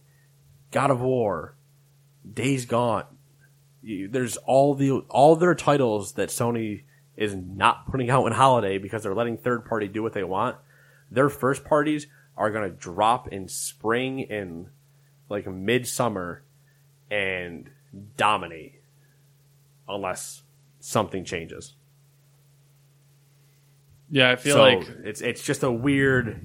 God 0.71 0.91
of 0.91 1.01
War, 1.01 1.55
Days 2.31 2.65
Gone. 2.65 3.05
You, 3.81 4.07
there's 4.07 4.37
all 4.37 4.75
the 4.75 4.91
all 5.09 5.35
their 5.35 5.55
titles 5.55 6.13
that 6.13 6.29
Sony 6.29 6.83
is 7.15 7.35
not 7.35 7.89
putting 7.89 8.09
out 8.09 8.25
in 8.25 8.33
holiday 8.33 8.77
because 8.77 9.03
they're 9.03 9.15
letting 9.15 9.37
third 9.37 9.65
party 9.65 9.87
do 9.87 10.01
what 10.01 10.13
they 10.13 10.23
want. 10.23 10.55
Their 11.11 11.29
first 11.29 11.63
parties 11.65 12.07
are 12.39 12.49
going 12.49 12.67
to 12.67 12.75
drop 12.75 13.27
in 13.27 13.47
spring 13.47 14.31
and 14.31 14.67
like 15.29 15.45
midsummer 15.45 16.41
and 17.11 17.69
dominate 18.17 18.81
unless 19.87 20.41
something 20.79 21.23
changes. 21.25 21.75
Yeah, 24.09 24.31
I 24.31 24.35
feel 24.37 24.55
so 24.55 24.63
like 24.63 24.87
it's 25.03 25.21
it's 25.21 25.43
just 25.43 25.61
a 25.61 25.71
weird. 25.71 26.41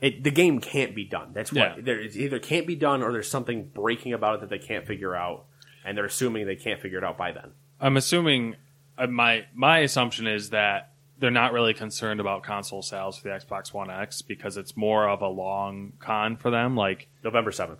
It, 0.00 0.22
the 0.22 0.30
game 0.30 0.60
can't 0.60 0.94
be 0.94 1.04
done. 1.04 1.30
That's 1.32 1.50
Yeah. 1.52 1.76
what 1.76 1.84
there 1.84 1.98
it 1.98 2.14
either 2.14 2.38
can't 2.38 2.66
be 2.66 2.76
done 2.76 3.02
or 3.02 3.10
there's 3.10 3.28
something 3.30 3.70
breaking 3.74 4.12
about 4.12 4.34
it 4.36 4.40
that 4.42 4.50
they 4.50 4.58
can't 4.58 4.86
figure 4.86 5.16
out, 5.16 5.46
and 5.84 5.96
they're 5.96 6.04
assuming 6.04 6.46
they 6.46 6.56
can't 6.56 6.80
figure 6.80 6.98
it 6.98 7.04
out 7.04 7.16
by 7.18 7.32
then. 7.32 7.52
I'm 7.80 7.96
assuming 7.96 8.56
uh, 8.98 9.06
my 9.06 9.46
my 9.54 9.78
assumption 9.78 10.26
is 10.28 10.50
that 10.50 10.92
they're 11.24 11.30
not 11.30 11.54
really 11.54 11.72
concerned 11.72 12.20
about 12.20 12.42
console 12.42 12.82
sales 12.82 13.16
for 13.16 13.28
the 13.30 13.34
Xbox 13.34 13.72
One 13.72 13.90
X 13.90 14.20
because 14.20 14.58
it's 14.58 14.76
more 14.76 15.08
of 15.08 15.22
a 15.22 15.26
long 15.26 15.94
con 15.98 16.36
for 16.36 16.50
them. 16.50 16.76
Like, 16.76 17.08
November 17.22 17.50
seventh. 17.50 17.78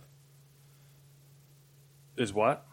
is 2.17 2.33
what? 2.33 2.65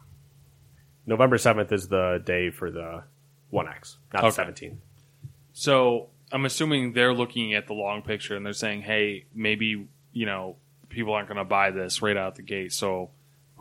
November 1.04 1.37
seventh 1.37 1.70
is 1.72 1.88
the 1.88 2.22
day 2.24 2.48
for 2.48 2.70
the 2.70 3.02
One 3.50 3.68
X, 3.68 3.98
not 4.14 4.22
the 4.22 4.26
Okay. 4.28 4.35
seventeenth. 4.35 4.78
So 5.52 6.08
I'm 6.32 6.46
assuming 6.46 6.94
they're 6.94 7.12
looking 7.12 7.52
at 7.52 7.66
the 7.66 7.74
long 7.74 8.00
picture 8.00 8.35
and 8.35 8.46
they're 8.46 8.54
saying, 8.54 8.80
hey, 8.80 9.26
maybe 9.35 9.88
you 10.14 10.24
know 10.24 10.56
people 10.88 11.12
aren't 11.12 11.28
going 11.28 11.37
to 11.37 11.44
buy 11.44 11.70
this 11.70 12.00
right 12.00 12.16
out 12.16 12.37
the 12.37 12.42
gate. 12.42 12.72
So 12.72 13.11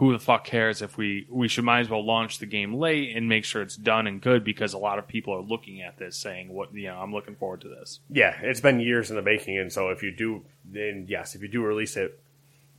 who 0.01 0.11
the 0.11 0.17
fuck 0.19 0.43
cares 0.43 0.81
if 0.81 0.97
we 0.97 1.27
we 1.29 1.47
should 1.47 1.63
might 1.63 1.81
as 1.81 1.87
well 1.87 2.03
launch 2.03 2.39
the 2.39 2.45
game 2.47 2.73
late 2.73 3.15
and 3.15 3.29
make 3.29 3.45
sure 3.45 3.61
it's 3.61 3.75
done 3.75 4.07
and 4.07 4.19
good 4.19 4.43
because 4.43 4.73
a 4.73 4.77
lot 4.79 4.97
of 4.97 5.07
people 5.07 5.31
are 5.31 5.41
looking 5.43 5.79
at 5.83 5.99
this 5.99 6.17
saying, 6.17 6.51
what 6.51 6.73
you 6.73 6.87
know, 6.87 6.95
I'm 6.97 7.13
looking 7.13 7.35
forward 7.35 7.61
to 7.61 7.67
this. 7.67 7.99
Yeah, 8.09 8.35
it's 8.41 8.59
been 8.61 8.79
years 8.79 9.11
in 9.11 9.15
the 9.15 9.21
making, 9.21 9.59
and 9.59 9.71
so 9.71 9.89
if 9.89 10.01
you 10.01 10.09
do, 10.11 10.43
then 10.65 11.05
yes, 11.07 11.35
if 11.35 11.43
you 11.43 11.47
do 11.47 11.61
release 11.63 11.95
it, 11.97 12.19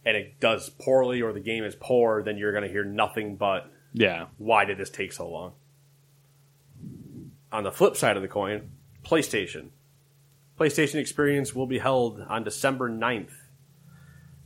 and 0.05 0.17
it 0.17 0.41
does 0.41 0.69
poorly 0.69 1.23
or 1.23 1.33
the 1.33 1.39
game 1.39 1.63
is 1.63 1.77
poor, 1.77 2.25
then 2.25 2.39
you're 2.39 2.51
going 2.51 2.65
to 2.65 2.69
hear 2.71 2.85
nothing 2.85 3.37
but 3.37 3.71
Yeah. 3.93 4.27
why 4.39 4.65
did 4.65 4.79
this 4.79 4.91
take 4.91 5.13
so 5.13 5.29
long? 5.31 5.53
On 7.53 7.63
the 7.63 7.71
flip 7.71 7.97
side 7.97 8.17
of 8.17 8.23
the 8.23 8.29
coin, 8.29 8.71
PlayStation. 9.05 9.69
PlayStation 10.59 10.97
Experience 10.97 11.55
will 11.55 11.69
be 11.69 11.79
held 11.79 12.21
on 12.29 12.43
December 12.43 12.91
9th. 12.91 13.31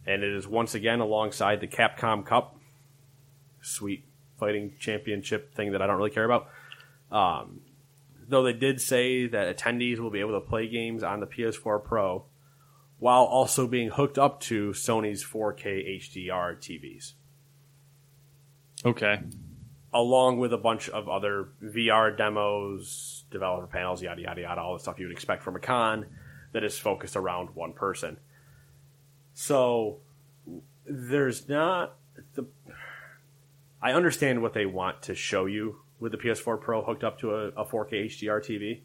And 0.07 0.23
it 0.23 0.31
is 0.33 0.47
once 0.47 0.75
again 0.75 1.01
alongside 1.01 1.61
the 1.61 1.67
Capcom 1.67 2.25
Cup. 2.27 2.56
Sweet 3.67 4.05
fighting 4.39 4.75
championship 4.79 5.55
thing 5.55 5.73
that 5.73 5.83
I 5.83 5.87
don't 5.87 5.97
really 5.97 6.11
care 6.11 6.25
about. 6.25 6.49
Um, 7.11 7.63
though 8.29 8.43
they 8.43 8.53
did 8.53 8.81
say 8.81 9.27
that 9.27 9.57
attendees 9.57 9.99
will 9.99 10.11
be 10.11 10.21
able 10.21 10.41
to 10.41 10.47
play 10.47 10.69
games 10.69 11.03
on 11.03 11.21
the 11.21 11.27
PS4 11.27 11.83
Pro 11.83 12.25
while 12.99 13.25
also 13.25 13.67
being 13.67 13.91
hooked 13.91 14.19
up 14.19 14.41
to 14.41 14.71
Sony's 14.71 15.25
4K 15.25 15.99
HDR 16.01 16.57
TVs 16.57 17.13
Okay. 18.85 19.21
along 19.93 20.39
with 20.39 20.53
a 20.53 20.59
bunch 20.59 20.89
of 20.89 21.09
other 21.09 21.49
VR 21.63 22.17
demos, 22.17 23.25
developer 23.31 23.67
panels, 23.67 24.03
yada 24.03 24.23
yada 24.23 24.43
yada, 24.43 24.61
all 24.61 24.75
the 24.75 24.81
stuff 24.81 24.99
you 24.99 25.07
would 25.07 25.13
expect 25.13 25.43
from 25.43 25.57
a 25.57 25.61
con 25.61 26.07
that 26.53 26.63
is 26.65 26.79
focused 26.79 27.17
around 27.17 27.51
one 27.55 27.73
person. 27.73 28.19
So 29.35 29.99
there's 30.87 31.49
not. 31.49 31.97
I 33.87 33.93
understand 33.93 34.43
what 34.43 34.53
they 34.53 34.67
want 34.67 35.03
to 35.03 35.15
show 35.15 35.47
you 35.47 35.77
with 36.01 36.11
the 36.13 36.19
PS4 36.19 36.61
Pro 36.61 36.83
hooked 36.83 37.05
up 37.05 37.21
to 37.21 37.31
a, 37.35 37.47
a 37.49 37.65
4K 37.65 38.07
HDR 38.07 38.41
TV. 38.41 38.81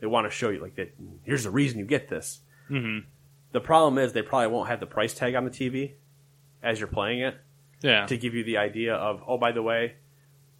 They 0.00 0.06
want 0.06 0.26
to 0.26 0.30
show 0.30 0.50
you 0.50 0.60
like 0.60 0.76
that. 0.76 0.94
Here's 1.22 1.44
the 1.44 1.50
reason 1.50 1.78
you 1.78 1.86
get 1.86 2.08
this. 2.08 2.40
Mm-hmm. 2.70 3.06
The 3.52 3.60
problem 3.60 3.96
is 3.98 4.12
they 4.12 4.22
probably 4.22 4.48
won't 4.48 4.68
have 4.68 4.80
the 4.80 4.86
price 4.86 5.14
tag 5.14 5.34
on 5.34 5.44
the 5.46 5.50
TV 5.50 5.92
as 6.62 6.78
you're 6.78 6.88
playing 6.88 7.20
it 7.20 7.36
Yeah. 7.82 8.04
to 8.06 8.18
give 8.18 8.34
you 8.34 8.44
the 8.44 8.58
idea 8.58 8.94
of 8.94 9.22
oh 9.26 9.38
by 9.38 9.52
the 9.52 9.62
way 9.62 9.94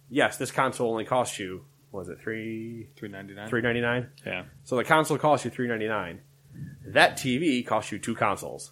yes 0.09 0.37
this 0.37 0.51
console 0.51 0.89
only 0.91 1.03
costs 1.05 1.37
you 1.39 1.65
was 1.91 2.09
it 2.09 2.19
three 2.21 2.89
Three 2.95 3.09
ninety 3.09 3.33
nine. 3.33 3.49
three 3.49 3.61
ninety 3.61 3.81
nine 3.81 4.09
Yeah. 4.25 4.45
so 4.63 4.77
the 4.77 4.83
console 4.83 5.17
costs 5.17 5.45
you 5.45 5.51
three 5.51 5.67
ninety 5.67 5.87
nine 5.87 6.21
that 6.85 7.17
tv 7.17 7.65
costs 7.65 7.91
you 7.91 7.97
two 7.99 8.15
consoles 8.15 8.71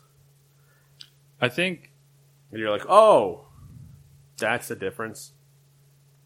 I 1.41 1.49
think 1.49 1.91
and 2.52 2.60
you're 2.60 2.69
like 2.71 2.86
oh 2.88 3.47
that's 4.38 4.67
the 4.67 4.76
difference 4.76 5.34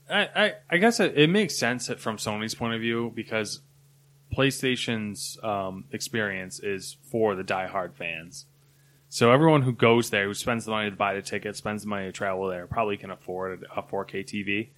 I, 0.09 0.29
I, 0.35 0.53
I 0.69 0.77
guess 0.77 0.99
it, 0.99 1.17
it 1.17 1.29
makes 1.29 1.57
sense 1.57 1.89
from 1.97 2.17
Sony's 2.17 2.55
point 2.55 2.73
of 2.73 2.81
view 2.81 3.11
because 3.13 3.61
PlayStation's 4.35 5.37
um, 5.43 5.85
experience 5.91 6.59
is 6.59 6.97
for 7.11 7.35
the 7.35 7.43
diehard 7.43 7.95
fans. 7.95 8.45
So 9.09 9.31
everyone 9.31 9.61
who 9.61 9.71
goes 9.71 10.09
there, 10.09 10.25
who 10.25 10.33
spends 10.33 10.65
the 10.65 10.71
money 10.71 10.89
to 10.89 10.95
buy 10.95 11.13
the 11.13 11.21
ticket, 11.21 11.55
spends 11.55 11.83
the 11.83 11.89
money 11.89 12.05
to 12.05 12.11
travel 12.11 12.47
there, 12.47 12.67
probably 12.67 12.97
can 12.97 13.11
afford 13.11 13.65
a 13.75 13.81
4K 13.81 14.25
TV. 14.25 14.69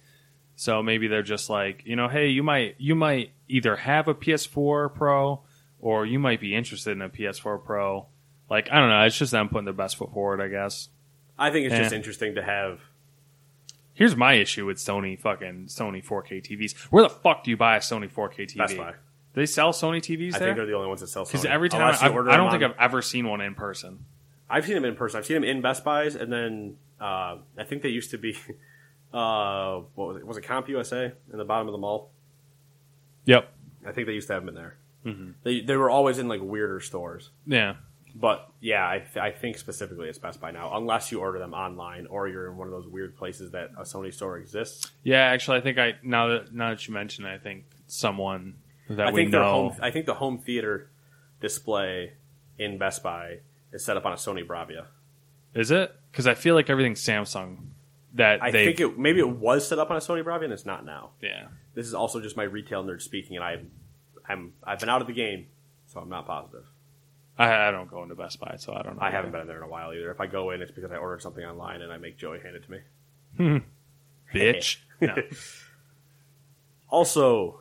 So 0.54 0.82
maybe 0.82 1.08
they're 1.08 1.22
just 1.22 1.50
like, 1.50 1.82
you 1.84 1.96
know, 1.96 2.08
hey, 2.08 2.28
you 2.28 2.42
might 2.42 2.76
you 2.78 2.94
might 2.94 3.32
either 3.48 3.76
have 3.76 4.08
a 4.08 4.14
PS4 4.14 4.94
Pro 4.94 5.42
or 5.80 6.04
you 6.04 6.18
might 6.18 6.40
be 6.40 6.54
interested 6.54 6.92
in 6.92 7.02
a 7.02 7.08
PS4 7.08 7.64
Pro. 7.64 8.06
Like 8.48 8.68
I 8.70 8.78
don't 8.78 8.90
know, 8.90 9.02
it's 9.04 9.16
just 9.16 9.32
them 9.32 9.48
putting 9.48 9.64
their 9.64 9.74
best 9.74 9.96
foot 9.96 10.12
forward, 10.12 10.40
I 10.40 10.48
guess. 10.48 10.88
i 11.38 11.50
think 11.50 11.66
it's 11.66 11.74
just 11.74 11.94
interesting 11.94 12.34
to 12.34 12.42
have 12.42 12.80
Here's 14.00 14.16
my 14.16 14.32
issue 14.32 14.64
with 14.64 14.78
Sony 14.78 15.20
fucking 15.20 15.66
Sony 15.66 16.02
4K 16.02 16.42
TVs. 16.42 16.74
Where 16.86 17.02
the 17.02 17.10
fuck 17.10 17.44
do 17.44 17.50
you 17.50 17.58
buy 17.58 17.76
a 17.76 17.80
Sony 17.80 18.10
4K 18.10 18.50
TV? 18.50 18.56
Best 18.56 18.74
Buy. 18.78 18.92
Do 18.92 18.96
they 19.34 19.44
sell 19.44 19.72
Sony 19.74 19.98
TVs 19.98 20.34
I 20.34 20.38
there? 20.38 20.48
think 20.48 20.56
they're 20.56 20.64
the 20.66 20.72
only 20.74 20.88
ones 20.88 21.02
that 21.02 21.08
sell. 21.08 21.26
Because 21.26 21.44
Sony. 21.44 21.50
every 21.50 21.68
time 21.68 21.82
Unless 21.82 22.02
I've, 22.02 22.14
order 22.14 22.30
I 22.30 22.38
them 22.38 22.44
don't 22.44 22.50
think 22.50 22.62
on- 22.64 22.70
I've 22.72 22.80
ever 22.80 23.02
seen 23.02 23.28
one 23.28 23.42
in 23.42 23.54
person. 23.54 24.06
I've 24.48 24.64
seen 24.64 24.74
them 24.74 24.86
in 24.86 24.96
person. 24.96 25.18
I've 25.18 25.26
seen 25.26 25.34
them 25.34 25.44
in 25.44 25.60
Best 25.60 25.84
Buys, 25.84 26.14
and 26.16 26.32
then 26.32 26.78
uh, 26.98 27.36
I 27.58 27.64
think 27.64 27.82
they 27.82 27.90
used 27.90 28.10
to 28.12 28.18
be. 28.18 28.36
Uh, 29.12 29.80
what 29.96 30.06
was 30.06 30.16
it? 30.18 30.24
Was 30.24 30.36
it 30.36 30.42
Comp 30.42 30.68
USA 30.68 31.10
in 31.32 31.36
the 31.38 31.44
bottom 31.44 31.66
of 31.66 31.72
the 31.72 31.78
mall? 31.78 32.12
Yep. 33.24 33.52
I 33.84 33.90
think 33.90 34.06
they 34.06 34.12
used 34.12 34.28
to 34.28 34.34
have 34.34 34.42
them 34.42 34.50
in 34.50 34.54
there. 34.54 34.76
Mm-hmm. 35.04 35.30
They 35.42 35.60
they 35.62 35.74
were 35.76 35.90
always 35.90 36.18
in 36.18 36.28
like 36.28 36.40
weirder 36.40 36.78
stores. 36.78 37.30
Yeah. 37.44 37.74
But 38.14 38.48
yeah, 38.60 38.88
I, 38.88 38.98
th- 38.98 39.16
I 39.16 39.30
think 39.30 39.58
specifically 39.58 40.08
it's 40.08 40.18
Best 40.18 40.40
Buy 40.40 40.50
now, 40.50 40.76
unless 40.76 41.12
you 41.12 41.20
order 41.20 41.38
them 41.38 41.54
online 41.54 42.06
or 42.06 42.28
you're 42.28 42.48
in 42.50 42.56
one 42.56 42.66
of 42.66 42.72
those 42.72 42.86
weird 42.88 43.16
places 43.16 43.50
that 43.52 43.70
a 43.78 43.82
Sony 43.82 44.12
store 44.12 44.38
exists. 44.38 44.90
Yeah, 45.02 45.20
actually, 45.22 45.58
I 45.58 45.60
think 45.60 45.78
I 45.78 45.94
now 46.02 46.28
that 46.28 46.54
now 46.54 46.70
that 46.70 46.86
you 46.86 46.94
mention, 46.94 47.24
it, 47.24 47.34
I 47.34 47.38
think 47.38 47.64
someone 47.86 48.56
that 48.88 49.08
I 49.08 49.10
we 49.12 49.22
think 49.22 49.32
know. 49.32 49.70
home. 49.70 49.76
I 49.80 49.90
think 49.90 50.06
the 50.06 50.14
home 50.14 50.38
theater 50.38 50.90
display 51.40 52.12
in 52.58 52.78
Best 52.78 53.02
Buy 53.02 53.38
is 53.72 53.84
set 53.84 53.96
up 53.96 54.04
on 54.04 54.12
a 54.12 54.16
Sony 54.16 54.46
Bravia. 54.46 54.86
Is 55.54 55.70
it? 55.70 55.94
Because 56.10 56.26
I 56.26 56.34
feel 56.34 56.54
like 56.54 56.70
everything's 56.70 57.00
Samsung. 57.00 57.58
That 58.14 58.42
I 58.42 58.50
think 58.50 58.80
it 58.80 58.98
maybe 58.98 59.20
it 59.20 59.28
was 59.28 59.66
set 59.68 59.78
up 59.78 59.90
on 59.90 59.96
a 59.96 60.00
Sony 60.00 60.24
Bravia 60.24 60.44
and 60.44 60.52
it's 60.52 60.66
not 60.66 60.84
now. 60.84 61.10
yeah. 61.22 61.46
This 61.72 61.86
is 61.86 61.94
also 61.94 62.20
just 62.20 62.36
my 62.36 62.42
retail 62.42 62.82
nerd 62.82 63.00
speaking, 63.00 63.36
and 63.36 63.44
I, 63.44 63.60
I'm 64.28 64.54
I've 64.64 64.80
been 64.80 64.88
out 64.88 65.00
of 65.00 65.06
the 65.06 65.12
game, 65.12 65.46
so 65.86 66.00
I'm 66.00 66.08
not 66.08 66.26
positive. 66.26 66.64
I, 67.40 67.68
I 67.68 67.70
don't 67.70 67.90
go 67.90 68.02
into 68.02 68.14
Best 68.14 68.38
Buy, 68.38 68.56
so 68.58 68.74
I 68.74 68.82
don't 68.82 68.96
know. 68.96 69.02
I 69.02 69.10
haven't 69.10 69.32
been 69.32 69.40
in 69.40 69.46
there 69.46 69.56
in 69.56 69.62
a 69.62 69.68
while 69.68 69.94
either. 69.94 70.10
If 70.10 70.20
I 70.20 70.26
go 70.26 70.50
in, 70.50 70.60
it's 70.60 70.70
because 70.70 70.92
I 70.92 70.96
ordered 70.96 71.22
something 71.22 71.42
online 71.42 71.80
and 71.80 71.90
I 71.90 71.96
make 71.96 72.18
Joey 72.18 72.38
hand 72.40 72.54
it 72.54 72.64
to 72.64 72.70
me. 72.70 72.78
Hmm. 73.36 73.56
bitch. 74.34 74.78
No. 75.02 75.14
Also, 76.90 77.60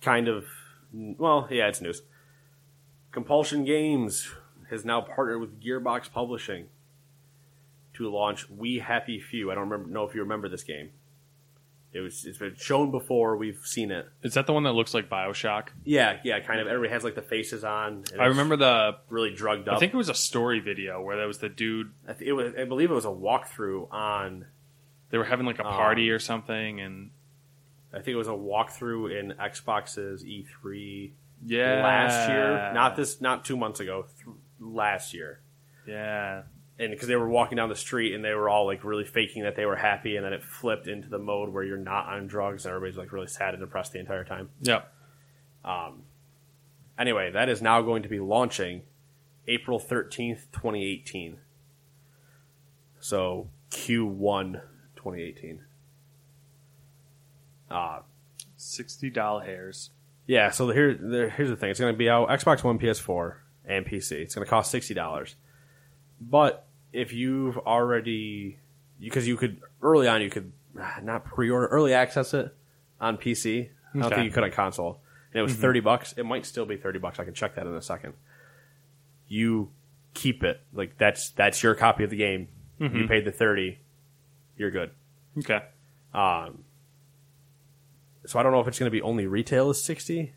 kind 0.00 0.26
of, 0.26 0.46
well, 0.90 1.46
yeah, 1.50 1.68
it's 1.68 1.82
news. 1.82 2.00
Compulsion 3.12 3.66
Games 3.66 4.30
has 4.70 4.86
now 4.86 5.02
partnered 5.02 5.38
with 5.38 5.60
Gearbox 5.62 6.10
Publishing 6.10 6.68
to 7.92 8.08
launch 8.08 8.48
We 8.48 8.78
Happy 8.78 9.20
Few. 9.20 9.50
I 9.50 9.54
don't 9.54 9.68
remember, 9.68 9.92
know 9.92 10.04
if 10.04 10.14
you 10.14 10.22
remember 10.22 10.48
this 10.48 10.62
game. 10.62 10.92
It 11.92 12.00
was 12.00 12.24
it's 12.24 12.38
been 12.38 12.54
shown 12.56 12.90
before. 12.92 13.36
We've 13.36 13.58
seen 13.64 13.90
it. 13.90 14.08
Is 14.22 14.34
that 14.34 14.46
the 14.46 14.52
one 14.52 14.62
that 14.62 14.72
looks 14.74 14.94
like 14.94 15.08
Bioshock? 15.10 15.68
Yeah, 15.84 16.18
yeah, 16.22 16.38
kind 16.40 16.60
of. 16.60 16.68
Everybody 16.68 16.92
has 16.92 17.02
like 17.02 17.16
the 17.16 17.22
faces 17.22 17.64
on. 17.64 18.04
I 18.18 18.26
remember 18.26 18.56
the. 18.56 18.96
really 19.08 19.34
drugged 19.34 19.68
up. 19.68 19.76
I 19.76 19.78
think 19.80 19.92
it 19.92 19.96
was 19.96 20.08
a 20.08 20.14
story 20.14 20.60
video 20.60 21.02
where 21.02 21.16
there 21.16 21.26
was 21.26 21.38
the 21.38 21.48
dude. 21.48 21.90
I, 22.06 22.12
th- 22.12 22.28
it 22.28 22.32
was, 22.32 22.52
I 22.56 22.64
believe 22.64 22.90
it 22.90 22.94
was 22.94 23.04
a 23.06 23.08
walkthrough 23.08 23.92
on. 23.92 24.46
They 25.10 25.18
were 25.18 25.24
having 25.24 25.46
like 25.46 25.58
a 25.58 25.66
Um, 25.66 25.72
party 25.74 26.10
or 26.10 26.20
something, 26.20 26.80
and 26.80 27.10
I 27.92 27.96
think 27.96 28.08
it 28.08 28.16
was 28.16 28.28
a 28.28 28.32
walkthrough 28.32 29.18
in 29.18 29.32
Xbox's 29.32 30.22
E3 30.24 31.10
yeah, 31.44 31.82
last 31.82 32.28
year. 32.28 32.72
Not 32.72 32.94
this, 32.94 33.20
not 33.20 33.44
two 33.44 33.56
months 33.56 33.80
ago. 33.80 34.06
Th- 34.24 34.36
last 34.60 35.12
year. 35.12 35.40
Yeah, 35.88 36.42
and 36.80 36.90
because 36.90 37.06
they 37.08 37.14
were 37.16 37.28
walking 37.28 37.56
down 37.56 37.68
the 37.68 37.76
street 37.76 38.14
and 38.14 38.24
they 38.24 38.34
were 38.34 38.48
all 38.48 38.64
like 38.66 38.82
really 38.82 39.04
faking 39.04 39.42
that 39.44 39.54
they 39.54 39.66
were 39.66 39.76
happy, 39.76 40.16
and 40.16 40.24
then 40.24 40.32
it 40.32 40.42
flipped 40.42 40.88
into 40.88 41.08
the 41.08 41.18
mode 41.18 41.50
where 41.50 41.62
you're 41.62 41.76
not 41.76 42.06
on 42.06 42.26
drugs 42.26 42.64
and 42.64 42.74
everybody's 42.74 42.96
like 42.98 43.12
really 43.12 43.26
sad 43.28 43.54
and 43.54 43.62
depressed 43.62 43.92
the 43.92 43.98
entire 44.00 44.24
time. 44.24 44.48
yep. 44.62 44.92
Anyway, 46.98 47.30
that 47.30 47.48
is 47.48 47.62
now 47.62 47.80
going 47.80 48.02
to 48.02 48.08
be 48.08 48.20
launching 48.20 48.82
April 49.48 49.80
13th, 49.80 50.50
2018. 50.52 51.38
So 52.98 53.48
Q1 53.70 54.60
2018. 54.96 55.60
Uh, 57.70 58.00
Sixty 58.56 59.08
doll 59.08 59.40
hairs. 59.40 59.90
yeah, 60.26 60.50
so 60.50 60.68
here, 60.70 60.92
there, 60.94 61.30
here's 61.30 61.48
the 61.48 61.56
thing. 61.56 61.70
It's 61.70 61.80
going 61.80 61.94
to 61.94 61.98
be 61.98 62.10
out 62.10 62.28
Xbox 62.28 62.62
One, 62.62 62.78
PS4, 62.78 63.36
and 63.64 63.86
PC. 63.86 64.12
It's 64.12 64.34
going 64.34 64.44
to 64.44 64.50
cost 64.50 64.74
$60. 64.74 65.34
But 66.20 66.66
if 66.92 67.12
you've 67.12 67.56
already, 67.58 68.58
because 69.00 69.26
you 69.28 69.36
could, 69.36 69.60
early 69.82 70.08
on, 70.08 70.22
you 70.22 70.30
could 70.30 70.52
not 71.02 71.24
pre 71.24 71.50
order, 71.50 71.66
early 71.66 71.92
access 71.94 72.34
it 72.34 72.54
on 73.00 73.16
PC. 73.16 73.68
I 73.94 73.98
don't 73.98 74.04
Okay. 74.06 74.14
think 74.16 74.24
you 74.26 74.32
could 74.32 74.44
on 74.44 74.50
console. 74.52 75.00
And 75.32 75.40
it 75.40 75.42
was 75.42 75.54
30 75.54 75.80
bucks. 75.80 76.12
It 76.16 76.24
might 76.24 76.44
still 76.44 76.66
be 76.66 76.76
30 76.76 76.98
bucks. 76.98 77.18
I 77.20 77.24
can 77.24 77.34
check 77.34 77.54
that 77.54 77.66
in 77.66 77.74
a 77.74 77.82
second. 77.82 78.14
You 79.28 79.70
keep 80.14 80.42
it. 80.42 80.60
Like, 80.72 80.98
that's 80.98 81.30
that's 81.30 81.62
your 81.62 81.74
copy 81.76 82.02
of 82.04 82.10
the 82.10 82.16
game. 82.16 82.48
You 82.80 83.06
paid 83.06 83.24
the 83.26 83.30
30. 83.30 83.78
You're 84.56 84.70
good. 84.70 84.90
Okay. 85.38 85.60
Um, 86.14 86.64
so 88.26 88.38
I 88.38 88.42
don't 88.42 88.52
know 88.52 88.60
if 88.60 88.66
it's 88.68 88.78
going 88.78 88.86
to 88.88 88.90
be 88.90 89.02
only 89.02 89.26
retail 89.26 89.70
is 89.70 89.82
60. 89.84 90.32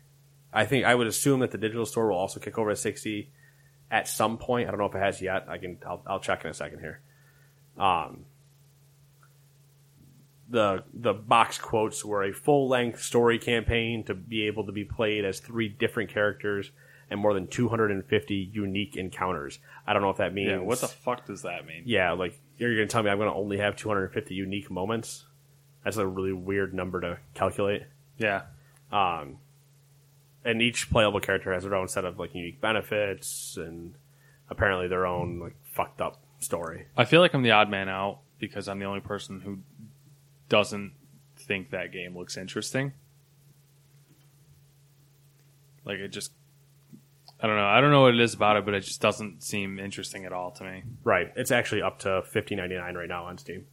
I 0.52 0.64
think 0.66 0.84
I 0.84 0.94
would 0.94 1.06
assume 1.06 1.40
that 1.40 1.50
the 1.52 1.58
digital 1.58 1.86
store 1.86 2.08
will 2.10 2.16
also 2.18 2.38
kick 2.38 2.58
over 2.58 2.70
to 2.70 2.76
60 2.76 3.30
at 3.90 4.08
some 4.08 4.38
point. 4.38 4.68
I 4.68 4.70
don't 4.70 4.80
know 4.80 4.86
if 4.86 4.94
it 4.94 4.98
has 5.02 5.20
yet. 5.22 5.46
I 5.48 5.58
can 5.58 5.78
I'll, 5.86 6.02
I'll 6.06 6.20
check 6.20 6.44
in 6.44 6.50
a 6.50 6.54
second 6.54 6.80
here. 6.80 7.00
Um, 7.78 8.24
the 10.48 10.84
the 10.92 11.12
box 11.14 11.58
quotes 11.58 12.04
were 12.04 12.22
a 12.24 12.32
full 12.32 12.68
length 12.68 13.02
story 13.02 13.38
campaign 13.38 14.04
to 14.04 14.14
be 14.14 14.46
able 14.46 14.66
to 14.66 14.72
be 14.72 14.84
played 14.84 15.24
as 15.24 15.40
three 15.40 15.68
different 15.68 16.10
characters 16.10 16.70
and 17.10 17.20
more 17.20 17.34
than 17.34 17.46
250 17.46 18.34
unique 18.52 18.96
encounters. 18.96 19.58
I 19.86 19.92
don't 19.92 20.02
know 20.02 20.10
if 20.10 20.18
that 20.18 20.34
means 20.34 20.50
Yeah. 20.50 20.58
What 20.58 20.80
the 20.80 20.88
fuck 20.88 21.26
does 21.26 21.42
that 21.42 21.66
mean? 21.66 21.82
yeah, 21.86 22.12
like 22.12 22.38
you're 22.58 22.74
going 22.74 22.86
to 22.88 22.92
tell 22.92 23.02
me 23.02 23.10
I'm 23.10 23.18
going 23.18 23.30
to 23.30 23.36
only 23.36 23.58
have 23.58 23.76
250 23.76 24.34
unique 24.34 24.70
moments. 24.70 25.24
That's 25.82 25.96
a 25.96 26.06
really 26.06 26.32
weird 26.32 26.72
number 26.72 27.00
to 27.00 27.18
calculate. 27.34 27.82
Yeah. 28.18 28.42
Um, 28.92 29.38
and 30.44 30.60
each 30.60 30.90
playable 30.90 31.20
character 31.20 31.52
has 31.52 31.62
their 31.62 31.74
own 31.74 31.88
set 31.88 32.04
of 32.04 32.18
like 32.18 32.34
unique 32.34 32.60
benefits 32.60 33.56
and 33.56 33.94
apparently 34.50 34.88
their 34.88 35.06
own 35.06 35.40
like 35.40 35.56
fucked 35.62 36.00
up 36.00 36.22
story. 36.38 36.86
I 36.96 37.04
feel 37.04 37.20
like 37.20 37.34
I'm 37.34 37.42
the 37.42 37.52
odd 37.52 37.70
man 37.70 37.88
out 37.88 38.20
because 38.38 38.68
I'm 38.68 38.78
the 38.78 38.84
only 38.84 39.00
person 39.00 39.40
who 39.40 39.58
doesn't 40.48 40.92
think 41.36 41.70
that 41.70 41.92
game 41.92 42.16
looks 42.16 42.36
interesting. 42.36 42.92
Like 45.84 45.98
it 45.98 46.08
just 46.08 46.32
I 47.40 47.46
don't 47.46 47.56
know. 47.56 47.66
I 47.66 47.80
don't 47.80 47.90
know 47.90 48.02
what 48.02 48.14
it 48.14 48.20
is 48.20 48.32
about 48.32 48.56
it, 48.56 48.64
but 48.64 48.74
it 48.74 48.80
just 48.80 49.02
doesn't 49.02 49.42
seem 49.42 49.78
interesting 49.78 50.24
at 50.24 50.32
all 50.32 50.50
to 50.52 50.64
me. 50.64 50.82
Right. 51.02 51.30
It's 51.36 51.50
actually 51.50 51.82
up 51.82 51.98
to 52.00 52.22
15.99 52.32 52.94
right 52.94 53.08
now 53.08 53.24
on 53.24 53.36
Steam. 53.36 53.66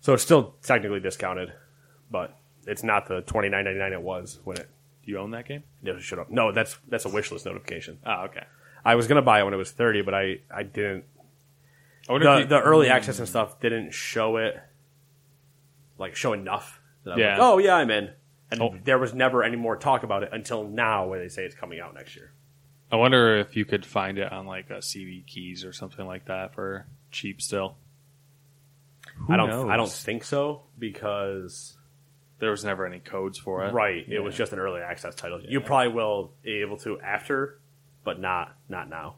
So 0.00 0.12
it's 0.12 0.22
still 0.22 0.54
technically 0.62 1.00
discounted, 1.00 1.52
but 2.10 2.36
it's 2.66 2.82
not 2.82 3.06
the 3.06 3.22
29.99 3.22 3.92
it 3.92 4.02
was 4.02 4.40
when 4.44 4.58
it 4.58 4.68
Do 5.06 5.12
you 5.12 5.18
own 5.18 5.30
that 5.30 5.46
game? 5.46 5.62
it 5.84 6.02
showed 6.02 6.18
up. 6.18 6.30
No, 6.30 6.52
that's 6.52 6.76
that's 6.88 7.04
a 7.04 7.08
wish 7.08 7.30
list 7.32 7.46
notification. 7.46 7.98
Oh, 8.04 8.24
okay. 8.24 8.44
I 8.84 8.94
was 8.96 9.06
going 9.06 9.16
to 9.16 9.22
buy 9.22 9.40
it 9.40 9.44
when 9.44 9.54
it 9.54 9.56
was 9.56 9.70
30, 9.70 10.02
but 10.02 10.14
I 10.14 10.40
I 10.54 10.62
didn't 10.64 11.04
I 12.08 12.12
wonder 12.12 12.26
the 12.26 12.34
if 12.34 12.40
you- 12.40 12.46
the 12.48 12.60
early 12.60 12.88
access 12.88 13.18
and 13.18 13.28
stuff 13.28 13.60
didn't 13.60 13.92
show 13.94 14.36
it 14.36 14.56
like 15.98 16.14
show 16.16 16.32
enough. 16.32 16.80
That 17.04 17.12
I 17.12 17.14
was 17.14 17.20
Yeah. 17.22 17.30
like, 17.30 17.38
oh 17.40 17.58
yeah, 17.58 17.76
I'm 17.76 17.90
in. 17.90 18.10
And 18.50 18.60
Oh. 18.62 18.76
there 18.84 18.98
was 18.98 19.12
never 19.14 19.42
any 19.42 19.56
more 19.56 19.76
talk 19.76 20.02
about 20.02 20.22
it 20.22 20.30
until 20.32 20.62
now, 20.68 21.06
where 21.08 21.18
they 21.18 21.28
say 21.28 21.44
it's 21.44 21.54
coming 21.54 21.80
out 21.80 21.94
next 21.94 22.14
year. 22.16 22.32
I 22.92 22.96
wonder 22.96 23.36
if 23.38 23.56
you 23.56 23.64
could 23.64 23.84
find 23.84 24.18
it 24.18 24.30
on 24.32 24.46
like 24.46 24.70
a 24.70 24.80
CD 24.82 25.22
keys 25.26 25.64
or 25.64 25.72
something 25.72 26.06
like 26.06 26.26
that 26.26 26.54
for 26.54 26.86
cheap 27.10 27.40
still. 27.42 27.76
Who 29.16 29.32
I 29.32 29.36
don't. 29.36 29.48
knows? 29.50 29.68
I 29.70 29.76
don't 29.76 29.90
think 29.90 30.22
so 30.24 30.62
because 30.78 31.75
There 32.38 32.50
was 32.50 32.64
never 32.64 32.86
any 32.86 32.98
codes 32.98 33.38
for 33.38 33.64
it. 33.64 33.72
right, 33.72 34.04
it 34.08 34.20
was 34.20 34.34
just 34.34 34.52
an 34.52 34.58
early 34.58 34.80
access 34.80 35.14
title. 35.14 35.40
You 35.40 35.60
probably 35.60 35.92
will 35.92 36.32
be 36.42 36.60
able 36.60 36.76
to 36.78 37.00
after, 37.00 37.60
but 38.04 38.20
not 38.20 38.56
not 38.68 38.88
now. 38.90 39.16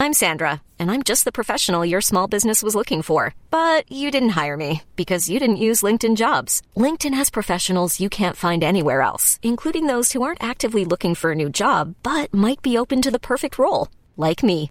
I'm 0.00 0.12
Sandra, 0.12 0.62
and 0.78 0.92
I'm 0.92 1.02
just 1.02 1.24
the 1.24 1.32
professional 1.32 1.84
your 1.84 2.00
small 2.00 2.28
business 2.28 2.62
was 2.62 2.76
looking 2.76 3.02
for. 3.02 3.34
But 3.50 3.90
you 3.90 4.12
didn't 4.12 4.38
hire 4.40 4.56
me 4.56 4.82
because 4.94 5.28
you 5.28 5.40
didn't 5.40 5.64
use 5.68 5.82
LinkedIn 5.82 6.16
jobs. 6.16 6.62
LinkedIn 6.76 7.14
has 7.14 7.30
professionals 7.30 7.98
you 7.98 8.08
can't 8.08 8.36
find 8.36 8.62
anywhere 8.62 9.02
else, 9.02 9.40
including 9.42 9.86
those 9.86 10.12
who 10.12 10.22
aren't 10.22 10.42
actively 10.42 10.84
looking 10.84 11.16
for 11.16 11.32
a 11.32 11.34
new 11.34 11.50
job 11.50 11.96
but 12.04 12.32
might 12.32 12.62
be 12.62 12.78
open 12.78 13.02
to 13.02 13.10
the 13.10 13.18
perfect 13.18 13.58
role, 13.58 13.88
like 14.16 14.44
me. 14.44 14.70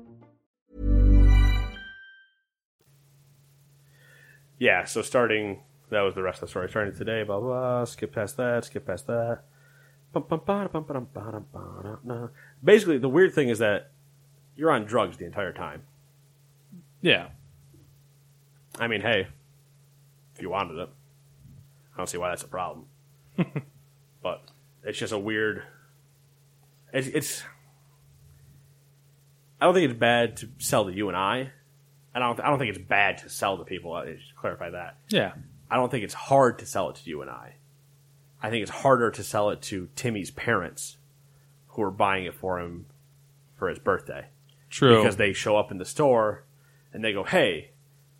Yeah, 4.61 4.85
so 4.85 5.01
starting 5.01 5.63
that 5.89 6.01
was 6.01 6.13
the 6.13 6.21
rest 6.21 6.37
of 6.37 6.41
the 6.41 6.51
story. 6.51 6.69
Starting 6.69 6.95
today, 6.95 7.23
blah 7.23 7.39
blah. 7.39 7.49
blah 7.49 7.85
skip 7.85 8.13
past 8.13 8.37
that. 8.37 8.65
Skip 8.65 8.85
past 8.85 9.07
that. 9.07 9.39
Basically, 12.63 12.99
the 12.99 13.09
weird 13.09 13.33
thing 13.33 13.49
is 13.49 13.57
that 13.57 13.89
you're 14.55 14.69
on 14.69 14.85
drugs 14.85 15.17
the 15.17 15.25
entire 15.25 15.51
time. 15.51 15.81
Yeah. 17.01 17.29
I 18.77 18.85
mean, 18.87 19.01
hey, 19.01 19.29
if 20.35 20.41
you 20.43 20.51
wanted 20.51 20.77
it, 20.77 20.89
I 21.95 21.97
don't 21.97 22.05
see 22.05 22.19
why 22.19 22.29
that's 22.29 22.43
a 22.43 22.47
problem. 22.47 22.85
but 24.21 24.43
it's 24.83 24.99
just 24.99 25.11
a 25.11 25.17
weird. 25.17 25.63
It's, 26.93 27.07
it's. 27.07 27.43
I 29.59 29.65
don't 29.65 29.73
think 29.73 29.89
it's 29.89 29.99
bad 29.99 30.37
to 30.37 30.49
sell 30.59 30.85
to 30.85 30.93
you 30.93 31.07
and 31.07 31.17
I. 31.17 31.49
I 32.13 32.19
don't. 32.19 32.39
I 32.39 32.49
don't 32.49 32.59
think 32.59 32.75
it's 32.75 32.85
bad 32.85 33.19
to 33.19 33.29
sell 33.29 33.57
to 33.57 33.63
people. 33.63 33.93
I 33.93 34.05
should 34.05 34.35
clarify 34.35 34.69
that. 34.71 34.97
Yeah. 35.09 35.33
I 35.69 35.77
don't 35.77 35.89
think 35.89 36.03
it's 36.03 36.13
hard 36.13 36.59
to 36.59 36.65
sell 36.65 36.89
it 36.89 36.97
to 36.97 37.09
you 37.09 37.21
and 37.21 37.29
I. 37.31 37.55
I 38.43 38.49
think 38.49 38.63
it's 38.63 38.71
harder 38.71 39.11
to 39.11 39.23
sell 39.23 39.49
it 39.51 39.61
to 39.63 39.87
Timmy's 39.95 40.31
parents, 40.31 40.97
who 41.69 41.81
are 41.83 41.91
buying 41.91 42.25
it 42.25 42.33
for 42.33 42.59
him 42.59 42.87
for 43.55 43.69
his 43.69 43.79
birthday 43.79 44.25
True. 44.69 44.97
because 44.97 45.15
they 45.17 45.31
show 45.31 45.55
up 45.55 45.71
in 45.71 45.77
the 45.77 45.85
store 45.85 46.43
and 46.91 47.03
they 47.03 47.13
go, 47.13 47.23
"Hey, 47.23 47.69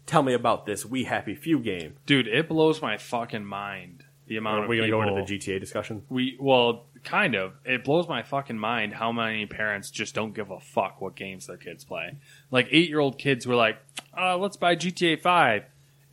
tell 0.05 0.23
me 0.23 0.33
about 0.33 0.65
this 0.65 0.85
We 0.85 1.03
Happy 1.05 1.35
Few 1.35 1.59
game." 1.59 1.95
Dude, 2.05 2.27
it 2.27 2.47
blows 2.47 2.81
my 2.81 2.97
fucking 2.97 3.43
mind 3.45 4.05
the 4.27 4.37
amount 4.37 4.59
Are 4.59 4.63
of 4.63 4.69
we 4.69 4.77
going 4.77 4.89
to 4.89 4.95
people. 4.95 5.09
go 5.11 5.17
into 5.17 5.27
the 5.33 5.37
GTA 5.39 5.59
discussion? 5.59 6.03
We 6.07 6.37
well, 6.39 6.85
kind 7.03 7.35
of. 7.35 7.53
It 7.65 7.83
blows 7.83 8.07
my 8.07 8.23
fucking 8.23 8.57
mind 8.57 8.93
how 8.93 9.11
many 9.11 9.45
parents 9.45 9.89
just 9.91 10.13
don't 10.15 10.33
give 10.33 10.51
a 10.51 10.59
fuck 10.59 11.01
what 11.01 11.15
games 11.15 11.47
their 11.47 11.57
kids 11.57 11.83
play. 11.83 12.17
Like 12.49 12.67
eight 12.71 12.89
year 12.89 12.99
old 12.99 13.17
kids 13.17 13.45
were 13.47 13.55
like, 13.55 13.77
uh, 14.17 14.37
"Let's 14.37 14.57
buy 14.57 14.75
GTA 14.75 15.19
5. 15.19 15.63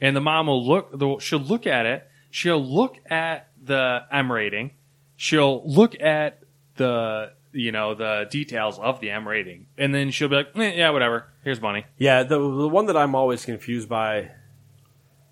and 0.00 0.14
the 0.14 0.20
mom 0.20 0.46
will 0.46 0.64
look. 0.66 1.20
She'll 1.20 1.38
look 1.40 1.66
at 1.66 1.86
it. 1.86 2.08
She'll 2.30 2.62
look 2.64 2.96
at 3.10 3.48
the 3.62 4.04
M 4.12 4.30
rating. 4.30 4.72
She'll 5.16 5.62
look 5.68 6.00
at 6.00 6.40
the 6.76 7.32
you 7.52 7.72
know 7.72 7.94
the 7.94 8.26
details 8.30 8.78
of 8.78 9.00
the 9.00 9.10
M 9.10 9.26
rating, 9.26 9.66
and 9.76 9.94
then 9.94 10.10
she'll 10.10 10.28
be 10.28 10.36
like, 10.36 10.56
eh, 10.56 10.74
"Yeah, 10.76 10.90
whatever. 10.90 11.26
Here's 11.42 11.60
money." 11.60 11.84
Yeah, 11.96 12.22
the 12.22 12.38
the 12.38 12.68
one 12.68 12.86
that 12.86 12.96
I'm 12.96 13.14
always 13.14 13.44
confused 13.44 13.88
by, 13.88 14.30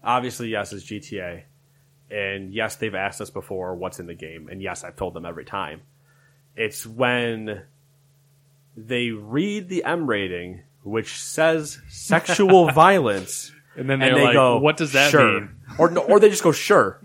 obviously, 0.02 0.48
yes, 0.48 0.72
is 0.72 0.84
GTA, 0.84 1.42
and 2.10 2.52
yes, 2.52 2.76
they've 2.76 2.94
asked 2.94 3.20
us 3.20 3.30
before 3.30 3.74
what's 3.74 3.98
in 4.00 4.06
the 4.06 4.14
game, 4.14 4.48
and 4.50 4.62
yes, 4.62 4.84
I've 4.84 4.96
told 4.96 5.14
them 5.14 5.24
every 5.26 5.44
time. 5.44 5.82
It's 6.56 6.86
when 6.86 7.62
they 8.76 9.10
read 9.10 9.68
the 9.68 9.84
M 9.84 10.06
rating, 10.06 10.62
which 10.82 11.20
says 11.20 11.80
sexual 11.88 12.70
violence, 12.72 13.52
And 13.76 13.90
then 13.90 14.00
and 14.02 14.16
they 14.16 14.24
like, 14.24 14.32
go, 14.32 14.58
"What 14.58 14.76
does 14.76 14.92
that 14.92 15.10
sure. 15.10 15.40
mean?" 15.40 15.50
Or 15.78 15.98
or 15.98 16.20
they 16.20 16.30
just 16.30 16.42
go, 16.42 16.52
"Sure." 16.52 16.98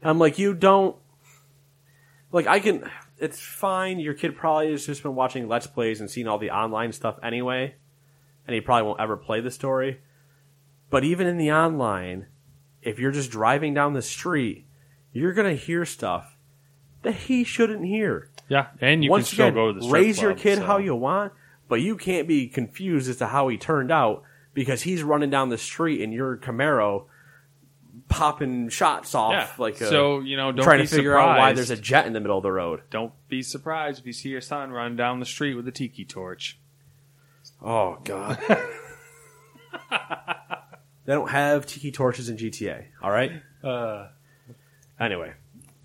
And 0.00 0.10
I'm 0.10 0.18
like, 0.18 0.38
you 0.38 0.52
don't. 0.52 0.96
Like, 2.30 2.46
I 2.46 2.60
can. 2.60 2.90
It's 3.18 3.40
fine. 3.40 3.98
Your 3.98 4.12
kid 4.12 4.36
probably 4.36 4.70
has 4.72 4.84
just 4.84 5.02
been 5.02 5.14
watching 5.14 5.48
Let's 5.48 5.66
Plays 5.66 6.00
and 6.00 6.10
seen 6.10 6.28
all 6.28 6.38
the 6.38 6.50
online 6.50 6.92
stuff 6.92 7.18
anyway, 7.22 7.74
and 8.46 8.54
he 8.54 8.60
probably 8.60 8.86
won't 8.86 9.00
ever 9.00 9.16
play 9.16 9.40
the 9.40 9.50
story. 9.50 10.00
But 10.90 11.04
even 11.04 11.26
in 11.26 11.38
the 11.38 11.52
online, 11.52 12.26
if 12.84 12.98
you're 12.98 13.10
just 13.12 13.30
driving 13.30 13.74
down 13.74 13.92
the 13.94 14.02
street, 14.02 14.66
you're 15.12 15.32
gonna 15.32 15.54
hear 15.54 15.84
stuff 15.84 16.36
that 17.02 17.14
he 17.14 17.44
shouldn't 17.44 17.84
hear. 17.84 18.30
Yeah, 18.48 18.68
and 18.80 19.02
you 19.04 19.10
Once 19.10 19.28
can 19.28 19.34
still 19.34 19.46
again, 19.46 19.54
go 19.54 19.72
to 19.72 19.78
the 19.78 19.84
strip 19.84 19.92
raise 19.94 20.20
your 20.20 20.32
club, 20.32 20.42
kid 20.42 20.58
so- 20.58 20.64
how 20.66 20.78
you 20.78 20.94
want, 20.94 21.32
but 21.68 21.80
you 21.80 21.96
can't 21.96 22.28
be 22.28 22.46
confused 22.48 23.08
as 23.08 23.16
to 23.18 23.26
how 23.28 23.48
he 23.48 23.56
turned 23.56 23.90
out 23.90 24.22
because 24.52 24.82
he's 24.82 25.02
running 25.02 25.30
down 25.30 25.48
the 25.48 25.58
street 25.58 26.00
in 26.00 26.12
your 26.12 26.36
Camaro, 26.36 27.06
popping 28.08 28.68
shots 28.68 29.14
off 29.14 29.32
Yeah. 29.32 29.48
like 29.58 29.80
a, 29.80 29.86
so 29.88 30.20
you 30.20 30.36
know, 30.36 30.52
don't 30.52 30.64
trying 30.64 30.80
be 30.80 30.86
to 30.86 30.94
figure 30.94 31.18
out 31.18 31.38
why 31.38 31.52
there's 31.52 31.70
a 31.70 31.76
jet 31.76 32.06
in 32.06 32.12
the 32.12 32.20
middle 32.20 32.36
of 32.36 32.42
the 32.42 32.52
road. 32.52 32.82
Don't 32.90 33.12
be 33.28 33.42
surprised 33.42 34.00
if 34.00 34.06
you 34.06 34.12
see 34.12 34.28
your 34.28 34.40
son 34.40 34.70
run 34.70 34.94
down 34.96 35.20
the 35.20 35.26
street 35.26 35.54
with 35.54 35.66
a 35.66 35.72
tiki 35.72 36.04
torch. 36.04 36.58
Oh 37.62 37.98
God. 38.04 38.38
they 41.04 41.12
don't 41.14 41.30
have 41.30 41.66
tiki 41.66 41.90
torches 41.92 42.28
in 42.28 42.36
GTA. 42.36 42.86
All 43.02 43.10
right. 43.10 43.32
Uh, 43.62 44.08
Anyway, 44.98 45.32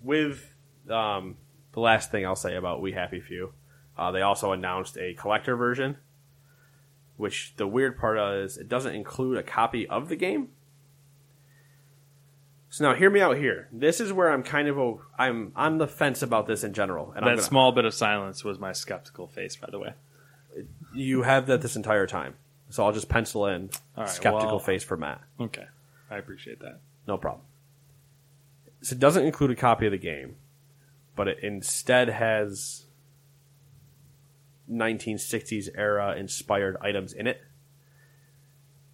with 0.02 0.54
um, 0.88 1.36
the 1.72 1.80
last 1.80 2.10
thing 2.10 2.24
I'll 2.24 2.36
say 2.36 2.54
about 2.54 2.80
We 2.80 2.92
Happy 2.92 3.20
Few, 3.20 3.52
uh, 3.98 4.12
they 4.12 4.22
also 4.22 4.52
announced 4.52 4.96
a 4.96 5.14
collector 5.14 5.56
version. 5.56 5.96
Which 7.16 7.54
the 7.56 7.66
weird 7.66 7.98
part 7.98 8.18
is, 8.18 8.56
it 8.56 8.66
doesn't 8.68 8.94
include 8.94 9.36
a 9.36 9.42
copy 9.42 9.86
of 9.86 10.08
the 10.08 10.16
game. 10.16 10.48
So 12.70 12.84
now, 12.84 12.94
hear 12.94 13.10
me 13.10 13.20
out 13.20 13.36
here. 13.36 13.68
This 13.72 14.00
is 14.00 14.12
where 14.12 14.30
I'm 14.32 14.42
kind 14.42 14.68
of 14.68 14.78
a, 14.78 14.94
I'm 15.18 15.52
on 15.56 15.78
the 15.78 15.88
fence 15.88 16.22
about 16.22 16.46
this 16.46 16.64
in 16.64 16.72
general. 16.72 17.12
And 17.14 17.26
that 17.26 17.32
gonna, 17.32 17.42
small 17.42 17.72
bit 17.72 17.84
of 17.84 17.92
silence 17.92 18.42
was 18.44 18.58
my 18.58 18.72
skeptical 18.72 19.26
face, 19.26 19.56
by 19.56 19.68
the 19.70 19.78
way. 19.78 19.94
you 20.94 21.22
have 21.22 21.46
that 21.48 21.60
this 21.60 21.76
entire 21.76 22.06
time, 22.06 22.36
so 22.70 22.84
I'll 22.84 22.92
just 22.92 23.08
pencil 23.08 23.46
in 23.46 23.70
All 23.96 24.04
right, 24.04 24.08
skeptical 24.08 24.46
well- 24.56 24.58
face 24.58 24.82
for 24.82 24.96
Matt. 24.96 25.20
Okay, 25.38 25.66
I 26.10 26.16
appreciate 26.16 26.60
that. 26.60 26.80
No 27.06 27.16
problem. 27.18 27.44
So 28.82 28.94
it 28.94 28.98
doesn't 29.00 29.24
include 29.26 29.50
a 29.50 29.56
copy 29.56 29.86
of 29.86 29.92
the 29.92 29.98
game, 29.98 30.36
but 31.14 31.28
it 31.28 31.40
instead 31.42 32.08
has 32.08 32.86
1960s 34.70 35.68
era 35.74 36.14
inspired 36.16 36.76
items 36.80 37.12
in 37.12 37.26
it. 37.26 37.42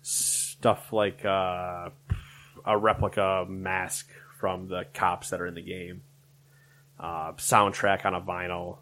Stuff 0.02 0.92
like 0.92 1.24
uh, 1.24 1.90
a 2.64 2.78
replica 2.78 3.44
mask 3.48 4.08
from 4.38 4.68
the 4.68 4.86
cops 4.94 5.30
that 5.30 5.40
are 5.40 5.46
in 5.46 5.54
the 5.54 5.62
game, 5.62 6.02
uh, 6.98 7.32
soundtrack 7.32 8.04
on 8.04 8.14
a 8.14 8.20
vinyl, 8.20 8.78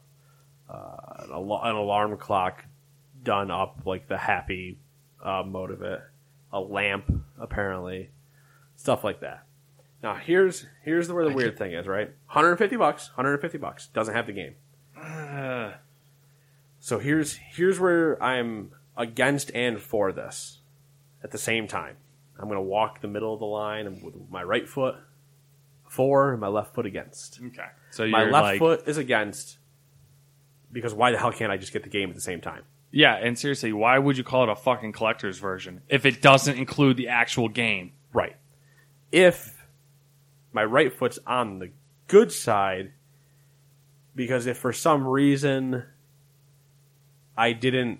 uh, 0.68 1.24
an, 1.24 1.30
al- 1.32 1.60
an 1.64 1.76
alarm 1.76 2.16
clock 2.16 2.64
done 3.22 3.50
up 3.50 3.80
like 3.84 4.06
the 4.08 4.18
happy 4.18 4.78
uh, 5.24 5.42
mode 5.44 5.70
of 5.70 5.82
it, 5.82 6.00
a 6.52 6.60
lamp 6.60 7.10
apparently, 7.38 8.10
stuff 8.76 9.02
like 9.04 9.20
that. 9.20 9.44
Now 10.02 10.14
here's 10.14 10.66
here's 10.82 11.10
where 11.10 11.26
the 11.26 11.34
weird 11.34 11.56
thing 11.56 11.72
is, 11.72 11.86
right? 11.86 12.08
150 12.26 12.76
bucks, 12.76 13.08
150 13.14 13.58
bucks 13.58 13.88
doesn't 13.88 14.14
have 14.14 14.26
the 14.26 14.32
game. 14.32 14.54
So 16.84 16.98
here's 16.98 17.36
here's 17.36 17.80
where 17.80 18.22
I'm 18.22 18.72
against 18.94 19.50
and 19.54 19.80
for 19.80 20.12
this 20.12 20.58
at 21.22 21.30
the 21.30 21.38
same 21.38 21.66
time. 21.66 21.96
I'm 22.38 22.44
going 22.44 22.58
to 22.58 22.62
walk 22.62 23.00
the 23.00 23.08
middle 23.08 23.32
of 23.32 23.40
the 23.40 23.46
line 23.46 24.02
with 24.02 24.14
my 24.28 24.42
right 24.42 24.68
foot 24.68 24.96
for 25.88 26.32
and 26.32 26.40
my 26.42 26.48
left 26.48 26.74
foot 26.74 26.84
against. 26.84 27.40
Okay, 27.42 27.68
so 27.90 28.06
My 28.06 28.24
left 28.24 28.42
like, 28.42 28.58
foot 28.58 28.82
is 28.86 28.98
against 28.98 29.56
because 30.72 30.92
why 30.92 31.10
the 31.10 31.18
hell 31.18 31.32
can't 31.32 31.50
I 31.50 31.56
just 31.56 31.72
get 31.72 31.84
the 31.84 31.88
game 31.88 32.10
at 32.10 32.14
the 32.14 32.20
same 32.20 32.42
time? 32.42 32.64
Yeah, 32.96 33.14
and 33.16 33.36
seriously, 33.36 33.72
why 33.72 33.98
would 33.98 34.16
you 34.16 34.22
call 34.22 34.44
it 34.44 34.48
a 34.48 34.54
fucking 34.54 34.92
collector's 34.92 35.38
version 35.40 35.80
if 35.88 36.06
it 36.06 36.22
doesn't 36.22 36.56
include 36.56 36.96
the 36.96 37.08
actual 37.08 37.48
game? 37.48 37.92
Right. 38.12 38.36
If 39.10 39.66
my 40.52 40.64
right 40.64 40.92
foot's 40.92 41.18
on 41.26 41.58
the 41.58 41.72
good 42.06 42.30
side, 42.30 42.92
because 44.14 44.46
if 44.46 44.58
for 44.58 44.72
some 44.72 45.08
reason 45.08 45.82
I 47.36 47.52
didn't, 47.52 47.98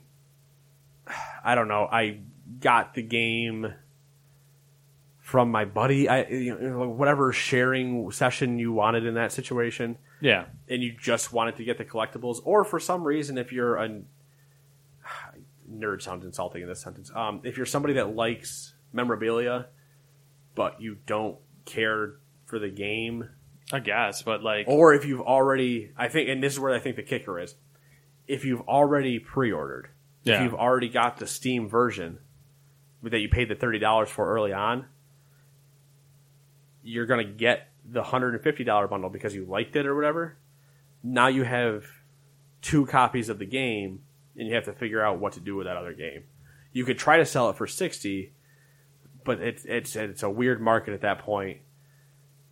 I 1.44 1.56
don't 1.56 1.66
know, 1.66 1.88
I 1.90 2.20
got 2.60 2.94
the 2.94 3.02
game 3.02 3.74
from 5.18 5.50
my 5.50 5.64
buddy, 5.64 6.08
I 6.08 6.24
you 6.28 6.54
know, 6.56 6.88
whatever 6.88 7.32
sharing 7.32 8.12
session 8.12 8.60
you 8.60 8.72
wanted 8.72 9.06
in 9.06 9.14
that 9.14 9.32
situation, 9.32 9.98
Yeah. 10.20 10.44
and 10.68 10.84
you 10.84 10.92
just 10.92 11.32
wanted 11.32 11.56
to 11.56 11.64
get 11.64 11.78
the 11.78 11.84
collectibles, 11.84 12.38
or 12.44 12.62
for 12.62 12.78
some 12.78 13.02
reason, 13.02 13.38
if 13.38 13.50
you're 13.50 13.74
a 13.76 14.02
nerd 15.74 16.02
sounds 16.02 16.24
insulting 16.24 16.62
in 16.62 16.68
this 16.68 16.80
sentence. 16.80 17.10
Um, 17.14 17.40
if 17.44 17.56
you're 17.56 17.66
somebody 17.66 17.94
that 17.94 18.14
likes 18.14 18.74
memorabilia, 18.92 19.66
but 20.54 20.80
you 20.80 20.96
don't 21.06 21.36
care 21.64 22.14
for 22.46 22.58
the 22.58 22.68
game, 22.70 23.28
I 23.72 23.80
guess, 23.80 24.22
but 24.22 24.42
like, 24.42 24.66
or 24.68 24.94
if 24.94 25.04
you've 25.04 25.20
already, 25.22 25.90
I 25.96 26.08
think, 26.08 26.28
and 26.28 26.42
this 26.42 26.52
is 26.52 26.60
where 26.60 26.74
I 26.74 26.78
think 26.78 26.96
the 26.96 27.02
kicker 27.02 27.38
is, 27.40 27.54
if 28.28 28.44
you've 28.44 28.62
already 28.62 29.18
pre-ordered, 29.18 29.88
Yeah. 30.22 30.36
if 30.36 30.42
you've 30.42 30.54
already 30.54 30.88
got 30.88 31.16
the 31.18 31.26
Steam 31.26 31.68
version 31.68 32.18
that 33.02 33.18
you 33.18 33.28
paid 33.28 33.48
the 33.48 33.54
thirty 33.54 33.78
dollars 33.78 34.08
for 34.08 34.32
early 34.32 34.52
on, 34.52 34.86
you're 36.82 37.06
gonna 37.06 37.24
get 37.24 37.68
the 37.84 38.02
hundred 38.02 38.34
and 38.34 38.42
fifty 38.42 38.64
dollar 38.64 38.88
bundle 38.88 39.10
because 39.10 39.34
you 39.34 39.44
liked 39.44 39.76
it 39.76 39.86
or 39.86 39.94
whatever. 39.94 40.36
Now 41.02 41.26
you 41.28 41.42
have 41.44 41.84
two 42.62 42.86
copies 42.86 43.28
of 43.28 43.38
the 43.38 43.44
game, 43.46 44.00
and 44.36 44.48
you 44.48 44.54
have 44.54 44.64
to 44.64 44.72
figure 44.72 45.02
out 45.02 45.20
what 45.20 45.34
to 45.34 45.40
do 45.40 45.56
with 45.56 45.66
that 45.66 45.76
other 45.76 45.92
game. 45.92 46.24
You 46.72 46.84
could 46.84 46.98
try 46.98 47.18
to 47.18 47.26
sell 47.26 47.50
it 47.50 47.56
for 47.56 47.66
sixty, 47.66 48.32
but 49.24 49.40
it's 49.40 49.64
it's 49.64 49.96
it's 49.96 50.22
a 50.22 50.30
weird 50.30 50.60
market 50.60 50.94
at 50.94 51.02
that 51.02 51.20
point. 51.20 51.58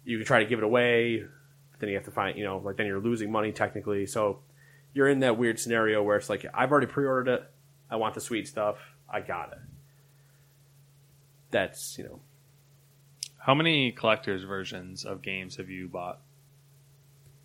You 0.04 0.18
could 0.18 0.26
try 0.26 0.40
to 0.40 0.46
give 0.46 0.58
it 0.58 0.64
away, 0.64 1.24
but 1.70 1.80
then 1.80 1.88
you 1.88 1.96
have 1.96 2.04
to 2.04 2.10
find 2.10 2.38
you 2.38 2.44
know 2.44 2.58
like 2.58 2.76
then 2.76 2.86
you're 2.86 3.00
losing 3.00 3.30
money 3.30 3.52
technically. 3.52 4.06
So 4.06 4.40
you're 4.94 5.08
in 5.08 5.20
that 5.20 5.38
weird 5.38 5.58
scenario 5.58 6.02
where 6.02 6.16
it's 6.16 6.28
like 6.28 6.46
I've 6.54 6.70
already 6.70 6.86
pre-ordered 6.86 7.28
it. 7.28 7.50
I 7.90 7.96
want 7.96 8.14
the 8.14 8.20
sweet 8.20 8.46
stuff. 8.46 8.76
I 9.08 9.20
got 9.20 9.52
it. 9.52 9.58
That's 11.50 11.98
you 11.98 12.04
know 12.04 12.20
how 13.38 13.54
many 13.54 13.92
collector's 13.92 14.44
versions 14.44 15.04
of 15.04 15.20
games 15.20 15.56
have 15.56 15.68
you 15.68 15.88
bought? 15.88 16.20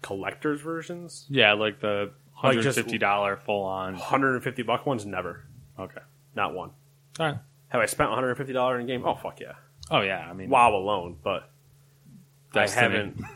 collectors 0.02 0.62
versions. 0.62 1.26
Yeah, 1.30 1.54
like 1.54 1.80
the 1.80 2.12
Like 2.44 2.54
hundred 2.54 2.62
just- 2.64 2.78
fifty 2.78 2.98
dollar 2.98 3.38
full 3.38 3.64
on. 3.64 3.94
150 3.94 4.62
buck 4.64 4.86
ones 4.86 5.06
never. 5.06 5.46
Okay. 5.80 6.02
Not 6.36 6.54
one. 6.54 6.72
All 7.20 7.26
right. 7.26 7.38
Have 7.70 7.82
I 7.82 7.86
spent 7.86 8.10
150 8.10 8.54
dollars 8.54 8.80
in 8.80 8.86
a 8.86 8.88
game? 8.88 9.06
Oh 9.06 9.16
fuck 9.16 9.40
yeah. 9.40 9.54
Oh 9.90 10.02
yeah, 10.02 10.20
I 10.30 10.34
mean, 10.34 10.50
WoW 10.50 10.76
alone, 10.76 11.18
but 11.24 11.50
Destiny. 12.54 12.80
I 12.80 12.90
haven't. 12.90 13.22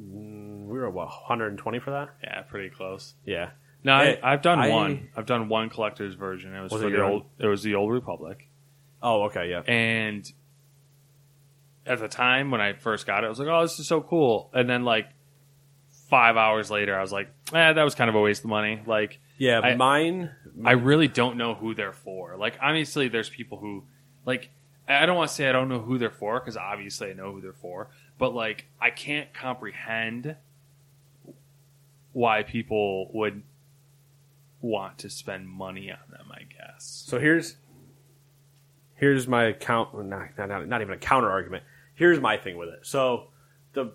Mm, 0.00 0.66
we 0.66 0.78
were 0.78 0.88
what 0.90 1.08
120 1.08 1.78
for 1.80 1.90
that? 1.90 2.08
Yeah, 2.22 2.40
pretty 2.42 2.70
close. 2.70 3.14
Yeah. 3.24 3.50
No, 3.84 3.94
I, 3.94 4.04
Hey, 4.06 4.20
I've 4.22 4.42
done 4.42 4.58
I- 4.58 4.68
one. 4.68 5.08
I've 5.16 5.26
done 5.26 5.48
one 5.48 5.68
collector's 5.70 6.14
version. 6.14 6.54
It 6.54 6.62
was, 6.62 6.72
Was 6.72 6.82
for 6.82 6.88
it 6.88 6.92
the 6.92 7.02
old. 7.02 7.24
It 7.38 7.46
was 7.46 7.62
the 7.62 7.74
old 7.74 7.92
Republic, 7.92 8.48
Oh 9.02 9.24
okay 9.24 9.50
yeah. 9.50 9.60
and 9.66 10.30
at 11.86 11.98
the 11.98 12.08
time 12.08 12.50
when 12.50 12.60
I 12.60 12.74
first 12.74 13.06
got 13.06 13.24
it, 13.24 13.26
I 13.26 13.30
was 13.30 13.38
like, 13.38 13.48
"Oh, 13.48 13.62
this 13.62 13.78
is 13.78 13.88
so 13.88 14.00
cool!" 14.00 14.50
And 14.54 14.68
then 14.68 14.84
like 14.84 15.06
five 16.10 16.36
hours 16.36 16.70
later, 16.70 16.98
I 16.98 17.00
was 17.00 17.12
like, 17.12 17.28
"Eh, 17.54 17.72
that 17.72 17.82
was 17.82 17.94
kind 17.94 18.10
of 18.10 18.16
a 18.16 18.20
waste 18.20 18.42
of 18.44 18.50
money." 18.50 18.82
Like, 18.86 19.18
Yeah, 19.38 19.60
I- 19.60 19.74
mine. 19.76 20.30
I 20.64 20.72
really 20.72 21.08
don't 21.08 21.36
know 21.38 21.54
who 21.54 21.74
they're 21.74 21.92
for. 21.92 22.36
Like, 22.36 22.58
obviously, 22.60 23.08
there's 23.08 23.30
people 23.30 23.58
who, 23.58 23.84
like, 24.26 24.50
I 24.88 25.06
don't 25.06 25.16
want 25.16 25.30
to 25.30 25.34
say 25.34 25.48
I 25.48 25.52
don't 25.52 25.68
know 25.68 25.78
who 25.80 25.96
they're 25.98 26.10
for 26.10 26.40
because 26.40 26.56
obviously 26.56 27.10
I 27.10 27.12
know 27.14 27.32
who 27.32 27.40
they're 27.40 27.52
for, 27.52 27.88
but 28.18 28.34
like, 28.34 28.66
I 28.80 28.90
can't 28.90 29.32
comprehend 29.32 30.34
why 32.12 32.42
people 32.42 33.10
would 33.14 33.42
want 34.60 34.98
to 34.98 35.08
spend 35.08 35.48
money 35.48 35.90
on 35.90 35.98
them. 36.10 36.26
I 36.32 36.42
guess. 36.42 37.04
So 37.06 37.18
here's 37.20 37.56
here's 38.96 39.26
my 39.28 39.52
count. 39.52 39.94
Not, 40.06 40.36
not, 40.36 40.66
not 40.68 40.80
even 40.82 40.94
a 40.94 40.98
counter 40.98 41.30
argument. 41.30 41.62
Here's 41.94 42.18
my 42.20 42.36
thing 42.36 42.56
with 42.56 42.68
it. 42.70 42.80
So 42.82 43.28
the 43.72 43.92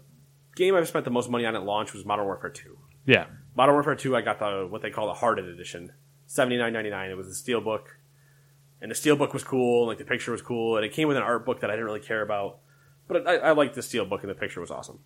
game 0.56 0.76
I've 0.76 0.88
spent 0.88 1.06
the 1.06 1.12
most 1.12 1.30
money 1.30 1.46
on 1.46 1.56
at 1.56 1.64
launch 1.64 1.94
was 1.94 2.06
Modern 2.06 2.26
Warfare 2.26 2.50
2. 2.50 2.78
Yeah. 3.06 3.26
Modern 3.56 3.76
Warfare 3.76 3.96
2, 3.96 4.16
I 4.16 4.22
got 4.22 4.40
the 4.40 4.68
what 4.70 4.82
they 4.82 4.90
call 4.90 5.08
the 5.08 5.14
Hardened 5.14 5.48
Edition, 5.48 5.92
seventy 6.26 6.58
nine 6.58 6.74
ninety 6.74 6.90
nine. 6.90 7.10
It 7.12 7.18
was 7.18 7.28
the 7.28 7.52
steelbook, 7.52 7.84
and 8.82 8.92
the 8.92 8.96
steelbook 8.96 9.34
was 9.34 9.44
cool. 9.44 9.88
Like 9.88 9.98
the 9.98 10.06
picture 10.06 10.32
was 10.32 10.42
cool, 10.42 10.76
and 10.76 10.86
it 10.86 10.92
came 10.92 11.08
with 11.08 11.18
an 11.18 11.24
art 11.24 11.46
book 11.46 11.62
that 11.62 11.70
I 11.70 11.74
didn't 11.74 11.86
really 11.86 12.00
care 12.00 12.22
about, 12.22 12.60
but 13.08 13.28
I, 13.28 13.38
I 13.38 13.52
liked 13.52 13.76
the 13.76 13.82
steelbook, 13.82 14.22
and 14.22 14.30
the 14.30 14.36
picture 14.36 14.60
was 14.60 14.72
awesome. 14.72 15.00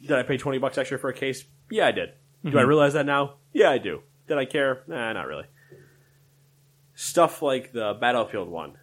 Did 0.00 0.12
I 0.12 0.22
pay 0.24 0.36
twenty 0.36 0.58
bucks 0.58 0.78
extra 0.78 0.98
for 0.98 1.10
a 1.10 1.14
case? 1.14 1.44
Yeah, 1.70 1.86
I 1.86 1.92
did. 1.92 2.10
Do 2.44 2.48
I 2.48 2.62
mm-hmm. 2.62 2.68
realize 2.68 2.94
that 2.94 3.06
now? 3.06 3.36
Yeah, 3.52 3.70
I 3.70 3.78
do. 3.78 4.02
Did 4.26 4.36
I 4.36 4.46
care? 4.46 4.82
Nah, 4.88 5.12
not 5.12 5.28
really. 5.28 5.44
Stuff 6.94 7.40
like 7.40 7.72
the 7.72 7.96
Battlefield 8.00 8.48
one, 8.48 8.78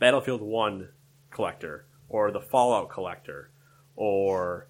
Battlefield 0.00 0.42
one 0.42 0.88
collector, 1.30 1.86
or 2.08 2.32
the 2.32 2.40
Fallout 2.40 2.90
collector, 2.90 3.51
or 3.96 4.68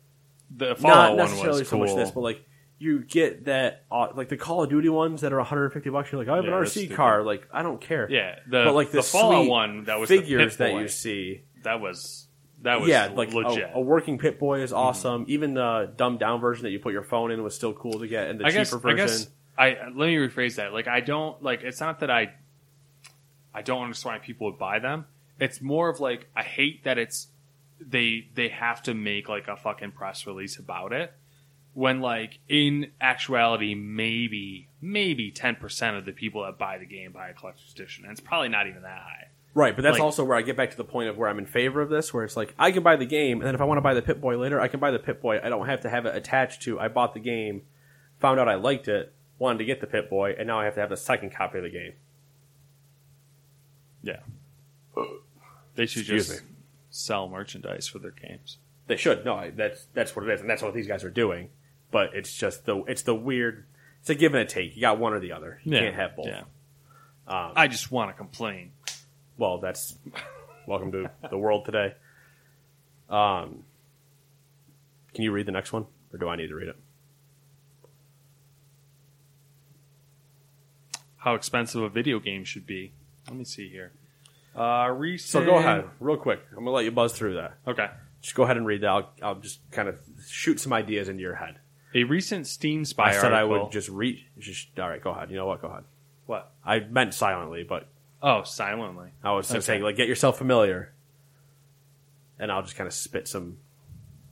The 0.55 0.77
not 0.81 1.16
necessarily 1.16 1.61
was 1.61 1.68
so 1.68 1.77
cool. 1.77 1.87
much 1.87 1.95
this, 1.97 2.11
but 2.11 2.20
like 2.20 2.45
you 2.79 3.01
get 3.01 3.45
that 3.45 3.85
uh, 3.91 4.09
like 4.14 4.29
the 4.29 4.37
Call 4.37 4.64
of 4.64 4.70
Duty 4.70 4.89
ones 4.89 5.20
that 5.20 5.33
are 5.33 5.37
150 5.39 5.89
bucks. 5.91 6.11
You're 6.11 6.20
like, 6.20 6.29
I 6.29 6.37
have 6.37 6.45
Yeah, 6.45 6.57
an 6.59 6.64
RC 6.64 6.95
car. 6.95 7.23
Like 7.23 7.47
I 7.53 7.62
don't 7.62 7.81
care. 7.81 8.11
yeah, 8.11 8.37
the 8.47 8.64
but 8.64 8.75
like 8.75 8.91
the, 8.91 8.99
the 8.99 9.03
Fallout 9.05 9.47
one 9.47 9.85
that 9.85 10.01
was 10.01 10.09
the 10.09 10.18
figures 10.18 10.57
that 10.57 10.75
you 10.75 10.89
see. 10.89 11.43
that 11.62 11.81
was 11.81 12.27
that 12.62 12.81
was 12.81 12.89
Yeah, 12.89 13.07
like 13.14 13.33
legit. 13.33 13.70
A, 13.73 13.77
a 13.77 13.81
working 13.81 14.18
Pip-Boy 14.18 14.62
is 14.62 14.73
awesome. 14.73 15.25
Even 15.29 15.55
the 15.55 15.93
dumbed 15.97 16.18
down 16.20 16.41
version 16.41 16.64
that 16.64 16.70
you 16.70 16.79
put 16.81 16.93
your 16.93 17.03
phone 17.05 17.31
in 17.31 17.43
was 17.43 17.55
still 17.55 17.73
cool 17.73 18.01
to 18.01 18.07
get, 18.09 18.29
and 18.29 18.41
the 18.41 18.47
I 18.47 18.51
cheaper 18.51 18.61
guess, 18.61 18.70
version. 18.73 18.89
I 19.59 19.70
guess 19.75 19.85
I 19.85 19.89
let 19.95 20.07
me 20.07 20.16
rephrase 20.16 20.57
that. 20.57 20.73
Like 20.73 20.89
I 20.89 21.01
don't 21.01 21.41
like 21.43 21.62
it's 21.62 21.81
not 21.81 22.01
that 22.01 22.11
I 22.11 22.35
I 23.55 23.62
don't 23.62 23.83
understand 23.83 24.14
why 24.20 24.27
people 24.27 24.49
would 24.51 24.59
buy 24.59 24.79
them. 24.81 25.07
It's 25.39 25.61
more 25.61 25.89
of 25.89 26.01
like 26.01 26.27
I 26.35 26.43
hate 26.43 26.85
that 26.85 26.99
it's 26.99 27.29
they 27.89 28.28
they 28.35 28.49
have 28.49 28.83
to 28.85 28.95
make 28.95 29.28
like 29.28 29.49
a 29.49 29.57
fucking 29.57 29.93
press 29.93 30.26
release 30.26 30.59
about 30.59 30.93
it 30.93 31.12
when 31.74 32.01
like 32.01 32.39
in 32.49 32.91
actuality 33.01 33.74
maybe 33.74 34.68
maybe 34.80 35.33
10% 35.33 35.99
of 35.99 36.05
the 36.05 36.12
people 36.12 36.43
that 36.45 36.59
buy 36.59 36.76
the 36.78 36.85
game 36.87 37.12
buy 37.12 37.28
a 37.28 37.35
collector's 37.35 37.72
edition 37.72 38.05
and 38.05 38.12
it's 38.12 38.20
probably 38.20 38.49
not 38.49 38.66
even 38.66 38.83
that 38.83 38.99
high. 38.99 39.28
Right, 39.55 39.76
but 39.76 39.83
that's 39.83 39.95
Like- 39.95 40.03
also 40.03 40.24
where 40.24 40.37
I 40.37 40.41
get 40.43 40.57
back 40.57 40.70
to 40.70 40.76
the 40.78 40.85
point 40.85 41.11
of 41.11 41.18
where 41.18 41.28
I'm 41.28 41.39
in 41.39 41.45
favor 41.45 41.83
of 41.83 41.91
this, 41.91 42.12
where 42.14 42.24
it's 42.24 42.37
like 42.39 42.55
I 42.59 42.72
can 42.72 42.83
buy 42.83 42.97
the 42.97 43.05
game, 43.05 43.39
and 43.41 43.47
then 43.47 43.55
if 43.55 43.61
I 43.61 43.64
want 43.64 43.76
to 43.76 43.83
buy 43.83 43.93
the 43.93 44.01
Pip-Boy 44.01 44.39
later, 44.39 44.59
I 44.59 44.68
can 44.68 44.80
buy 44.80 44.91
the 44.91 44.99
Pip-Boy. 44.99 45.41
I 45.45 45.51
don't 45.51 45.66
have 45.66 45.80
to 45.83 45.91
have 45.91 46.07
it 46.07 46.16
attached 46.16 46.62
to. 46.62 46.80
I 46.80 46.89
bought 46.89 47.12
the 47.12 47.20
game, 47.20 47.61
found 48.18 48.41
out 48.41 48.49
I 48.49 48.55
liked 48.55 48.89
it, 48.89 49.12
wanted 49.39 49.59
to 49.59 49.66
get 49.66 49.83
the 49.83 49.87
Pip-Boy, 49.87 50.37
and 50.39 50.47
now 50.47 50.59
I 50.59 50.64
have 50.64 50.74
to 50.76 50.80
have 50.80 50.89
the 50.89 50.97
second 50.97 51.35
copy 51.35 51.59
of 51.59 51.64
the 51.64 51.70
game. 51.70 51.93
Yeah. 54.03 54.20
They 55.74 55.85
should 55.87 56.03
Excuse 56.03 56.28
just 56.28 56.43
me. 56.45 56.49
Sell 56.93 57.28
merchandise 57.28 57.88
for 57.88 57.99
their 57.99 58.12
games. 58.12 58.59
They 58.86 58.97
should. 58.97 59.24
No, 59.24 59.34
I- 59.34 59.51
that's 59.51 59.86
that's 59.95 60.14
what 60.14 60.28
it 60.28 60.32
is, 60.32 60.40
and 60.40 60.49
that's 60.49 60.62
what 60.62 60.74
these 60.74 60.86
guys 60.86 61.03
are 61.03 61.11
doing. 61.11 61.49
But 61.90 62.14
it's 62.14 62.36
just 62.36 62.64
the 62.66 62.84
it's 62.84 63.03
the 63.03 63.14
weird. 63.14 63.64
It's 64.01 64.11
a 64.11 64.14
give 64.14 64.34
and 64.34 64.43
a 64.43 64.47
take. 64.47 64.74
You 64.76 64.82
got 64.82 64.99
one 64.99 65.12
or 65.12 65.20
the 65.20 65.32
other. 65.32 65.61
You 65.64 65.72
can't 65.72 65.95
have 65.95 66.14
both. 66.16 66.26
Yeah. 66.26 66.43
Um, 67.26 67.53
I 67.57 67.68
just 67.68 67.90
want 67.90 68.11
to 68.11 68.14
complain. 68.16 68.72
Well, 69.38 69.59
that's 69.59 69.97
welcome 70.66 70.93
to 70.93 71.11
the 71.30 71.38
world 71.38 71.64
today. 71.64 71.95
Um, 73.09 73.64
can 75.14 75.24
you 75.24 75.32
read 75.32 75.47
the 75.47 75.53
next 75.53 75.72
one, 75.72 75.86
or 76.12 76.18
do 76.18 76.28
I 76.28 76.36
need 76.36 76.49
to 76.49 76.55
read 76.55 76.68
it? 76.68 76.76
how 81.18 81.36
expensive 81.36 81.80
a 81.80 81.88
video 81.88 82.18
game 82.18 82.43
should 82.43 82.66
be. 82.66 82.90
Let 83.28 83.36
me 83.36 83.45
see 83.45 83.68
here. 83.68 83.93
Uh, 84.55 84.89
recent. 84.91 85.31
So 85.31 85.45
go 85.45 85.57
ahead, 85.59 85.85
real 86.01 86.17
quick. 86.17 86.41
I'm 86.51 86.59
gonna 86.59 86.71
let 86.71 86.85
you 86.85 86.91
buzz 86.91 87.13
through 87.15 87.35
that. 87.35 87.55
Okay. 87.67 87.89
Just 88.21 88.35
go 88.35 88.43
ahead 88.45 88.57
and 88.57 88.67
read 88.67 88.83
that. 88.83 88.89
I'll, 88.91 89.11
I'll 89.23 89.35
just 89.41 89.61
kind 89.71 89.89
of 89.89 89.97
shoot 90.29 90.61
some 90.61 90.73
ideas 90.73 91.09
into 91.09 91.23
your 91.23 91.35
head. 91.35 91.57
A 91.95 92.05
recent 92.05 92.47
Steam 92.47 92.85
Spy 92.85 93.11
I 93.11 93.13
said 93.13 93.33
I 93.33 93.43
article- 93.43 93.65
would 93.65 93.73
just 93.73 93.89
read. 93.89 94.25
Just 94.39 94.79
all 94.79 94.89
right. 94.89 95.03
Go 95.03 95.11
ahead. 95.11 95.31
You 95.31 95.37
know 95.37 95.47
what? 95.47 95.61
Go 95.63 95.69
ahead. 95.69 95.85
what? 96.27 96.53
I 96.65 96.81
meant 96.81 97.15
silently, 97.15 97.65
but 97.65 97.89
Oh, 98.23 98.43
silently. 98.45 99.09
I 99.25 99.33
was 99.33 99.47
just 99.49 99.57
Okay. 99.57 99.65
saying 99.65 99.83
like 99.83 99.97
get 99.97 100.07
yourself 100.09 100.39
familiar, 100.39 100.93
and 102.39 102.53
I'll 102.53 102.63
just 102.63 102.77
kind 102.77 102.87
of 102.87 102.95
spit 102.95 103.27
some 103.29 103.59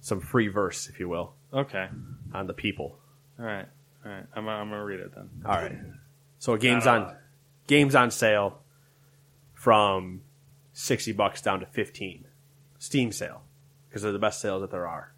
some 0.01 0.21
free 0.21 0.49
verse, 0.49 0.89
if 0.89 0.99
you 1.01 1.09
will, 1.09 1.35
Okay. 1.53 1.89
on 2.33 2.47
the 2.47 2.55
people. 2.55 2.99
All 3.39 3.45
right. 3.45 3.66
All 4.05 4.11
right. 4.12 4.25
I'm, 4.35 4.49
I'm 4.49 4.71
gonna 4.71 4.85
read 4.85 5.01
it 5.01 5.14
then. 5.14 5.29
All 5.45 5.53
right. 5.53 5.77
So 6.39 6.55
a 6.55 6.59
game's 6.59 6.87
on 6.87 7.14
games 7.66 7.95
on 7.95 8.11
sale 8.11 8.62
from 9.61 10.22
sixty 10.72 11.12
bucks 11.12 11.42
down 11.42 11.61
to 11.61 11.66
fifteen. 11.66 12.24
Steam 12.78 13.12
sale 13.12 13.42
because 13.86 14.00
they're 14.00 14.11
the 14.11 14.18
best 14.18 14.40
sales 14.40 14.62
that 14.62 14.70
there 14.70 14.88
are, 14.88 15.12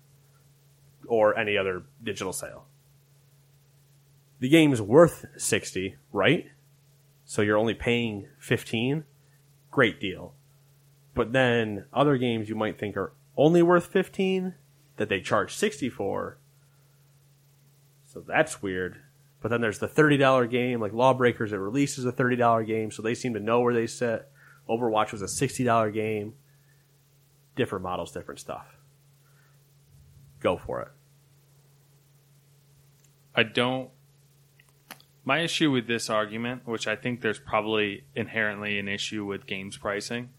or 1.07 1.38
any 1.38 1.57
other 1.57 1.84
digital 2.03 2.32
sale. 2.32 2.66
the 4.40 4.49
game's 4.49 4.82
worth 4.82 5.24
60, 5.36 5.95
right? 6.12 6.47
So 7.24 7.43
you're 7.43 7.57
only 7.57 7.74
paying 7.74 8.26
15. 8.40 9.05
Great 9.70 10.01
deal. 10.01 10.34
But 11.14 11.32
then 11.32 11.84
other 11.93 12.16
games 12.16 12.49
you 12.49 12.57
might 12.57 12.76
think 12.76 12.97
are 12.97 13.12
only 13.36 13.62
worth 13.62 13.86
15 13.86 14.55
that 14.97 15.09
they 15.09 15.20
charge 15.20 15.55
60 15.55 15.88
for. 15.90 16.38
So 18.05 18.20
that's 18.26 18.61
weird. 18.61 18.97
But 19.40 19.51
then 19.51 19.61
there's 19.61 19.78
the 19.78 19.86
$30 19.86 20.51
game, 20.51 20.80
like 20.80 20.93
Lawbreakers, 20.93 21.53
it 21.53 21.57
releases 21.57 22.05
a 22.05 22.11
$30 22.12 22.66
game, 22.66 22.90
so 22.90 23.01
they 23.01 23.14
seem 23.14 23.34
to 23.34 23.40
know 23.40 23.61
where 23.61 23.74
they 23.74 23.86
sit. 23.86 24.28
Overwatch 24.77 25.12
was 25.12 25.23
a 25.23 25.27
$60 25.27 25.93
game. 25.93 26.35
Different 27.57 27.83
models, 27.83 28.12
different 28.12 28.41
stuff. 28.41 28.66
Go 30.41 30.57
for 30.57 30.81
it. 30.83 30.89
I 33.35 33.43
don't. 33.43 33.91
My 35.25 35.41
issue 35.41 35.70
with 35.70 35.87
this 35.87 36.11
argument, 36.11 36.66
which 36.66 36.89
I 36.89 36.97
think 36.97 37.20
there's 37.20 37.39
probably 37.39 38.05
inherently 38.16 38.79
an 38.79 38.89
issue 38.89 39.25
with 39.25 39.47
games 39.47 39.77
pricing, 39.77 40.31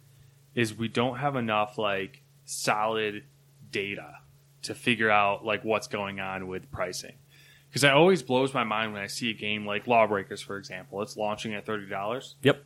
is 0.56 0.76
we 0.76 0.88
don't 0.88 1.18
have 1.18 1.36
enough 1.36 1.78
like 1.78 2.22
solid 2.46 3.24
data 3.72 4.18
to 4.64 4.76
figure 4.76 5.10
out 5.10 5.46
like 5.46 5.64
what's 5.64 5.88
going 5.88 6.20
on 6.20 6.48
with 6.48 6.70
pricing. 6.72 7.16
Because 7.70 7.84
it 7.84 7.92
always 7.92 8.22
blows 8.22 8.54
my 8.54 8.64
mind 8.64 8.94
when 8.94 9.02
I 9.02 9.08
see 9.08 9.32
a 9.32 9.34
game 9.34 9.66
like 9.66 9.88
Lawbreakers, 9.88 10.42
for 10.42 10.58
example. 10.58 11.02
It's 11.02 11.18
launching 11.18 11.54
at 11.54 11.66
thirty 11.66 11.88
dollars. 11.88 12.36
Yep. 12.44 12.64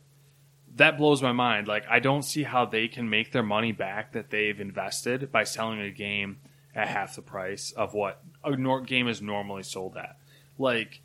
That 0.77 0.97
blows 0.97 1.21
my 1.21 1.31
mind. 1.33 1.67
Like 1.67 1.85
I 1.89 1.99
don't 1.99 2.23
see 2.23 2.43
how 2.43 2.65
they 2.65 2.87
can 2.87 3.09
make 3.09 3.31
their 3.31 3.43
money 3.43 3.71
back 3.71 4.13
that 4.13 4.29
they've 4.29 4.59
invested 4.59 5.31
by 5.31 5.43
selling 5.43 5.79
a 5.81 5.91
game 5.91 6.37
at 6.73 6.87
half 6.87 7.15
the 7.15 7.21
price 7.21 7.71
of 7.71 7.93
what 7.93 8.21
a 8.43 8.55
nor- 8.55 8.81
game 8.81 9.07
is 9.07 9.21
normally 9.21 9.63
sold 9.63 9.97
at. 9.97 10.17
Like, 10.57 11.01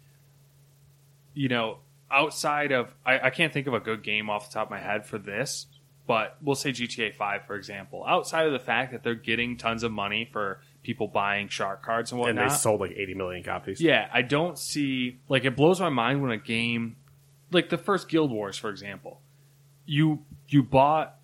you 1.35 1.49
know, 1.49 1.79
outside 2.11 2.73
of 2.73 2.95
I, 3.05 3.19
I 3.21 3.31
can't 3.31 3.53
think 3.53 3.67
of 3.67 3.75
a 3.75 3.81
good 3.81 4.03
game 4.03 4.29
off 4.31 4.49
the 4.49 4.55
top 4.55 4.67
of 4.69 4.71
my 4.71 4.81
head 4.81 5.07
for 5.07 5.19
this, 5.19 5.67
but 6.07 6.37
we'll 6.43 6.55
say 6.57 6.71
GTA 6.71 7.15
Five 7.15 7.45
for 7.47 7.55
example. 7.57 8.05
Outside 8.07 8.47
of 8.47 8.53
the 8.53 8.59
fact 8.59 8.93
that 8.93 9.03
they're 9.03 9.15
getting 9.15 9.57
tons 9.57 9.83
of 9.83 9.93
money 9.93 10.29
for 10.31 10.61
people 10.83 11.07
buying 11.09 11.49
shark 11.49 11.83
cards 11.83 12.11
and 12.13 12.21
whatnot, 12.21 12.43
And 12.43 12.51
they 12.51 12.55
sold 12.55 12.81
like 12.81 12.91
80 12.97 13.15
million 13.15 13.43
copies. 13.45 13.81
yeah, 13.81 14.09
I 14.13 14.23
don't 14.23 14.59
see 14.59 15.19
like 15.29 15.45
it 15.45 15.57
blows 15.57 15.81
my 15.81 15.89
mind 15.91 16.21
when 16.23 16.31
a 16.33 16.37
game 16.37 16.97
like 17.51 17.69
the 17.71 17.79
first 17.79 18.09
Guild 18.09 18.31
Wars, 18.31 18.57
for 18.59 18.69
example, 18.71 19.21
you 19.87 20.25
you 20.49 20.63
bought 20.63 21.17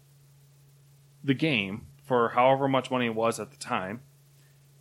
the 1.24 1.34
game 1.34 1.86
for 2.04 2.30
however 2.30 2.68
much 2.68 2.90
money 2.90 3.06
it 3.06 3.14
was 3.14 3.38
at 3.40 3.50
the 3.50 3.56
time, 3.56 4.00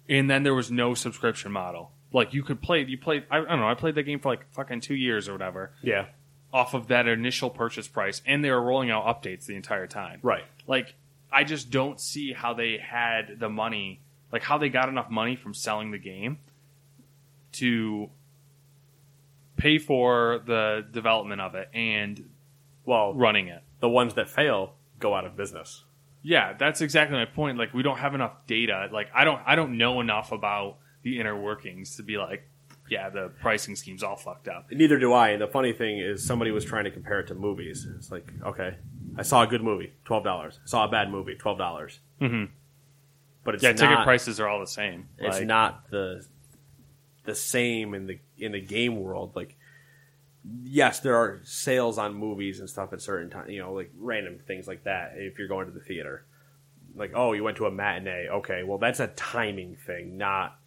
and 0.07 0.29
then 0.29 0.43
there 0.43 0.53
was 0.53 0.71
no 0.71 0.93
subscription 0.93 1.51
model. 1.51 1.91
Like 2.13 2.33
you 2.33 2.41
could 2.43 2.61
play, 2.61 2.83
you 2.85 2.97
played. 2.97 3.25
I, 3.29 3.37
I 3.37 3.41
don't 3.45 3.59
know. 3.59 3.67
I 3.69 3.73
played 3.75 3.95
that 3.95 4.03
game 4.03 4.19
for 4.19 4.29
like 4.29 4.49
fucking 4.53 4.81
two 4.81 4.95
years 4.95 5.27
or 5.27 5.33
whatever 5.33 5.73
Yeah. 5.83 6.05
off 6.53 6.73
of 6.73 6.87
that 6.87 7.07
initial 7.07 7.49
purchase 7.49 7.87
price, 7.87 8.21
and 8.25 8.43
they 8.43 8.49
were 8.51 8.61
rolling 8.61 8.89
out 8.89 9.05
updates 9.05 9.45
the 9.45 9.55
entire 9.55 9.87
time. 9.87 10.19
Right. 10.23 10.45
Like, 10.65 10.95
I 11.31 11.43
just 11.43 11.69
don't 11.69 11.99
see 11.99 12.31
how 12.31 12.53
they 12.53 12.77
had 12.77 13.39
the 13.39 13.49
money, 13.49 13.99
like 14.31 14.43
how 14.43 14.57
they 14.57 14.69
got 14.69 14.87
enough 14.87 15.09
money 15.09 15.35
from 15.35 15.53
selling 15.53 15.91
the 15.91 15.97
game 15.97 16.39
to 17.53 18.09
pay 19.57 19.77
for 19.77 20.41
the 20.45 20.85
development 20.91 21.41
of 21.41 21.55
it 21.55 21.69
and 21.73 22.29
Well, 22.85 23.13
running 23.13 23.47
it. 23.47 23.63
The 23.79 23.89
ones 23.89 24.13
that 24.15 24.29
fail 24.29 24.73
go 24.99 25.13
out 25.13 25.25
of 25.25 25.35
business. 25.35 25.83
Yeah, 26.23 26.53
that's 26.57 26.81
exactly 26.81 27.17
my 27.17 27.25
point. 27.25 27.57
Like, 27.57 27.73
we 27.73 27.83
don't 27.83 27.99
have 27.99 28.13
enough 28.15 28.33
data. 28.47 28.89
Like, 28.91 29.09
I 29.15 29.23
don't, 29.23 29.41
I 29.45 29.55
don't 29.55 29.77
know 29.77 30.01
enough 30.01 30.31
about 30.31 30.77
the 31.03 31.19
inner 31.19 31.39
workings 31.39 31.95
to 31.97 32.03
be 32.03 32.17
like, 32.17 32.49
yeah, 32.89 33.09
the 33.09 33.29
pricing 33.41 33.75
scheme's 33.75 34.01
all 34.03 34.15
fucked 34.15 34.47
up. 34.47 34.71
Neither 34.71 34.97
do 34.97 35.13
I. 35.13 35.29
And 35.29 35.41
the 35.41 35.47
funny 35.47 35.73
thing 35.73 35.99
is, 35.99 36.25
somebody 36.25 36.51
was 36.51 36.65
trying 36.65 36.85
to 36.85 36.91
compare 36.91 37.19
it 37.19 37.27
to 37.27 37.35
movies. 37.35 37.85
It's 37.97 38.11
like, 38.11 38.31
okay, 38.45 38.77
I 39.17 39.23
saw 39.23 39.43
a 39.43 39.47
good 39.47 39.61
movie, 39.61 39.93
twelve 40.05 40.23
dollars. 40.23 40.59
I 40.63 40.67
saw 40.67 40.85
a 40.85 40.87
bad 40.87 41.11
movie, 41.11 41.35
twelve 41.35 41.57
dollars. 41.57 41.99
Mm-hmm. 42.21 42.51
But 43.43 43.55
it's 43.55 43.63
Yeah, 43.63 43.71
not, 43.71 43.77
ticket 43.77 44.03
prices 44.03 44.39
are 44.39 44.47
all 44.47 44.59
the 44.59 44.67
same. 44.67 45.09
It's 45.17 45.39
Like, 45.39 45.47
not 45.47 45.89
the 45.91 46.25
the 47.25 47.35
same 47.35 47.93
in 47.93 48.07
the 48.07 48.19
in 48.37 48.53
the 48.53 48.61
game 48.61 49.01
world. 49.01 49.33
Like, 49.35 49.57
yes, 50.63 50.99
there 50.99 51.15
are 51.15 51.39
sales 51.43 51.97
on 51.97 52.13
movies 52.13 52.59
and 52.59 52.69
stuff 52.69 52.93
at 52.93 53.01
certain 53.01 53.29
times. 53.29 53.51
You 53.51 53.61
know, 53.61 53.73
like 53.73 53.91
random 53.97 54.39
things 54.45 54.67
like 54.67 54.83
that. 54.83 55.13
If 55.15 55.39
you're 55.39 55.47
going 55.47 55.67
to 55.67 55.71
the 55.71 55.79
theater, 55.79 56.25
like, 56.95 57.11
oh, 57.15 57.33
you 57.33 57.43
went 57.43 57.57
to 57.57 57.65
a 57.65 57.71
matinee. 57.71 58.27
Okay, 58.29 58.63
well, 58.63 58.77
that's 58.77 58.99
a 58.99 59.07
timing 59.07 59.75
thing, 59.75 60.17
not 60.17 60.59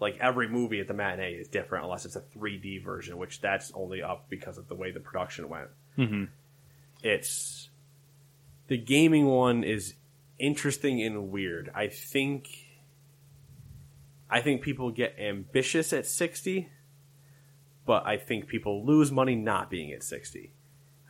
like 0.00 0.16
every 0.18 0.48
movie 0.48 0.80
at 0.80 0.88
the 0.88 0.94
matinee 0.94 1.34
is 1.34 1.48
different 1.48 1.84
unless 1.84 2.06
it's 2.06 2.16
a 2.16 2.20
3D 2.20 2.82
version, 2.82 3.18
which 3.18 3.40
that's 3.40 3.70
only 3.74 4.02
up 4.02 4.26
because 4.30 4.56
of 4.56 4.66
the 4.66 4.74
way 4.74 4.90
the 4.90 5.00
production 5.00 5.48
went. 5.48 5.68
Mm-hmm. 5.98 6.24
It's 7.02 7.68
the 8.68 8.78
gaming 8.78 9.26
one 9.26 9.62
is 9.62 9.94
interesting 10.38 11.02
and 11.02 11.30
weird. 11.30 11.70
I 11.74 11.88
think 11.88 12.48
I 14.30 14.40
think 14.40 14.62
people 14.62 14.90
get 14.90 15.16
ambitious 15.18 15.92
at 15.92 16.06
60, 16.06 16.70
but 17.90 18.06
I 18.06 18.18
think 18.18 18.46
people 18.46 18.86
lose 18.86 19.10
money 19.10 19.34
not 19.34 19.68
being 19.68 19.90
at 19.90 20.04
60. 20.04 20.52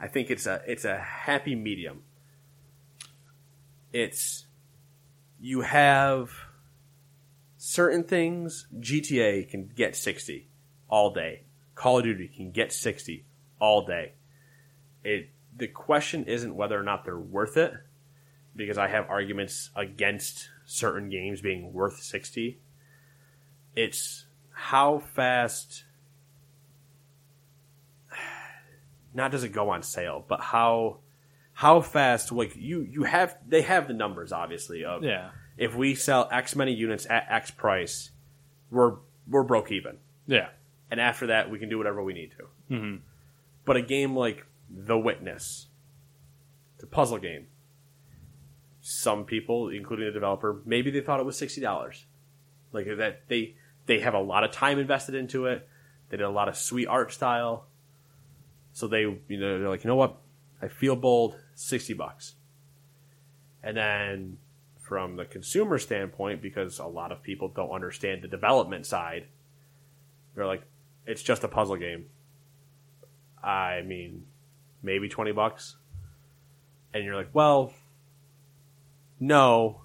I 0.01 0.09
think 0.09 0.31
it's 0.31 0.47
a 0.47 0.63
it's 0.67 0.87
a 0.87 0.97
happy 0.97 1.55
medium. 1.55 2.05
It's 3.93 4.47
you 5.39 5.61
have 5.61 6.31
certain 7.59 8.05
things 8.05 8.67
GTA 8.79 9.51
can 9.51 9.67
get 9.67 9.95
60 9.95 10.49
all 10.89 11.13
day. 11.13 11.43
Call 11.75 11.99
of 11.99 12.05
Duty 12.05 12.29
can 12.35 12.51
get 12.51 12.73
60 12.73 13.27
all 13.59 13.85
day. 13.85 14.15
It 15.05 15.29
the 15.55 15.69
question 15.69 16.25
isn't 16.25 16.57
whether 16.57 16.81
or 16.81 16.83
not 16.83 17.05
they're 17.05 17.19
worth 17.19 17.59
it 17.59 17.75
because 18.57 18.79
I 18.79 18.89
have 18.89 19.11
arguments 19.11 19.69
against 19.77 20.49
certain 20.65 21.11
games 21.11 21.43
being 21.43 21.75
worth 21.75 22.01
60. 22.01 22.59
It's 23.77 24.25
how 24.51 24.99
fast 24.99 25.85
not 29.15 29.31
does 29.31 29.45
it 29.45 29.51
go 29.51 29.71
on 29.71 29.83
sale, 29.83 30.25
but 30.29 30.41
how 30.41 30.99
how 31.53 31.81
fast 31.81 32.33
like 32.33 32.55
you 32.57 32.83
you 32.83 33.03
have 33.05 33.37
they 33.47 33.63
have 33.63 33.89
the 33.89 33.95
numbers 33.95 34.33
obviously 34.33 34.85
of 34.85 35.03
Yeah. 35.05 35.31
if 35.57 35.75
we 35.75 35.95
sell 35.95 36.29
X 36.33 36.55
many 36.57 36.73
units 36.73 37.07
at 37.11 37.27
X 37.29 37.51
price, 37.51 38.11
we're 38.71 38.97
we're 39.29 39.43
broke 39.43 39.71
even, 39.73 39.99
Yeah. 40.27 40.49
and 40.91 41.01
after 41.01 41.27
that 41.29 41.51
we 41.51 41.59
can 41.59 41.69
do 41.69 41.77
whatever 41.79 42.03
we 42.03 42.13
need 42.15 42.33
to. 42.33 42.75
Mm-hmm. 42.75 42.97
But 43.65 43.77
a 43.77 43.83
game 43.83 44.17
like 44.17 44.47
The 44.71 44.99
Witness, 44.99 45.67
it's 46.77 46.85
a 46.85 46.87
puzzle 46.87 47.19
game. 47.19 47.47
Some 48.83 49.25
people, 49.25 49.69
including 49.69 50.07
the 50.07 50.13
developer, 50.13 50.63
maybe 50.65 50.91
they 50.91 51.01
thought 51.01 51.21
it 51.21 51.27
was 51.27 51.37
sixty 51.37 51.61
dollars, 51.61 52.07
like 52.73 52.87
that 52.97 53.29
they 53.29 53.57
they 53.87 54.01
have 54.01 54.15
a 54.15 54.21
lot 54.21 54.43
of 54.45 54.53
time 54.53 54.79
invested 54.79 55.15
into 55.15 55.47
it. 55.47 55.69
They 56.09 56.17
did 56.17 56.25
a 56.25 56.31
lot 56.31 56.49
of 56.49 56.57
sweet 56.57 56.87
art 56.87 57.13
style, 57.13 57.67
so 58.73 58.87
they 58.87 59.01
you 59.01 59.21
know 59.29 59.59
they're 59.59 59.69
like 59.69 59.85
you 59.85 59.89
know 59.89 59.97
what, 59.97 60.17
I 60.61 60.69
feel 60.69 60.97
bold, 60.97 61.37
sixty 61.55 61.95
bucks. 61.95 62.35
And 63.63 63.77
then 63.77 64.39
from 64.91 65.17
the 65.17 65.25
consumer 65.25 65.79
standpoint, 65.79 66.43
because 66.43 66.79
a 66.79 66.87
lot 66.87 67.13
of 67.13 67.23
people 67.23 67.49
don't 67.49 67.71
understand 67.71 68.23
the 68.23 68.29
development 68.29 68.87
side, 68.87 69.27
they're 70.35 70.47
like, 70.47 70.63
it's 71.07 71.23
just 71.23 71.45
a 71.45 71.49
puzzle 71.49 71.77
game. 71.77 72.07
I 73.43 73.83
mean, 73.83 74.27
maybe 74.83 75.09
20 75.09 75.33
bucks. 75.33 75.77
And 76.93 77.05
you're 77.05 77.15
like, 77.15 77.31
well, 77.33 77.73
no. 79.19 79.83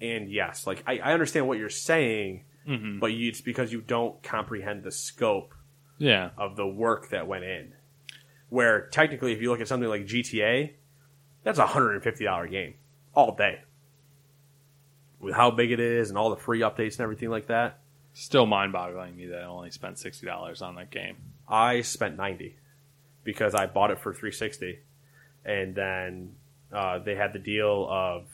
And 0.00 0.30
yes, 0.30 0.66
like, 0.66 0.84
I, 0.86 0.98
I 0.98 1.12
understand 1.12 1.48
what 1.48 1.58
you're 1.58 1.68
saying, 1.70 2.44
mm-hmm. 2.68 3.00
but 3.00 3.08
you, 3.08 3.28
it's 3.28 3.40
because 3.40 3.72
you 3.72 3.80
don't 3.80 4.22
comprehend 4.22 4.84
the 4.84 4.92
scope 4.92 5.54
Yeah. 5.98 6.30
of 6.36 6.56
the 6.56 6.66
work 6.66 7.10
that 7.10 7.26
went 7.26 7.44
in. 7.44 7.72
Where 8.48 8.86
technically, 8.86 9.32
if 9.32 9.40
you 9.40 9.50
look 9.50 9.60
at 9.60 9.68
something 9.68 9.88
like 9.88 10.06
GTA, 10.06 10.72
that's 11.42 11.58
a 11.58 11.66
hundred 11.66 11.94
and 11.94 12.02
fifty 12.02 12.24
dollar 12.24 12.46
game 12.46 12.74
all 13.14 13.34
day. 13.34 13.60
With 15.18 15.34
how 15.34 15.50
big 15.50 15.72
it 15.72 15.80
is 15.80 16.10
and 16.10 16.18
all 16.18 16.30
the 16.30 16.36
free 16.36 16.60
updates 16.60 16.92
and 16.92 17.00
everything 17.00 17.30
like 17.30 17.46
that, 17.46 17.78
Still 18.16 18.46
mind 18.46 18.72
boggling 18.72 19.16
me 19.16 19.26
that 19.26 19.40
I 19.40 19.46
only 19.46 19.72
spent 19.72 19.98
sixty 19.98 20.24
dollars 20.24 20.62
on 20.62 20.76
that 20.76 20.90
game. 20.92 21.16
I 21.48 21.80
spent 21.80 22.16
ninety 22.16 22.56
because 23.24 23.56
I 23.56 23.66
bought 23.66 23.90
it 23.90 23.98
for 23.98 24.14
three 24.14 24.30
sixty, 24.30 24.78
and 25.44 25.74
then 25.74 26.36
uh, 26.72 27.00
they 27.00 27.16
had 27.16 27.32
the 27.32 27.40
deal 27.40 27.88
of 27.90 28.26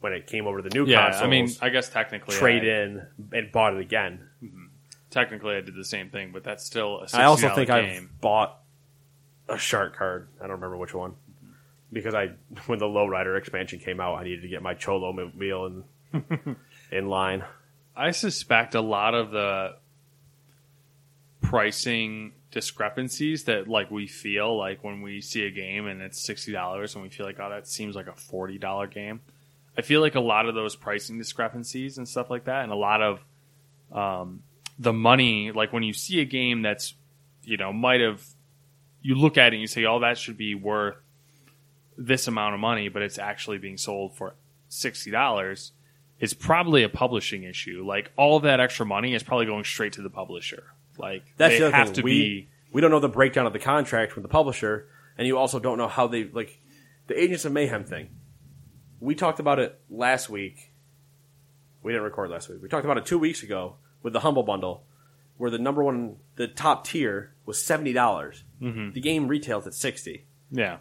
when 0.00 0.14
it 0.14 0.26
came 0.26 0.46
over 0.46 0.62
to 0.62 0.68
the 0.68 0.74
new 0.74 0.86
Yeah, 0.86 1.04
consoles, 1.10 1.22
I 1.22 1.26
mean, 1.28 1.50
I 1.60 1.68
guess 1.68 1.90
technically 1.90 2.34
trade 2.34 2.62
I, 2.64 2.82
in 2.82 3.06
and 3.32 3.52
bought 3.52 3.74
it 3.74 3.80
again. 3.80 4.25
Technically, 5.10 5.56
I 5.56 5.60
did 5.60 5.74
the 5.74 5.84
same 5.84 6.10
thing, 6.10 6.30
but 6.32 6.44
that's 6.44 6.64
still 6.64 7.00
a 7.00 7.06
$60 7.06 7.14
I 7.14 7.24
also 7.24 7.54
think 7.54 7.68
game. 7.68 8.10
I've 8.12 8.20
bought 8.20 8.58
a 9.48 9.56
shark 9.56 9.96
card. 9.96 10.28
I 10.38 10.42
don't 10.42 10.52
remember 10.52 10.76
which 10.76 10.94
one 10.94 11.14
because 11.92 12.14
I 12.14 12.30
when 12.66 12.78
the 12.78 12.86
lowrider 12.86 13.38
expansion 13.38 13.78
came 13.78 14.00
out, 14.00 14.16
I 14.16 14.24
needed 14.24 14.42
to 14.42 14.48
get 14.48 14.62
my 14.62 14.74
cholo 14.74 15.12
mobile 15.12 15.66
in 16.12 16.56
in 16.92 17.08
line. 17.08 17.44
I 17.96 18.10
suspect 18.10 18.74
a 18.74 18.80
lot 18.80 19.14
of 19.14 19.30
the 19.30 19.76
pricing 21.40 22.32
discrepancies 22.50 23.44
that 23.44 23.68
like 23.68 23.90
we 23.90 24.06
feel 24.06 24.56
like 24.56 24.82
when 24.82 25.02
we 25.02 25.20
see 25.20 25.46
a 25.46 25.50
game 25.50 25.86
and 25.86 26.00
it's 26.00 26.20
sixty 26.20 26.52
dollars 26.52 26.94
and 26.94 27.02
we 27.02 27.10
feel 27.10 27.26
like 27.26 27.38
oh 27.40 27.50
that 27.50 27.66
seems 27.66 27.94
like 27.94 28.06
a 28.06 28.14
forty 28.14 28.58
dollar 28.58 28.86
game. 28.86 29.20
I 29.78 29.82
feel 29.82 30.00
like 30.00 30.14
a 30.14 30.20
lot 30.20 30.48
of 30.48 30.54
those 30.54 30.74
pricing 30.74 31.18
discrepancies 31.18 31.98
and 31.98 32.08
stuff 32.08 32.30
like 32.30 32.44
that, 32.44 32.62
and 32.62 32.72
a 32.72 32.76
lot 32.76 33.02
of 33.02 33.20
um, 33.92 34.42
the 34.78 34.92
money, 34.92 35.52
like 35.52 35.72
when 35.72 35.82
you 35.82 35.92
see 35.92 36.20
a 36.20 36.24
game 36.24 36.62
that's 36.62 36.94
you 37.42 37.56
know 37.56 37.72
might 37.72 38.00
have 38.00 38.24
you 39.02 39.14
look 39.14 39.38
at 39.38 39.52
it 39.52 39.56
and 39.56 39.60
you 39.60 39.66
say 39.66 39.84
oh 39.84 40.00
that 40.00 40.18
should 40.18 40.36
be 40.36 40.54
worth 40.54 40.96
this 41.96 42.28
amount 42.28 42.54
of 42.54 42.60
money, 42.60 42.88
but 42.88 43.02
it's 43.02 43.18
actually 43.18 43.58
being 43.58 43.76
sold 43.76 44.16
for 44.16 44.34
sixty 44.68 45.10
dollars. 45.10 45.72
It's 46.18 46.32
probably 46.32 46.82
a 46.82 46.88
publishing 46.88 47.42
issue. 47.42 47.84
Like 47.86 48.10
all 48.16 48.40
that 48.40 48.60
extra 48.60 48.86
money 48.86 49.14
is 49.14 49.22
probably 49.22 49.46
going 49.46 49.64
straight 49.64 49.94
to 49.94 50.02
the 50.02 50.10
publisher. 50.10 50.64
Like 50.98 51.24
That's 51.36 51.58
they 51.58 51.70
have 51.70 51.88
thing. 51.88 51.94
to 51.94 52.02
we, 52.02 52.12
be. 52.12 52.48
We 52.72 52.80
don't 52.80 52.90
know 52.90 53.00
the 53.00 53.08
breakdown 53.08 53.46
of 53.46 53.52
the 53.52 53.58
contract 53.58 54.14
with 54.14 54.22
the 54.22 54.28
publisher, 54.28 54.88
and 55.16 55.26
you 55.26 55.38
also 55.38 55.58
don't 55.58 55.78
know 55.78 55.88
how 55.88 56.06
they 56.06 56.24
like 56.24 56.60
the 57.06 57.20
Agents 57.20 57.44
of 57.44 57.52
Mayhem 57.52 57.84
thing. 57.84 58.10
We 59.00 59.14
talked 59.14 59.40
about 59.40 59.58
it 59.58 59.78
last 59.90 60.28
week. 60.28 60.72
We 61.82 61.92
didn't 61.92 62.04
record 62.04 62.30
last 62.30 62.48
week. 62.48 62.60
We 62.62 62.68
talked 62.68 62.84
about 62.84 62.98
it 62.98 63.06
two 63.06 63.18
weeks 63.18 63.42
ago 63.42 63.76
with 64.06 64.12
the 64.12 64.20
Humble 64.20 64.44
Bundle, 64.44 64.84
where 65.36 65.50
the 65.50 65.58
number 65.58 65.82
one, 65.82 66.14
the 66.36 66.46
top 66.46 66.86
tier 66.86 67.32
was 67.44 67.60
seventy 67.60 67.92
dollars. 67.92 68.44
Mm-hmm. 68.62 68.92
The 68.92 69.00
game 69.00 69.26
retails 69.26 69.66
at 69.66 69.74
sixty. 69.74 70.26
Yeah, 70.52 70.76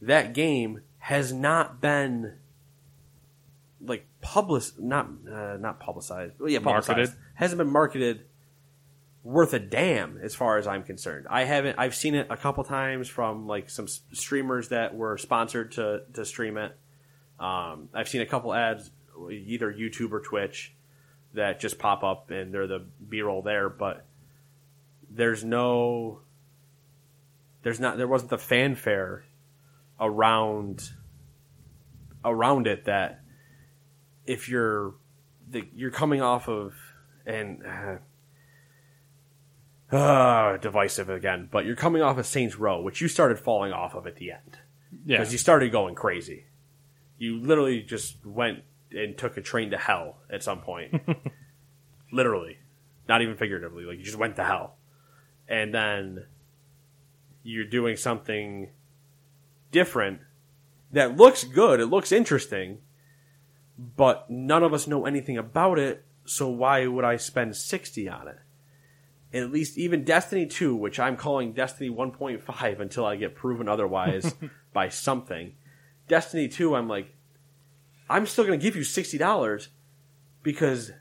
That 0.00 0.32
game 0.32 0.82
has 0.98 1.32
not 1.32 1.80
been 1.80 2.34
like 3.84 4.06
public, 4.20 4.62
not 4.78 5.08
uh, 5.28 5.56
not 5.58 5.80
publicized. 5.80 6.34
Well, 6.38 6.48
yeah, 6.48 6.60
publicized. 6.60 6.96
Marketed? 6.96 7.16
Hasn't 7.34 7.58
been 7.58 7.72
marketed 7.72 8.26
worth 9.24 9.52
a 9.54 9.58
damn 9.58 10.18
as 10.22 10.36
far 10.36 10.56
as 10.56 10.68
I'm 10.68 10.84
concerned. 10.84 11.26
I 11.28 11.42
haven't. 11.42 11.76
I've 11.76 11.96
seen 11.96 12.14
it 12.14 12.28
a 12.30 12.36
couple 12.36 12.62
times 12.62 13.08
from 13.08 13.48
like 13.48 13.68
some 13.68 13.88
streamers 13.88 14.68
that 14.68 14.94
were 14.94 15.18
sponsored 15.18 15.72
to 15.72 16.02
to 16.12 16.24
stream 16.24 16.58
it. 16.58 16.76
Um, 17.40 17.88
I've 17.92 18.08
seen 18.08 18.20
a 18.20 18.26
couple 18.26 18.54
ads, 18.54 18.92
either 19.28 19.72
YouTube 19.72 20.12
or 20.12 20.20
Twitch, 20.20 20.72
that 21.34 21.60
just 21.60 21.78
pop 21.78 22.02
up 22.02 22.30
and 22.30 22.52
they're 22.52 22.66
the 22.66 22.84
B 23.08 23.20
roll 23.20 23.42
there, 23.42 23.68
but 23.68 24.06
there's 25.10 25.44
no. 25.44 26.20
There's 27.62 27.80
not. 27.80 27.96
There 27.96 28.08
wasn't 28.08 28.30
the 28.30 28.38
fanfare 28.38 29.24
around 30.00 30.90
around 32.24 32.66
it 32.66 32.86
that 32.86 33.20
if 34.26 34.48
you're 34.48 34.94
the, 35.48 35.68
you're 35.74 35.90
coming 35.90 36.22
off 36.22 36.48
of 36.48 36.74
and 37.26 37.62
uh, 39.92 39.96
uh, 39.96 40.56
divisive 40.58 41.08
again, 41.08 41.48
but 41.50 41.64
you're 41.64 41.76
coming 41.76 42.02
off 42.02 42.18
of 42.18 42.26
Saints 42.26 42.56
Row, 42.56 42.80
which 42.80 43.00
you 43.00 43.08
started 43.08 43.38
falling 43.38 43.72
off 43.72 43.94
of 43.94 44.06
at 44.06 44.16
the 44.16 44.32
end 44.32 44.58
yeah. 45.04 45.18
because 45.18 45.32
you 45.32 45.38
started 45.38 45.72
going 45.72 45.94
crazy. 45.94 46.46
You 47.18 47.40
literally 47.40 47.82
just 47.82 48.24
went 48.24 48.60
and 48.94 49.16
took 49.16 49.36
a 49.36 49.40
train 49.40 49.70
to 49.70 49.78
hell 49.78 50.18
at 50.30 50.42
some 50.42 50.60
point, 50.60 51.00
literally, 52.12 52.58
not 53.08 53.22
even 53.22 53.36
figuratively. 53.36 53.84
Like 53.84 53.98
you 53.98 54.04
just 54.04 54.18
went 54.18 54.36
to 54.36 54.44
hell, 54.44 54.76
and 55.48 55.74
then 55.74 56.26
you're 57.42 57.66
doing 57.66 57.96
something 57.96 58.70
different 59.70 60.20
that 60.92 61.16
looks 61.16 61.44
good. 61.44 61.80
It 61.80 61.86
looks 61.86 62.12
interesting, 62.12 62.78
but 63.78 64.30
none 64.30 64.62
of 64.62 64.72
us 64.72 64.86
know 64.86 65.06
anything 65.06 65.36
about 65.36 65.78
it. 65.78 66.04
So 66.24 66.48
why 66.48 66.86
would 66.86 67.04
I 67.04 67.16
spend 67.16 67.56
sixty 67.56 68.08
on 68.08 68.28
it? 68.28 68.38
At 69.34 69.50
least 69.50 69.76
even 69.76 70.04
Destiny 70.04 70.46
2, 70.46 70.76
which 70.76 71.00
I'm 71.00 71.16
calling 71.16 71.54
Destiny 71.54 71.90
1.5 71.90 72.80
until 72.80 73.04
I 73.04 73.16
get 73.16 73.34
proven 73.34 73.68
otherwise 73.68 74.32
by 74.72 74.88
something. 74.88 75.54
Destiny 76.06 76.46
2, 76.46 76.76
I'm 76.76 76.88
like, 76.88 77.13
I'm 78.08 78.26
still 78.26 78.44
going 78.44 78.58
to 78.58 78.62
give 78.62 78.76
you 78.76 78.82
$60 78.82 79.68
because 80.42 80.92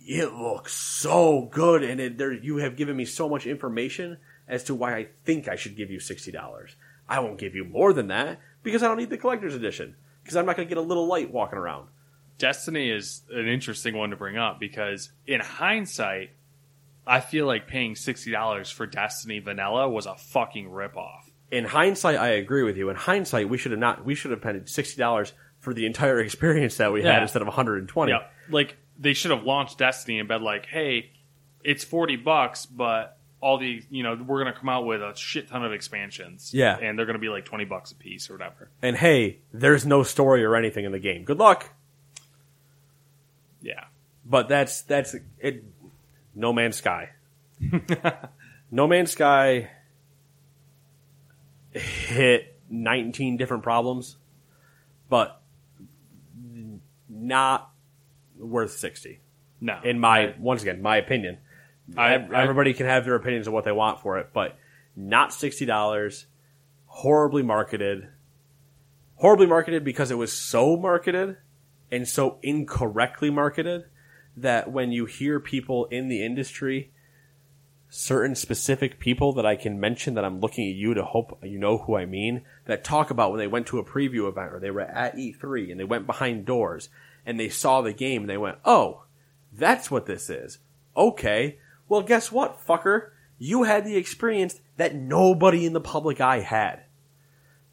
it 0.00 0.32
looks 0.32 0.72
so 0.72 1.48
good 1.50 1.82
and 1.82 2.00
it, 2.00 2.18
there, 2.18 2.32
you 2.32 2.56
have 2.58 2.76
given 2.76 2.96
me 2.96 3.04
so 3.04 3.28
much 3.28 3.46
information 3.46 4.18
as 4.48 4.64
to 4.64 4.74
why 4.74 4.96
I 4.96 5.08
think 5.24 5.48
I 5.48 5.56
should 5.56 5.76
give 5.76 5.90
you 5.90 5.98
$60. 5.98 6.74
I 7.08 7.20
won't 7.20 7.38
give 7.38 7.54
you 7.54 7.64
more 7.64 7.92
than 7.92 8.08
that 8.08 8.40
because 8.62 8.82
I 8.82 8.88
don't 8.88 8.98
need 8.98 9.10
the 9.10 9.18
collector's 9.18 9.54
edition 9.54 9.96
because 10.22 10.36
I'm 10.36 10.46
not 10.46 10.56
going 10.56 10.68
to 10.68 10.74
get 10.74 10.78
a 10.78 10.86
little 10.86 11.06
light 11.06 11.32
walking 11.32 11.58
around. 11.58 11.88
Destiny 12.38 12.90
is 12.90 13.22
an 13.30 13.46
interesting 13.46 13.96
one 13.96 14.10
to 14.10 14.16
bring 14.16 14.38
up 14.38 14.58
because 14.58 15.12
in 15.26 15.40
hindsight, 15.40 16.30
I 17.06 17.20
feel 17.20 17.46
like 17.46 17.68
paying 17.68 17.96
sixty 17.96 18.30
dollars 18.30 18.70
for 18.70 18.86
Destiny 18.86 19.40
Vanilla 19.40 19.88
was 19.88 20.06
a 20.06 20.14
fucking 20.14 20.70
ripoff. 20.70 21.20
In 21.50 21.64
hindsight, 21.64 22.16
I 22.16 22.28
agree 22.28 22.62
with 22.62 22.76
you. 22.76 22.88
In 22.88 22.96
hindsight, 22.96 23.48
we 23.48 23.58
should 23.58 23.72
have 23.72 23.80
not. 23.80 24.04
We 24.04 24.14
should 24.14 24.30
have 24.30 24.40
paid 24.40 24.68
sixty 24.68 24.96
dollars 24.96 25.34
for 25.60 25.72
the 25.74 25.86
entire 25.86 26.18
experience 26.20 26.76
that 26.78 26.92
we 26.92 27.02
had 27.02 27.08
Yeah. 27.16 27.22
instead 27.22 27.42
of 27.42 27.48
one 27.48 27.54
hundred 27.54 27.78
and 27.78 27.88
twenty. 27.88 28.12
Yeah, 28.12 28.24
like 28.50 28.76
they 28.98 29.14
should 29.14 29.30
have 29.30 29.44
launched 29.44 29.78
Destiny 29.78 30.18
and 30.18 30.28
been 30.28 30.42
like, 30.42 30.66
"Hey, 30.66 31.10
it's 31.64 31.84
forty 31.84 32.16
bucks, 32.16 32.66
but 32.66 33.16
all 33.42 33.56
the 33.56 33.82
you 33.90 34.02
know 34.02 34.14
we're 34.26 34.38
gonna 34.44 34.52
come 34.58 34.68
out 34.68 34.84
with 34.84 35.00
a 35.02 35.14
shit 35.16 35.48
ton 35.48 35.64
of 35.64 35.72
expansions. 35.72 36.52
Yeah. 36.52 36.76
and 36.76 36.98
they're 36.98 37.06
gonna 37.06 37.18
be 37.18 37.30
like 37.30 37.44
twenty 37.46 37.64
bucks 37.64 37.90
a 37.92 37.94
piece 37.94 38.28
or 38.28 38.34
whatever. 38.34 38.68
And 38.82 38.96
hey, 38.96 39.38
there's 39.52 39.86
no 39.86 40.02
story 40.02 40.44
or 40.44 40.56
anything 40.56 40.84
in 40.84 40.92
the 40.92 40.98
game. 40.98 41.24
Good 41.24 41.38
luck. 41.38 41.70
Yeah, 43.62 43.84
But 44.26 44.48
that's 44.48 44.82
that's 44.82 45.14
it. 45.38 45.64
No 46.34 46.52
Man's 46.52 46.76
Sky. 46.76 47.10
no 48.70 48.86
Man's 48.86 49.10
Sky 49.12 49.68
hit 51.72 52.56
19 52.70 53.36
different 53.36 53.62
problems, 53.62 54.16
but 55.08 55.39
not 57.20 57.70
worth 58.38 58.72
60. 58.72 59.20
no, 59.60 59.78
In 59.84 59.98
my 59.98 60.34
once 60.38 60.62
again, 60.62 60.80
my 60.82 60.96
opinion. 60.96 61.38
I- 61.96 62.14
Ev- 62.14 62.32
I- 62.32 62.42
Everybody 62.42 62.72
can 62.72 62.86
have 62.86 63.04
their 63.04 63.14
opinions 63.16 63.46
of 63.46 63.52
what 63.52 63.64
they 63.64 63.72
want 63.72 64.00
for 64.00 64.18
it, 64.18 64.30
but 64.32 64.56
not 64.96 65.32
sixty 65.32 65.66
dollars. 65.66 66.26
Horribly 66.86 67.42
marketed. 67.42 68.08
Horribly 69.16 69.46
marketed 69.46 69.84
because 69.84 70.10
it 70.10 70.16
was 70.16 70.32
so 70.32 70.76
marketed 70.76 71.36
and 71.90 72.08
so 72.08 72.38
incorrectly 72.42 73.30
marketed 73.30 73.84
that 74.36 74.70
when 74.72 74.92
you 74.92 75.04
hear 75.06 75.38
people 75.40 75.86
in 75.86 76.08
the 76.08 76.24
industry, 76.24 76.90
certain 77.88 78.34
specific 78.34 78.98
people 79.00 79.32
that 79.34 79.44
I 79.44 79.56
can 79.56 79.78
mention 79.80 80.14
that 80.14 80.24
I'm 80.24 80.40
looking 80.40 80.68
at 80.68 80.76
you 80.76 80.94
to 80.94 81.04
hope 81.04 81.38
you 81.42 81.58
know 81.58 81.78
who 81.78 81.96
I 81.96 82.06
mean, 82.06 82.42
that 82.66 82.84
talk 82.84 83.10
about 83.10 83.30
when 83.32 83.38
they 83.40 83.46
went 83.48 83.66
to 83.68 83.78
a 83.78 83.84
preview 83.84 84.28
event 84.28 84.52
or 84.52 84.60
they 84.60 84.70
were 84.70 84.80
at 84.82 85.16
E3 85.16 85.70
and 85.70 85.78
they 85.80 85.84
went 85.84 86.06
behind 86.06 86.46
doors 86.46 86.88
and 87.24 87.38
they 87.38 87.48
saw 87.48 87.80
the 87.80 87.92
game 87.92 88.22
and 88.22 88.30
they 88.30 88.38
went, 88.38 88.58
oh, 88.64 89.04
that's 89.52 89.90
what 89.90 90.06
this 90.06 90.30
is. 90.30 90.58
Okay. 90.96 91.58
Well, 91.88 92.02
guess 92.02 92.30
what, 92.30 92.64
fucker? 92.64 93.10
You 93.38 93.64
had 93.64 93.84
the 93.84 93.96
experience 93.96 94.60
that 94.76 94.94
nobody 94.94 95.66
in 95.66 95.72
the 95.72 95.80
public 95.80 96.20
eye 96.20 96.40
had. 96.40 96.84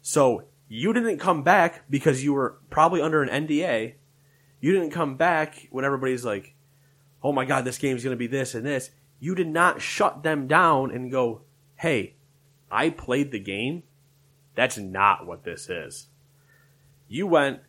So 0.00 0.44
you 0.68 0.92
didn't 0.92 1.18
come 1.18 1.42
back 1.42 1.84
because 1.88 2.24
you 2.24 2.32
were 2.32 2.58
probably 2.70 3.00
under 3.00 3.22
an 3.22 3.46
NDA. 3.46 3.94
You 4.60 4.72
didn't 4.72 4.90
come 4.90 5.16
back 5.16 5.68
when 5.70 5.84
everybody's 5.84 6.24
like, 6.24 6.54
oh 7.22 7.32
my 7.32 7.44
god, 7.44 7.64
this 7.64 7.78
game's 7.78 8.04
going 8.04 8.14
to 8.14 8.18
be 8.18 8.26
this 8.26 8.54
and 8.54 8.64
this. 8.64 8.90
You 9.20 9.34
did 9.34 9.48
not 9.48 9.80
shut 9.80 10.22
them 10.22 10.46
down 10.46 10.90
and 10.90 11.10
go, 11.10 11.42
hey, 11.76 12.14
I 12.70 12.90
played 12.90 13.32
the 13.32 13.40
game. 13.40 13.82
That's 14.54 14.78
not 14.78 15.26
what 15.26 15.44
this 15.44 15.68
is. 15.68 16.08
You 17.08 17.26
went, 17.26 17.60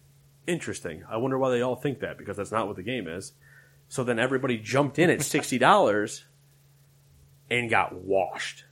interesting. 0.49 1.03
I 1.09 1.17
wonder 1.17 1.37
why 1.37 1.51
they 1.51 1.61
all 1.61 1.75
think 1.75 1.99
that 1.99 2.17
because 2.17 2.37
that's 2.37 2.51
not 2.51 2.67
what 2.67 2.75
the 2.75 2.83
game 2.83 3.07
is. 3.07 3.33
So 3.87 4.03
then 4.03 4.19
everybody 4.19 4.57
jumped 4.57 4.99
in 4.99 5.09
at 5.09 5.19
$60 5.19 6.23
and 7.49 7.69
got 7.69 7.93
washed. 7.93 8.65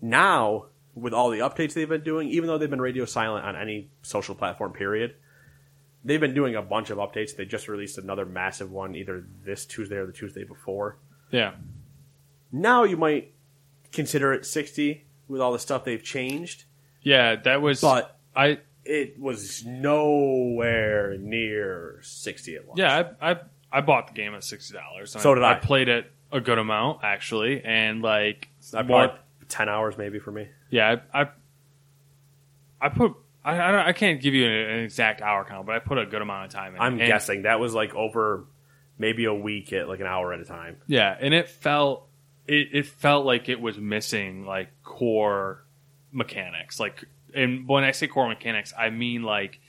Now, 0.00 0.66
with 0.94 1.12
all 1.12 1.30
the 1.30 1.38
updates 1.38 1.74
they've 1.74 1.88
been 1.88 2.02
doing, 2.02 2.28
even 2.28 2.46
though 2.48 2.58
they've 2.58 2.70
been 2.70 2.80
radio 2.80 3.04
silent 3.04 3.44
on 3.44 3.56
any 3.56 3.90
social 4.02 4.34
platform, 4.34 4.72
period, 4.72 5.14
they've 6.04 6.20
been 6.20 6.34
doing 6.34 6.56
a 6.56 6.62
bunch 6.62 6.90
of 6.90 6.98
updates. 6.98 7.36
They 7.36 7.44
just 7.44 7.68
released 7.68 7.98
another 7.98 8.24
massive 8.26 8.70
one 8.70 8.94
either 8.94 9.24
this 9.44 9.66
Tuesday 9.66 9.96
or 9.96 10.06
the 10.06 10.12
Tuesday 10.12 10.44
before. 10.44 10.98
yeah, 11.30 11.52
Now 12.50 12.84
you 12.84 12.96
might 12.96 13.32
consider 13.92 14.32
it 14.32 14.46
60 14.46 15.04
with 15.28 15.40
all 15.40 15.52
the 15.52 15.58
stuff 15.58 15.84
they've 15.84 16.02
changed, 16.02 16.64
yeah. 17.02 17.36
That 17.36 17.62
was 17.62 17.80
but 17.80 18.18
I 18.36 18.58
it 18.84 19.18
was 19.18 19.64
nowhere 19.64 21.16
near 21.18 21.98
60 22.02 22.56
at 22.56 22.66
launch. 22.66 22.78
yeah 22.78 23.10
I 23.20 23.30
I, 23.32 23.36
I 23.72 23.80
bought 23.82 24.08
the 24.08 24.14
game 24.14 24.34
at 24.34 24.42
sixty 24.42 24.74
dollars. 24.74 25.12
So 25.18 25.34
did 25.34 25.44
I. 25.44 25.52
I 25.52 25.54
played 25.56 25.88
it 25.88 26.10
a 26.32 26.40
good 26.40 26.58
amount 26.58 27.04
actually, 27.04 27.62
and 27.64 28.02
like 28.02 28.48
I 28.74 28.82
bought 28.82 29.20
10 29.48 29.68
hours 29.68 29.96
maybe 29.96 30.18
for 30.18 30.32
me. 30.32 30.48
Yeah, 30.70 30.96
I, 31.12 31.22
I, 31.22 31.28
I 32.80 32.88
put. 32.88 33.12
I, 33.44 33.52
I, 33.60 33.72
don't- 33.72 33.86
I 33.86 33.92
can't 33.92 34.20
give 34.20 34.34
you 34.34 34.44
an, 34.46 34.52
an 34.52 34.78
exact 34.84 35.22
hour 35.22 35.44
count, 35.44 35.66
but 35.66 35.74
I 35.74 35.78
put 35.78 35.98
a 35.98 36.04
good 36.06 36.20
amount 36.20 36.46
of 36.46 36.50
time 36.52 36.74
in. 36.74 36.80
I'm 36.80 36.98
And- 36.98 37.06
guessing 37.06 37.42
that 37.42 37.58
was 37.60 37.72
like 37.74 37.94
over 37.94 38.44
maybe 38.98 39.24
a 39.24 39.34
week 39.34 39.72
at 39.72 39.88
like 39.88 40.00
an 40.00 40.06
hour 40.06 40.32
at 40.32 40.40
a 40.40 40.44
time. 40.44 40.76
Yeah, 40.86 41.16
and 41.18 41.32
it 41.32 41.48
felt 41.48 42.08
it, 42.46 42.68
it 42.72 42.86
felt 42.86 43.24
like 43.24 43.48
it 43.48 43.60
was 43.60 43.78
missing 43.78 44.44
like 44.46 44.68
core 44.82 45.64
mechanics. 46.12 46.78
Like, 46.80 47.04
and 47.34 47.68
when 47.68 47.84
I 47.84 47.90
say 47.92 48.06
core 48.06 48.28
mechanics, 48.28 48.72
I 48.78 48.90
mean 48.90 49.22
like 49.22 49.60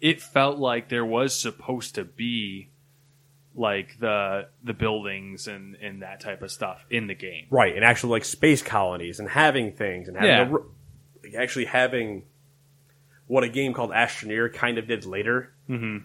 it 0.00 0.20
felt 0.20 0.58
like 0.58 0.88
there 0.88 1.04
was 1.04 1.34
supposed 1.38 1.94
to 1.96 2.04
be 2.04 2.70
like 3.54 3.98
the 4.00 4.48
the 4.62 4.74
buildings 4.74 5.46
and 5.46 5.76
and 5.76 6.02
that 6.02 6.20
type 6.20 6.42
of 6.42 6.50
stuff 6.50 6.84
in 6.90 7.06
the 7.06 7.14
game. 7.14 7.46
Right, 7.50 7.74
and 7.76 7.84
actually 7.84 8.10
like 8.10 8.24
space 8.24 8.62
colonies 8.62 9.20
and 9.20 9.28
having 9.28 9.72
things 9.72 10.08
and 10.08 10.16
having 10.16 10.30
Yeah. 10.30 10.56
a 10.56 11.26
like, 11.26 11.34
actually 11.38 11.66
having 11.66 12.24
what 13.26 13.44
a 13.44 13.48
game 13.48 13.72
called 13.72 13.90
Astroneer 13.90 14.52
kind 14.52 14.76
of 14.76 14.86
did 14.86 15.06
later. 15.06 15.52
Mm-hmm. 15.70 16.04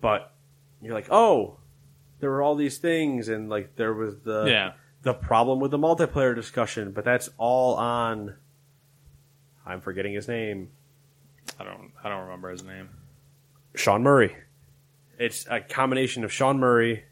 But 0.00 0.32
you're 0.80 0.94
like, 0.94 1.10
oh, 1.10 1.58
there 2.20 2.30
were 2.30 2.42
all 2.42 2.54
these 2.54 2.78
things, 2.78 3.28
and 3.28 3.48
like 3.48 3.74
there 3.76 3.94
was 3.94 4.20
the 4.20 4.44
Yeah. 4.46 4.72
the 5.02 5.14
problem 5.14 5.58
with 5.60 5.70
the 5.70 5.78
multiplayer 5.78 6.34
discussion, 6.34 6.92
but 6.92 7.04
that's 7.04 7.30
all 7.38 7.74
on. 7.76 8.36
I'm 9.66 9.80
forgetting 9.80 10.12
his 10.14 10.28
name. 10.28 10.70
I 11.58 11.64
don't 11.64 11.92
I 12.02 12.08
don't 12.08 12.22
remember 12.24 12.50
his 12.50 12.62
name. 12.64 12.88
Sean 13.74 14.02
Murray. 14.02 14.36
It's 15.18 15.46
a 15.48 15.60
combination 15.60 16.24
of 16.24 16.32
Sean 16.32 16.58
Murray 16.58 17.04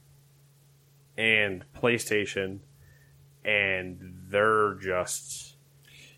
and 1.16 1.64
PlayStation, 1.80 2.60
and 3.44 3.98
they're 4.28 4.74
just 4.74 5.54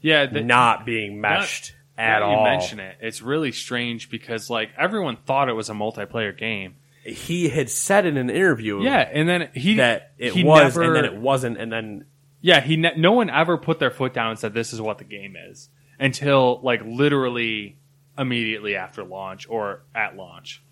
Yeah, 0.01 0.27
not 0.27 0.87
being 0.87 1.21
meshed 1.21 1.75
at 1.99 2.23
all. 2.23 2.39
You 2.39 2.51
mention 2.51 2.81
it. 2.81 2.97
It's 3.01 3.21
really 3.23 3.53
strange 3.53 4.11
because 4.11 4.49
like 4.51 4.71
everyone 4.79 5.17
thought 5.27 5.49
it 5.49 5.53
was 5.55 5.71
a 5.71 5.75
multiplayer 5.75 6.37
game. 6.37 6.77
He 7.05 7.49
had 7.49 7.69
said 7.69 8.07
in 8.07 8.17
an 8.17 8.31
interview 8.31 8.81
Yeah, 8.83 9.01
and 9.13 9.29
then 9.29 9.51
he 9.55 9.75
that 9.77 10.13
it 10.19 10.33
he 10.35 10.45
was, 10.45 10.77
never- 10.77 10.83
and 10.83 10.97
then 10.97 11.05
it 11.05 11.17
wasn't, 11.21 11.59
and 11.59 11.73
then 11.73 12.05
Yeah, 12.41 12.61
he 12.61 12.77
ne- 12.77 12.95
no 12.97 13.13
one 13.13 13.29
ever 13.29 13.59
put 13.59 13.79
their 13.81 13.91
foot 13.91 14.15
down 14.15 14.31
and 14.31 14.39
said 14.39 14.55
this 14.55 14.73
is 14.73 14.81
what 14.81 14.99
the 14.99 15.05
game 15.05 15.37
is 15.37 15.69
until 16.03 16.61
like 16.63 16.83
literally 16.85 17.79
immediately 18.19 18.75
after 18.75 19.05
launch 19.05 19.47
or 19.49 19.85
at 19.95 20.17
launch. 20.17 20.63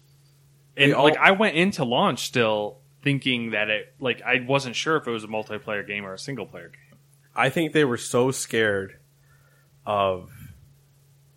And 0.76 0.92
all- 0.92 1.04
like 1.04 1.16
I 1.16 1.30
went 1.30 1.56
into 1.56 1.84
launch 1.84 2.26
still 2.26 2.78
thinking 3.02 3.52
that 3.52 3.70
it 3.70 3.94
like 4.00 4.20
I 4.22 4.44
wasn't 4.46 4.74
sure 4.74 4.96
if 4.96 5.06
it 5.06 5.10
was 5.10 5.22
a 5.22 5.28
multiplayer 5.28 5.86
game 5.86 6.04
or 6.04 6.12
a 6.12 6.18
single 6.18 6.46
player 6.46 6.68
game. 6.68 6.98
I 7.34 7.48
think 7.48 7.72
they 7.72 7.84
were 7.84 7.96
so 7.96 8.32
scared 8.32 8.98
of 9.86 10.30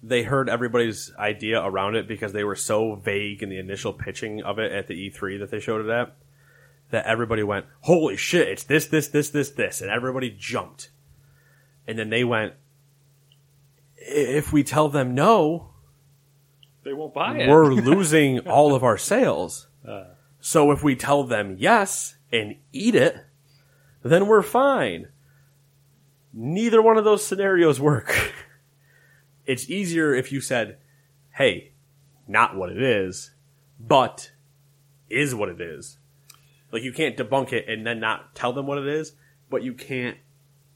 they 0.02 0.24
heard 0.24 0.50
everybody's 0.50 1.14
idea 1.18 1.64
around 1.64 1.96
it 1.96 2.08
because 2.08 2.34
they 2.34 2.44
were 2.44 2.56
so 2.56 2.96
vague 2.96 3.44
in 3.44 3.50
the 3.50 3.60
initial 3.60 3.94
pitching 3.94 4.41
of 4.41 4.58
it 4.58 4.72
at 4.72 4.88
the 4.88 5.10
E3 5.10 5.39
that 5.39 5.52
they 5.52 5.60
showed 5.60 5.86
it 5.86 5.89
at 5.89 6.16
that 6.89 7.06
everybody 7.06 7.44
went, 7.44 7.68
"Holy 7.82 8.18
shit, 8.18 8.48
it's 8.48 8.64
this 8.64 8.88
this 8.88 9.08
this 9.08 9.30
this 9.30 9.52
this." 9.52 9.82
And 9.82 9.91
everybody 9.91 10.32
jumped. 10.32 10.89
And 11.88 12.00
then 12.00 12.10
they 12.10 12.24
went, 12.24 12.54
"If 14.08 14.51
we 14.54 14.64
tell 14.64 14.89
them 14.89 15.14
no, 15.16 15.70
They 16.84 16.93
won't 16.93 17.14
buy 17.14 17.38
it. 17.38 17.49
we're 17.49 17.74
losing 17.74 18.39
all 18.39 18.76
of 18.76 18.84
our 18.84 18.97
sales. 18.97 19.68
Uh. 19.88 20.06
So 20.39 20.72
if 20.72 20.84
we 20.84 20.95
tell 20.95 21.24
them 21.24 21.56
yes 21.58 22.18
and 22.32 22.56
eat 22.74 22.95
it, 22.95 23.16
then 24.04 24.28
we're 24.28 24.41
fine. 24.41 25.08
Neither 26.34 26.82
one 26.82 26.97
of 26.97 27.04
those 27.06 27.26
scenarios 27.26 27.80
work. 27.80 28.34
it's 29.45 29.70
easier 29.70 30.14
if 30.14 30.32
you 30.32 30.41
said, 30.41 30.78
hey, 31.32 31.72
not 32.28 32.56
what 32.56 32.70
it 32.72 32.82
is, 32.82 33.32
but 33.80 34.32
is 35.10 35.34
what 35.36 35.49
it 35.49 35.62
is. 35.62 35.97
Like 36.72 36.84
you 36.84 36.91
can't 36.91 37.16
debunk 37.16 37.54
it 37.54 37.70
and 37.70 37.86
then 37.86 37.99
not 37.99 38.36
tell 38.36 38.51
them 38.51 38.66
what 38.66 38.80
it 38.80 38.88
is, 38.88 39.14
but 39.49 39.64
you 39.64 39.74
can't 39.74 40.18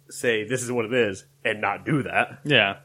say 0.09 0.47
this 0.47 0.61
is 0.63 0.71
what 0.71 0.85
it 0.85 0.93
is 0.93 1.25
and 1.43 1.59
not 1.59 1.85
do 1.85 2.03
that. 2.03 2.39
Yeah. 2.45 2.77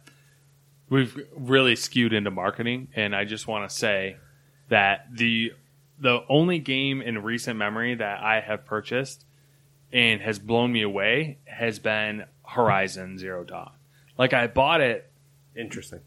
We've 0.93 1.27
really 1.35 1.75
skewed 1.77 2.13
into 2.13 2.31
marketing 2.31 2.89
and 2.95 3.17
I 3.17 3.25
just 3.25 3.47
want 3.47 3.69
to 3.69 3.75
say 3.75 4.17
that 4.69 5.07
the 5.13 5.53
the 5.99 6.21
only 6.29 6.59
game 6.59 7.01
in 7.01 7.23
recent 7.23 7.57
memory 7.57 7.95
that 7.95 8.21
I 8.23 8.41
have 8.41 8.67
purchased 8.67 9.25
and 9.93 10.21
has 10.21 10.39
blown 10.39 10.73
me 10.73 10.83
away 10.83 11.39
has 11.45 11.79
been 11.79 12.25
Horizon 12.47 13.19
Zero 13.19 13.45
Dawn. 13.45 13.73
Like 14.19 14.33
I 14.35 14.47
bought 14.49 14.81
it 14.81 15.11
Interesting. 15.57 16.01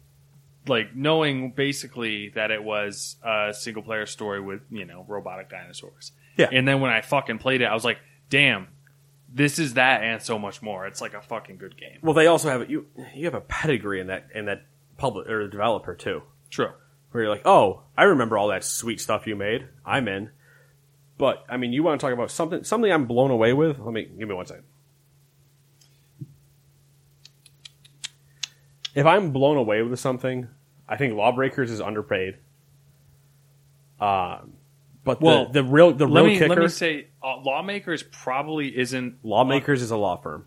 like 0.68 0.94
knowing 0.94 1.50
basically 1.52 2.30
that 2.30 2.50
it 2.50 2.62
was 2.62 3.16
a 3.24 3.52
single 3.54 3.82
player 3.82 4.06
story 4.06 4.40
with, 4.40 4.60
you 4.70 4.84
know, 4.84 5.04
robotic 5.08 5.48
dinosaurs. 5.48 6.12
Yeah. 6.36 6.48
And 6.52 6.66
then 6.66 6.80
when 6.80 6.90
I 6.90 7.00
fucking 7.00 7.38
played 7.38 7.60
it, 7.60 7.64
I 7.64 7.74
was 7.74 7.84
like, 7.84 7.98
damn, 8.28 8.68
this 9.32 9.58
is 9.58 9.74
that 9.74 10.02
and 10.02 10.22
so 10.22 10.38
much 10.38 10.62
more. 10.62 10.86
It's 10.86 11.00
like 11.00 11.14
a 11.14 11.22
fucking 11.22 11.56
good 11.56 11.76
game. 11.76 11.98
Well, 12.02 12.14
they 12.14 12.26
also 12.26 12.48
have 12.48 12.70
you. 12.70 12.86
You 13.14 13.24
have 13.24 13.34
a 13.34 13.40
pedigree 13.40 14.00
in 14.00 14.08
that 14.08 14.28
in 14.34 14.46
that 14.46 14.64
public 14.96 15.28
or 15.28 15.46
developer 15.48 15.94
too, 15.94 16.22
True. 16.50 16.70
where 17.10 17.24
you're 17.24 17.32
like, 17.32 17.46
oh, 17.46 17.82
I 17.96 18.04
remember 18.04 18.38
all 18.38 18.48
that 18.48 18.64
sweet 18.64 19.00
stuff 19.00 19.26
you 19.26 19.36
made. 19.36 19.66
I'm 19.84 20.08
in. 20.08 20.30
But 21.18 21.44
I 21.48 21.56
mean, 21.56 21.72
you 21.72 21.82
want 21.82 22.00
to 22.00 22.06
talk 22.06 22.12
about 22.12 22.30
something 22.30 22.64
something 22.64 22.92
I'm 22.92 23.06
blown 23.06 23.30
away 23.30 23.52
with? 23.52 23.78
Let 23.78 23.92
me 23.92 24.04
give 24.04 24.28
me 24.28 24.34
one 24.34 24.46
second. 24.46 24.64
If 28.94 29.04
I'm 29.06 29.32
blown 29.32 29.56
away 29.56 29.82
with 29.82 29.98
something, 29.98 30.48
I 30.88 30.96
think 30.96 31.14
Lawbreakers 31.14 31.70
is 31.70 31.80
underpaid. 31.80 32.38
Um, 34.00 34.54
but 35.04 35.20
Well, 35.20 35.48
the 35.50 35.62
real 35.62 35.92
the 35.92 36.06
real 36.06 36.26
me 36.26 36.38
kicker, 36.38 36.48
let 36.48 36.58
me 36.58 36.68
say, 36.68 37.08
uh, 37.22 37.38
lawmakers 37.38 38.02
probably 38.02 38.76
isn't 38.76 39.24
Lawmakers 39.24 39.82
is 39.82 39.90
a 39.90 39.96
law 39.96 40.16
firm. 40.16 40.46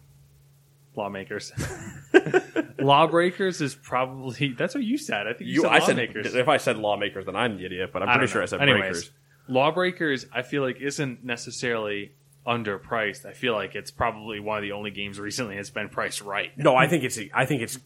Lawmakers. 0.96 1.52
Lawbreakers 2.80 3.62
is 3.62 3.76
probably 3.76 4.54
that's 4.58 4.74
what 4.74 4.84
you 4.84 4.98
said. 4.98 5.28
I 5.28 5.34
think 5.34 5.50
you, 5.50 5.56
You, 5.56 5.62
said 5.64 5.72
I 5.72 5.80
said 5.80 5.88
lawmakers. 5.98 6.36
if 6.36 6.48
I 6.48 6.58
said 6.58 6.78
lawmakers, 6.78 7.26
then 7.26 7.36
I'm 7.36 7.58
the 7.58 7.66
idiot. 7.66 7.92
But 7.92 8.04
I'm 8.04 8.10
I 8.10 8.18
pretty 8.18 8.32
sure. 8.32 8.42
I 8.42 8.46
said 8.46 8.62
Anyways, 8.62 8.80
breakers. 8.82 9.12
Lawbreakers, 9.48 10.26
I 10.34 10.42
feel 10.44 10.62
like 10.64 10.80
isn't 10.80 11.24
necessarily 11.24 12.14
underpriced. 12.48 13.26
I 13.26 13.34
feel 13.34 13.54
like 13.54 13.76
it's 13.76 13.92
probably 13.92 14.40
one 14.40 14.58
of 14.58 14.62
the 14.62 14.72
only 14.72 14.92
games 14.92 15.20
recently 15.20 15.56
that's 15.56 15.70
been 15.70 15.90
priced 15.90 16.22
right. 16.22 16.58
No, 16.58 16.76
I 16.76 16.88
think 16.88 17.04
it's 17.04 17.20
I 17.34 17.46
think 17.46 17.62
it's 17.62 17.78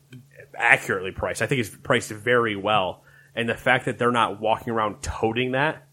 accurately 0.55 1.11
priced. 1.11 1.41
I 1.41 1.47
think 1.47 1.59
it's 1.61 1.69
priced 1.69 2.11
very 2.11 2.55
well, 2.55 3.03
and 3.35 3.49
the 3.49 3.55
fact 3.55 3.85
that 3.85 3.97
they're 3.97 4.11
not 4.11 4.39
walking 4.39 4.73
around 4.73 5.01
toting 5.01 5.53
that, 5.53 5.87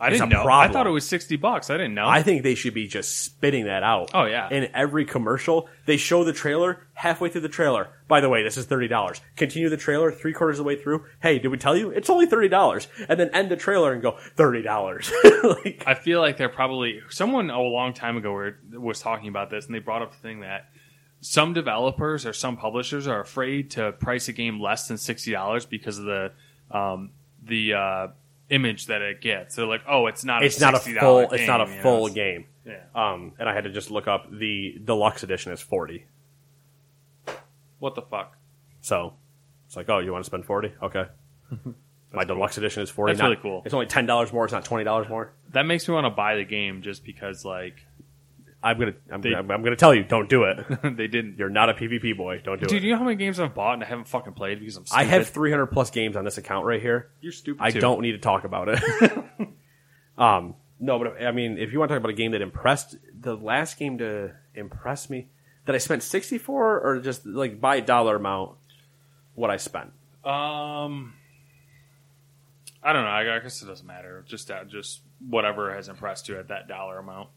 I 0.00 0.10
didn't 0.10 0.30
know. 0.30 0.46
I 0.48 0.68
thought 0.68 0.86
it 0.86 0.90
was 0.90 1.06
sixty 1.06 1.36
bucks. 1.36 1.68
I 1.68 1.76
didn't 1.76 1.94
know. 1.94 2.08
I 2.08 2.22
think 2.22 2.42
they 2.42 2.54
should 2.54 2.72
be 2.72 2.86
just 2.86 3.18
spitting 3.18 3.66
that 3.66 3.82
out. 3.82 4.10
Oh, 4.14 4.24
yeah. 4.24 4.48
In 4.50 4.70
every 4.74 5.04
commercial, 5.04 5.68
they 5.84 5.98
show 5.98 6.24
the 6.24 6.32
trailer 6.32 6.86
halfway 6.94 7.28
through 7.28 7.42
the 7.42 7.48
trailer. 7.48 7.88
By 8.08 8.20
the 8.20 8.28
way, 8.28 8.42
this 8.42 8.56
is 8.56 8.64
thirty 8.64 8.88
dollars. 8.88 9.20
Continue 9.36 9.68
the 9.68 9.76
trailer 9.76 10.10
three 10.10 10.32
quarters 10.32 10.58
of 10.58 10.64
the 10.64 10.68
way 10.68 10.76
through. 10.76 11.04
Hey, 11.22 11.38
did 11.38 11.48
we 11.48 11.58
tell 11.58 11.76
you 11.76 11.90
it's 11.90 12.08
only 12.08 12.26
thirty 12.26 12.48
dollars? 12.48 12.88
And 13.08 13.20
then 13.20 13.28
end 13.34 13.50
the 13.50 13.56
trailer 13.56 13.92
and 13.92 14.00
go 14.00 14.16
thirty 14.36 14.62
dollars. 14.62 15.12
like, 15.42 15.84
I 15.86 15.94
feel 15.94 16.20
like 16.20 16.38
they're 16.38 16.48
probably 16.48 17.00
someone 17.10 17.50
a 17.50 17.60
long 17.60 17.92
time 17.92 18.16
ago 18.16 18.52
was 18.72 19.00
talking 19.00 19.28
about 19.28 19.50
this, 19.50 19.66
and 19.66 19.74
they 19.74 19.80
brought 19.80 20.02
up 20.02 20.12
the 20.12 20.18
thing 20.18 20.40
that 20.40 20.70
some 21.20 21.52
developers 21.52 22.24
or 22.24 22.32
some 22.32 22.56
publishers 22.56 23.06
are 23.06 23.20
afraid 23.20 23.72
to 23.72 23.92
price 23.92 24.28
a 24.28 24.32
game 24.32 24.60
less 24.60 24.88
than 24.88 24.96
sixty 24.96 25.32
dollars 25.32 25.66
because 25.66 25.98
of 25.98 26.06
the 26.06 26.32
um, 26.70 27.10
the 27.42 27.74
uh, 27.74 28.08
image 28.50 28.86
that 28.86 29.00
it 29.02 29.20
gets. 29.20 29.56
They're 29.56 29.66
like, 29.66 29.82
oh, 29.88 30.06
it's 30.06 30.24
not. 30.24 30.42
it's 30.44 30.58
a 30.58 30.60
not 30.60 30.74
a 30.74 30.78
full. 30.80 31.20
Game, 31.22 31.28
it's 31.32 31.46
not 31.46 31.60
a 31.60 31.70
you 31.70 31.76
know, 31.76 31.82
full 31.82 32.08
game. 32.08 32.44
Yeah. 32.66 32.82
Um, 32.94 33.32
and 33.38 33.48
I 33.48 33.54
had 33.54 33.64
to 33.64 33.70
just 33.70 33.90
look 33.90 34.06
up 34.06 34.30
the 34.30 34.78
deluxe 34.84 35.22
edition 35.22 35.52
is 35.52 35.60
forty. 35.60 36.04
What 37.78 37.94
the 37.94 38.02
fuck? 38.02 38.36
So 38.82 39.14
it's 39.66 39.76
like, 39.76 39.88
oh, 39.88 39.98
you 39.98 40.12
want 40.12 40.24
to 40.24 40.26
spend 40.26 40.44
forty? 40.44 40.72
Okay. 40.82 41.04
My 42.12 42.24
deluxe 42.24 42.58
edition 42.58 42.82
is 42.82 42.90
forty. 42.90 43.12
That's 43.12 43.20
not- 43.20 43.26
really 43.30 43.40
cool. 43.40 43.62
It's 43.64 43.72
only 43.74 43.86
ten 43.86 44.04
dollars 44.06 44.32
more. 44.32 44.44
It's 44.44 44.52
not 44.52 44.64
twenty 44.64 44.84
dollars 44.84 45.08
more. 45.08 45.32
That 45.52 45.64
makes 45.64 45.88
me 45.88 45.94
want 45.94 46.06
to 46.06 46.10
buy 46.10 46.36
the 46.36 46.44
game 46.44 46.82
just 46.82 47.04
because, 47.04 47.44
like, 47.44 47.86
I'm 48.62 48.78
gonna. 48.78 48.94
I'm, 49.10 49.22
They- 49.22 49.34
I'm, 49.34 49.50
I'm 49.50 49.62
gonna 49.62 49.76
tell 49.76 49.94
you, 49.94 50.04
don't 50.04 50.28
do 50.28 50.44
it. 50.44 50.58
they 50.96 51.06
didn't. 51.06 51.38
You're 51.38 51.48
not 51.48 51.70
a 51.70 51.74
PvP 51.74 52.16
boy. 52.16 52.42
Don't 52.44 52.58
do 52.58 52.66
it. 52.66 52.68
Dude, 52.68 52.82
it. 52.82 52.86
you 52.86 52.92
know 52.92 52.98
how 52.98 53.04
many 53.04 53.16
games 53.16 53.40
I've 53.40 53.54
bought 53.54 53.74
and 53.74 53.84
I 53.84 53.86
haven't 53.86 54.08
fucking 54.08 54.34
played 54.34 54.60
because 54.60 54.76
I'm 54.76 54.86
stupid? 54.86 55.00
I 55.00 55.04
have 55.04 55.28
300 55.28 55.66
plus 55.68 55.90
games 55.90 56.16
on 56.16 56.24
this 56.24 56.36
account 56.36 56.66
right 56.66 56.80
here. 56.80 57.10
You're 57.20 57.32
stupid. 57.32 57.62
I 57.62 57.70
too. 57.70 57.80
don't 57.80 58.02
need 58.02 58.12
to 58.12 58.18
talk 58.18 58.44
about 58.44 58.68
it. 58.68 58.78
um, 60.18 60.54
no, 60.78 60.98
but 60.98 61.22
I 61.22 61.32
mean, 61.32 61.58
if 61.58 61.72
you 61.72 61.78
want 61.78 61.88
to 61.88 61.94
talk 61.94 62.00
about 62.00 62.10
a 62.10 62.16
game 62.16 62.32
that 62.32 62.42
impressed, 62.42 62.96
the 63.18 63.34
last 63.34 63.78
game 63.78 63.98
to 63.98 64.32
impress 64.54 65.08
me 65.08 65.28
that 65.64 65.74
I 65.74 65.78
spent 65.78 66.02
64 66.02 66.80
or 66.80 67.00
just 67.00 67.24
like 67.24 67.60
by 67.60 67.80
dollar 67.80 68.16
amount, 68.16 68.56
what 69.34 69.50
I 69.50 69.56
spent. 69.56 69.92
Um, 70.24 71.14
I 72.82 72.92
don't 72.92 73.04
know. 73.04 73.10
I 73.10 73.38
guess 73.40 73.62
it 73.62 73.66
doesn't 73.66 73.86
matter. 73.86 74.24
Just 74.26 74.50
uh, 74.50 74.64
just 74.64 75.00
whatever 75.26 75.74
has 75.74 75.88
impressed 75.88 76.28
you 76.28 76.38
at 76.38 76.48
that 76.48 76.68
dollar 76.68 76.98
amount. 76.98 77.28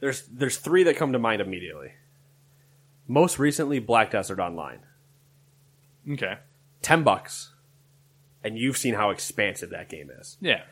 There's 0.00 0.22
there's 0.26 0.56
three 0.58 0.82
that 0.84 0.96
come 0.96 1.12
to 1.12 1.18
mind 1.18 1.40
immediately. 1.40 1.92
Most 3.08 3.38
recently, 3.38 3.78
Black 3.78 4.10
Desert 4.10 4.40
Online, 4.40 4.80
Okay. 6.10 6.38
ten 6.82 7.02
bucks, 7.04 7.52
and 8.44 8.58
you've 8.58 8.76
seen 8.76 8.94
how 8.94 9.10
expansive 9.10 9.70
that 9.70 9.88
game 9.88 10.10
is. 10.10 10.36
Yeah. 10.40 10.62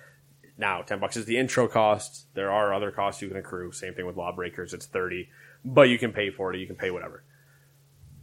Now, 0.58 0.82
ten 0.82 0.98
bucks 1.00 1.16
is 1.16 1.24
the 1.26 1.36
intro 1.38 1.68
cost. 1.68 2.26
There 2.34 2.50
are 2.50 2.72
other 2.74 2.90
costs 2.90 3.22
you 3.22 3.28
can 3.28 3.36
accrue. 3.36 3.72
Same 3.72 3.94
thing 3.94 4.06
with 4.06 4.16
Lawbreakers; 4.16 4.72
it's 4.74 4.86
thirty. 4.86 5.28
but 5.64 5.88
you 5.88 5.98
can 5.98 6.12
pay 6.12 6.30
for 6.30 6.52
it. 6.52 6.58
You 6.60 6.66
can 6.66 6.76
pay 6.76 6.90
whatever. 6.90 7.24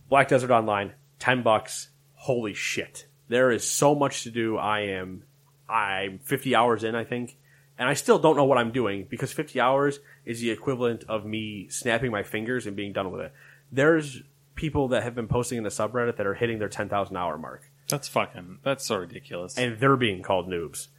Black 0.09 0.27
Desert 0.27 0.51
Online, 0.51 0.93
ten 1.19 1.41
bucks. 1.41 1.89
Holy 2.13 2.53
shit! 2.53 3.07
There 3.29 3.49
is 3.49 3.67
so 3.67 3.95
much 3.95 4.23
to 4.23 4.29
do. 4.29 4.57
I 4.57 4.81
am, 4.81 5.23
I'm 5.67 6.19
50 6.19 6.53
hours 6.53 6.83
in, 6.83 6.93
I 6.95 7.03
think, 7.05 7.37
and 7.81 7.89
I 7.89 7.95
still 7.95 8.19
don't 8.19 8.37
know 8.37 8.45
what 8.45 8.59
I'm 8.59 8.71
doing 8.71 9.07
because 9.09 9.33
50 9.33 9.59
hours 9.59 10.01
is 10.23 10.39
the 10.39 10.51
equivalent 10.51 11.03
of 11.09 11.25
me 11.25 11.67
snapping 11.69 12.11
my 12.11 12.21
fingers 12.21 12.67
and 12.67 12.75
being 12.75 12.93
done 12.93 13.09
with 13.09 13.21
it. 13.21 13.33
There's 13.71 14.21
people 14.53 14.89
that 14.89 15.01
have 15.01 15.15
been 15.15 15.27
posting 15.27 15.57
in 15.57 15.63
the 15.63 15.71
subreddit 15.71 16.15
that 16.17 16.27
are 16.27 16.35
hitting 16.35 16.59
their 16.59 16.69
10,000 16.69 17.17
hour 17.17 17.39
mark, 17.39 17.71
That's 17.89 18.07
fucking. 18.07 18.59
That's 18.61 18.85
so 18.85 18.97
ridiculous. 18.97 19.57
and 19.57 19.79
they're 19.79 19.97
being 19.97 20.21
called 20.21 20.47
noobs. 20.47 20.89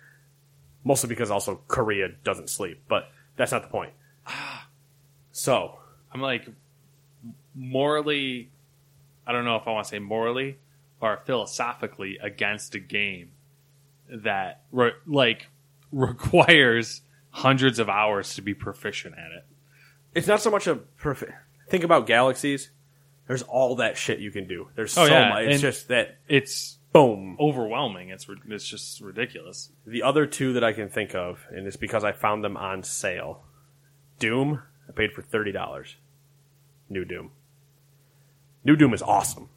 Mostly 0.82 1.08
because 1.08 1.30
also 1.30 1.60
Korea 1.68 2.08
doesn't 2.24 2.50
sleep, 2.50 2.82
but 2.88 3.12
that's 3.36 3.52
not 3.52 3.62
the 3.62 3.68
point. 3.68 3.92
So, 5.34 5.78
I'm 6.12 6.20
like 6.20 6.46
morally. 7.54 8.50
I 9.26 9.32
don't 9.32 9.46
know 9.46 9.56
if 9.56 9.66
I 9.66 9.70
want 9.70 9.86
to 9.86 9.90
say 9.90 9.98
morally 9.98 10.58
or 11.00 11.22
philosophically 11.24 12.18
against 12.20 12.74
a 12.74 12.78
game 12.78 13.30
that 14.10 14.60
like 15.06 15.46
requires 15.92 17.02
hundreds 17.30 17.78
of 17.78 17.88
hours 17.88 18.34
to 18.34 18.42
be 18.42 18.54
proficient 18.54 19.14
at 19.16 19.32
it. 19.32 19.44
it's 20.14 20.26
not 20.26 20.40
so 20.40 20.50
much 20.50 20.66
a 20.66 20.74
perfect. 20.76 21.32
Think 21.68 21.84
about 21.84 22.06
galaxies. 22.06 22.70
There's 23.28 23.42
all 23.42 23.76
that 23.76 23.96
shit 23.96 24.18
you 24.18 24.30
can 24.30 24.46
do. 24.46 24.68
There's 24.74 24.96
Oh, 24.98 25.06
so 25.06 25.12
yeah, 25.12 25.28
much. 25.30 25.44
It's 25.44 25.52
and- 25.54 25.60
just 25.62 25.88
that 25.88 26.18
It's 26.28 26.78
boom. 26.92 27.36
overwhelming. 27.40 28.10
It's 28.10 28.28
ri- 28.28 28.36
it's 28.48 28.68
just 28.68 29.00
ridiculous. 29.00 29.70
The 29.86 30.02
other 30.02 30.26
two 30.26 30.52
that 30.54 30.64
I 30.64 30.72
can 30.74 30.88
think 30.90 31.14
of, 31.14 31.46
and 31.50 31.66
it's 31.66 31.76
because 31.76 32.04
I 32.04 32.12
found 32.12 32.44
them 32.44 32.56
on 32.56 32.82
sale. 32.82 33.44
Doom, 34.18 34.62
I 34.88 34.92
paid 34.92 35.12
for 35.12 35.22
thirty 35.22 35.52
dollars. 35.52 35.96
New 36.90 37.04
Doom. 37.06 37.30
New 38.64 38.76
Doom 38.76 38.92
is 38.92 39.02
awesome. 39.02 39.48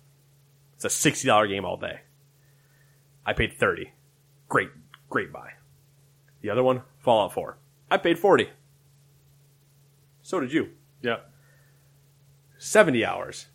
It's 0.76 0.86
a 0.86 0.90
sixty 0.90 1.28
dollar 1.28 1.48
game 1.48 1.66
all 1.66 1.76
day. 1.78 2.02
I 3.26 3.34
paid 3.34 3.54
thirty. 3.54 3.92
Great, 4.48 4.70
great 5.10 5.34
buy. 5.34 5.50
The 6.46 6.52
other 6.52 6.62
one, 6.62 6.84
Fallout 7.00 7.34
Four. 7.34 7.58
I 7.90 7.98
paid 7.98 8.20
forty. 8.20 8.52
So 10.22 10.40
did 10.40 10.54
you. 10.54 10.74
Yeah. 11.02 11.22
Seventy 12.60 13.04
hours. 13.04 13.48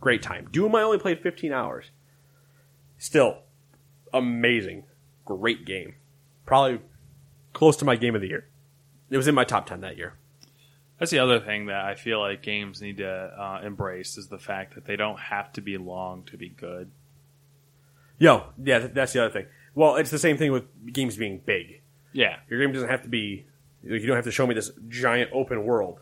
Great 0.00 0.22
time. 0.22 0.48
Doom 0.50 0.74
I 0.74 0.82
only 0.82 0.98
played 0.98 1.22
fifteen 1.22 1.52
hours. 1.52 1.92
Still, 2.98 3.42
amazing. 4.12 4.82
Great 5.24 5.64
game. 5.64 5.94
Probably 6.44 6.80
close 7.52 7.76
to 7.76 7.84
my 7.84 7.94
game 7.94 8.16
of 8.16 8.20
the 8.20 8.26
year. 8.26 8.48
It 9.08 9.16
was 9.16 9.28
in 9.28 9.36
my 9.36 9.44
top 9.44 9.66
ten 9.66 9.80
that 9.82 9.96
year. 9.96 10.14
That's 10.98 11.12
the 11.12 11.20
other 11.20 11.38
thing 11.38 11.66
that 11.66 11.84
I 11.84 11.94
feel 11.94 12.18
like 12.18 12.42
games 12.42 12.82
need 12.82 12.96
to 12.96 13.08
uh, 13.08 13.60
embrace 13.64 14.18
is 14.18 14.26
the 14.26 14.38
fact 14.38 14.74
that 14.74 14.84
they 14.84 14.96
don't 14.96 15.20
have 15.20 15.52
to 15.52 15.60
be 15.60 15.78
long 15.78 16.24
to 16.24 16.36
be 16.36 16.48
good. 16.48 16.90
Yo, 18.18 18.46
yeah, 18.60 18.80
that's 18.80 19.12
the 19.12 19.24
other 19.24 19.32
thing. 19.32 19.46
Well, 19.76 19.94
it's 19.94 20.10
the 20.10 20.18
same 20.18 20.36
thing 20.36 20.50
with 20.50 20.92
games 20.92 21.16
being 21.16 21.40
big. 21.46 21.81
Yeah. 22.12 22.36
Your 22.48 22.60
game 22.60 22.72
doesn't 22.72 22.88
have 22.88 23.02
to 23.02 23.08
be. 23.08 23.46
You 23.82 24.06
don't 24.06 24.16
have 24.16 24.24
to 24.26 24.30
show 24.32 24.46
me 24.46 24.54
this 24.54 24.70
giant 24.88 25.30
open 25.32 25.64
world. 25.64 26.00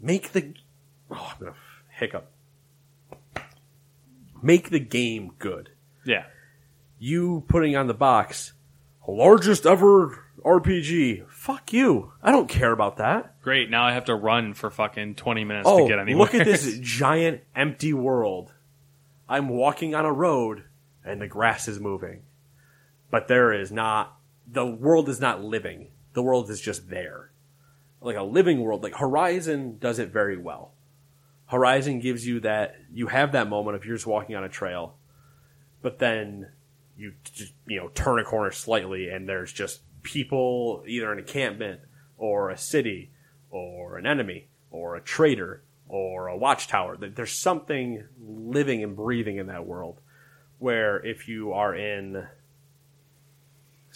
Make 0.00 0.32
the. 0.32 0.54
Oh, 1.10 1.32
I'm 1.32 1.38
gonna 1.38 1.56
hiccup. 1.90 2.30
Make 4.42 4.70
the 4.70 4.80
game 4.80 5.32
good. 5.38 5.70
Yeah. 6.04 6.24
You 6.98 7.44
putting 7.48 7.76
on 7.76 7.86
the 7.86 7.94
box, 7.94 8.52
largest 9.06 9.66
ever 9.66 10.24
RPG. 10.44 11.28
Fuck 11.28 11.72
you. 11.72 12.12
I 12.22 12.30
don't 12.32 12.48
care 12.48 12.72
about 12.72 12.98
that. 12.98 13.40
Great. 13.42 13.70
Now 13.70 13.84
I 13.84 13.92
have 13.92 14.04
to 14.06 14.14
run 14.14 14.54
for 14.54 14.70
fucking 14.70 15.14
20 15.16 15.44
minutes 15.44 15.68
Oh, 15.70 15.78
to 15.82 15.88
get 15.88 15.98
anywhere. 15.98 16.18
look 16.20 16.34
at 16.34 16.44
this 16.44 16.78
giant 16.82 17.42
empty 17.54 17.92
world. 17.92 18.52
I'm 19.28 19.48
walking 19.48 19.94
on 19.94 20.04
a 20.04 20.12
road 20.12 20.64
and 21.04 21.20
the 21.20 21.26
grass 21.28 21.66
is 21.68 21.80
moving. 21.80 22.22
But 23.10 23.28
there 23.28 23.52
is 23.52 23.70
not, 23.72 24.15
the 24.50 24.66
world 24.66 25.08
is 25.08 25.20
not 25.20 25.42
living. 25.42 25.88
The 26.12 26.22
world 26.22 26.50
is 26.50 26.60
just 26.60 26.88
there. 26.88 27.30
Like 28.00 28.16
a 28.16 28.22
living 28.22 28.60
world. 28.60 28.82
Like 28.82 28.96
Horizon 28.96 29.78
does 29.78 29.98
it 29.98 30.12
very 30.12 30.36
well. 30.36 30.72
Horizon 31.46 32.00
gives 32.00 32.26
you 32.26 32.40
that, 32.40 32.76
you 32.92 33.06
have 33.08 33.32
that 33.32 33.48
moment 33.48 33.76
of 33.76 33.84
you're 33.84 33.96
just 33.96 34.06
walking 34.06 34.34
on 34.34 34.44
a 34.44 34.48
trail, 34.48 34.96
but 35.80 35.98
then 35.98 36.50
you 36.96 37.14
just, 37.22 37.52
you 37.66 37.78
know, 37.78 37.88
turn 37.88 38.18
a 38.18 38.24
corner 38.24 38.50
slightly 38.50 39.08
and 39.08 39.28
there's 39.28 39.52
just 39.52 39.80
people, 40.02 40.82
either 40.86 41.12
an 41.12 41.18
encampment 41.18 41.80
or 42.18 42.50
a 42.50 42.58
city 42.58 43.10
or 43.50 43.96
an 43.96 44.06
enemy 44.06 44.48
or 44.70 44.96
a 44.96 45.00
traitor 45.00 45.62
or 45.88 46.26
a 46.26 46.36
watchtower. 46.36 46.96
There's 46.96 47.32
something 47.32 48.04
living 48.20 48.82
and 48.82 48.96
breathing 48.96 49.36
in 49.36 49.46
that 49.46 49.66
world. 49.66 50.00
Where 50.58 51.04
if 51.04 51.28
you 51.28 51.52
are 51.52 51.74
in 51.74 52.26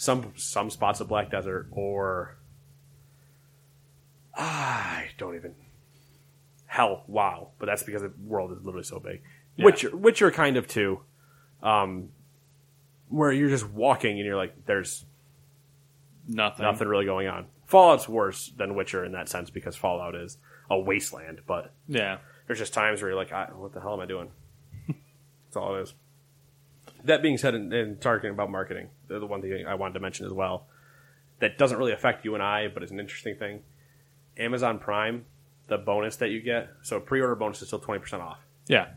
some 0.01 0.33
some 0.35 0.71
spots 0.71 0.99
of 0.99 1.07
Black 1.07 1.29
Desert 1.29 1.67
or 1.69 2.35
I 4.35 5.09
don't 5.19 5.35
even 5.35 5.53
hell 6.65 7.03
wow, 7.07 7.49
but 7.59 7.65
that's 7.67 7.83
because 7.83 8.01
the 8.01 8.11
world 8.25 8.51
is 8.51 8.63
literally 8.63 8.83
so 8.83 8.99
big. 8.99 9.21
Yeah. 9.57 9.65
Witcher 9.65 9.95
Witcher 9.95 10.31
kind 10.31 10.57
of 10.57 10.67
too, 10.67 11.01
um, 11.61 12.09
where 13.09 13.31
you're 13.31 13.49
just 13.49 13.69
walking 13.69 14.17
and 14.17 14.25
you're 14.25 14.37
like, 14.37 14.65
there's 14.65 15.05
Nothing. 16.27 16.63
nothing 16.65 16.87
really 16.87 17.05
going 17.05 17.27
on. 17.27 17.45
Fallout's 17.67 18.07
worse 18.09 18.51
than 18.57 18.73
Witcher 18.75 19.03
in 19.05 19.11
that 19.11 19.29
sense 19.29 19.49
because 19.51 19.75
Fallout 19.75 20.15
is 20.15 20.37
a 20.69 20.79
wasteland, 20.79 21.41
but 21.45 21.73
Yeah. 21.87 22.17
there's 22.47 22.59
just 22.59 22.73
times 22.73 23.01
where 23.01 23.11
you're 23.11 23.19
like, 23.19 23.31
I, 23.33 23.49
what 23.53 23.73
the 23.73 23.81
hell 23.81 23.93
am 23.93 23.99
I 23.99 24.05
doing? 24.05 24.29
That's 24.87 25.57
all 25.57 25.75
it 25.75 25.81
is. 25.81 25.93
That 27.03 27.21
being 27.21 27.37
said, 27.37 27.55
and, 27.55 27.73
and 27.73 27.99
talking 27.99 28.29
about 28.29 28.49
marketing, 28.51 28.89
the, 29.19 29.25
one 29.25 29.41
thing 29.41 29.65
I 29.65 29.75
wanted 29.75 29.95
to 29.95 29.99
mention 29.99 30.25
as 30.25 30.33
well 30.33 30.67
that 31.39 31.57
doesn't 31.57 31.77
really 31.77 31.91
affect 31.91 32.23
you 32.23 32.33
and 32.35 32.43
I, 32.43 32.67
but 32.67 32.83
it's 32.83 32.91
an 32.91 32.99
interesting 32.99 33.35
thing. 33.35 33.61
Amazon 34.37 34.79
Prime, 34.79 35.25
the 35.67 35.77
bonus 35.77 36.15
that 36.17 36.29
you 36.29 36.39
get, 36.41 36.69
so 36.83 36.99
pre-order 36.99 37.35
bonus 37.35 37.61
is 37.61 37.67
still 37.67 37.79
twenty 37.79 37.99
percent 37.99 38.21
off. 38.21 38.39
Yeah. 38.67 38.87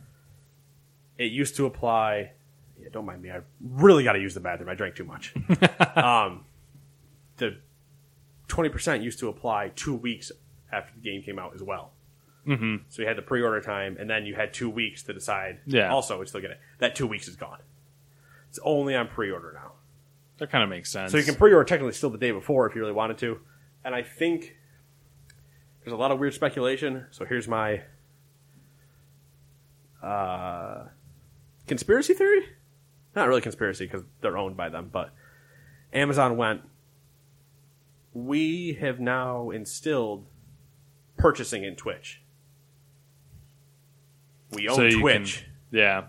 It 1.19 1.33
used 1.33 1.57
to 1.57 1.67
apply. 1.67 2.33
Yeah, 2.79 2.89
don't 2.93 3.07
mind 3.07 3.23
me. 3.23 3.31
I 3.31 3.41
really 3.61 4.05
got 4.05 4.13
to 4.13 4.21
use 4.21 4.35
the 4.35 4.41
bathroom. 4.41 4.69
I 4.69 4.75
drank 4.75 4.95
too 4.95 5.05
much. 5.05 5.35
um, 5.97 6.45
the 7.39 7.59
twenty 8.47 8.69
percent 8.69 9.03
used 9.03 9.19
to 9.21 9.29
apply 9.29 9.73
two 9.75 9.95
weeks 9.95 10.31
after 10.73 10.93
the 10.95 11.01
game 11.01 11.23
came 11.23 11.39
out 11.39 11.55
as 11.55 11.63
well. 11.63 11.93
Mm-hmm. 12.47 12.77
So 12.89 13.03
you 13.03 13.09
had 13.09 13.17
the 13.17 13.23
pre-order 13.23 13.61
time, 13.61 13.97
and 13.99 14.09
then 14.11 14.27
you 14.27 14.35
had 14.35 14.53
two 14.53 14.69
weeks 14.69 15.03
to 15.05 15.15
decide. 15.15 15.61
Yeah. 15.67 15.91
Also, 15.91 16.21
we 16.21 16.27
still 16.27 16.43
get 16.43 16.51
it. 16.51 16.61
That 16.79 16.95
two 16.95 17.07
weeks 17.07 17.27
is 17.27 17.37
gone. 17.37 17.61
It's 18.51 18.59
only 18.63 18.95
on 18.95 19.09
pre-order 19.09 19.53
now. 19.55 19.73
That 20.45 20.51
kind 20.51 20.63
of 20.63 20.69
makes 20.69 20.91
sense. 20.91 21.11
So 21.11 21.17
you 21.17 21.25
can 21.25 21.37
pre-order 21.37 21.65
technically 21.65 21.95
still 21.95 22.11
the 22.11 22.19
day 22.19 22.31
before 22.31 22.67
if 22.69 22.75
you 22.75 22.83
really 22.83 22.93
wanted 22.93 23.17
to. 23.17 23.41
And 23.83 23.95
I 23.95 24.03
think 24.03 24.55
there's 25.83 25.95
a 25.95 25.97
lot 25.97 26.11
of 26.11 26.19
weird 26.19 26.35
speculation. 26.35 27.07
So 27.13 27.25
here's 27.25 27.49
my 27.49 27.81
uh, 30.03 30.85
conspiracy 31.67 32.13
theory. 32.13 32.43
Not 33.17 33.27
really 33.27 33.41
conspiracy 33.41 33.87
because 33.87 34.03
they're 34.21 34.37
owned 34.37 34.55
by 34.55 34.69
them, 34.69 34.91
but 34.93 35.15
Amazon 35.95 36.37
went. 36.37 36.61
We 38.13 38.75
have 38.83 39.01
now 39.01 39.49
instilled 39.49 40.27
purchasing 41.17 41.65
in 41.65 41.75
Twitch. 41.75 42.21
We 44.51 44.69
own 44.69 44.77
So 44.77 44.91
Twitch. 44.91 45.47
can- 45.71 45.79
yeah. 45.79 46.05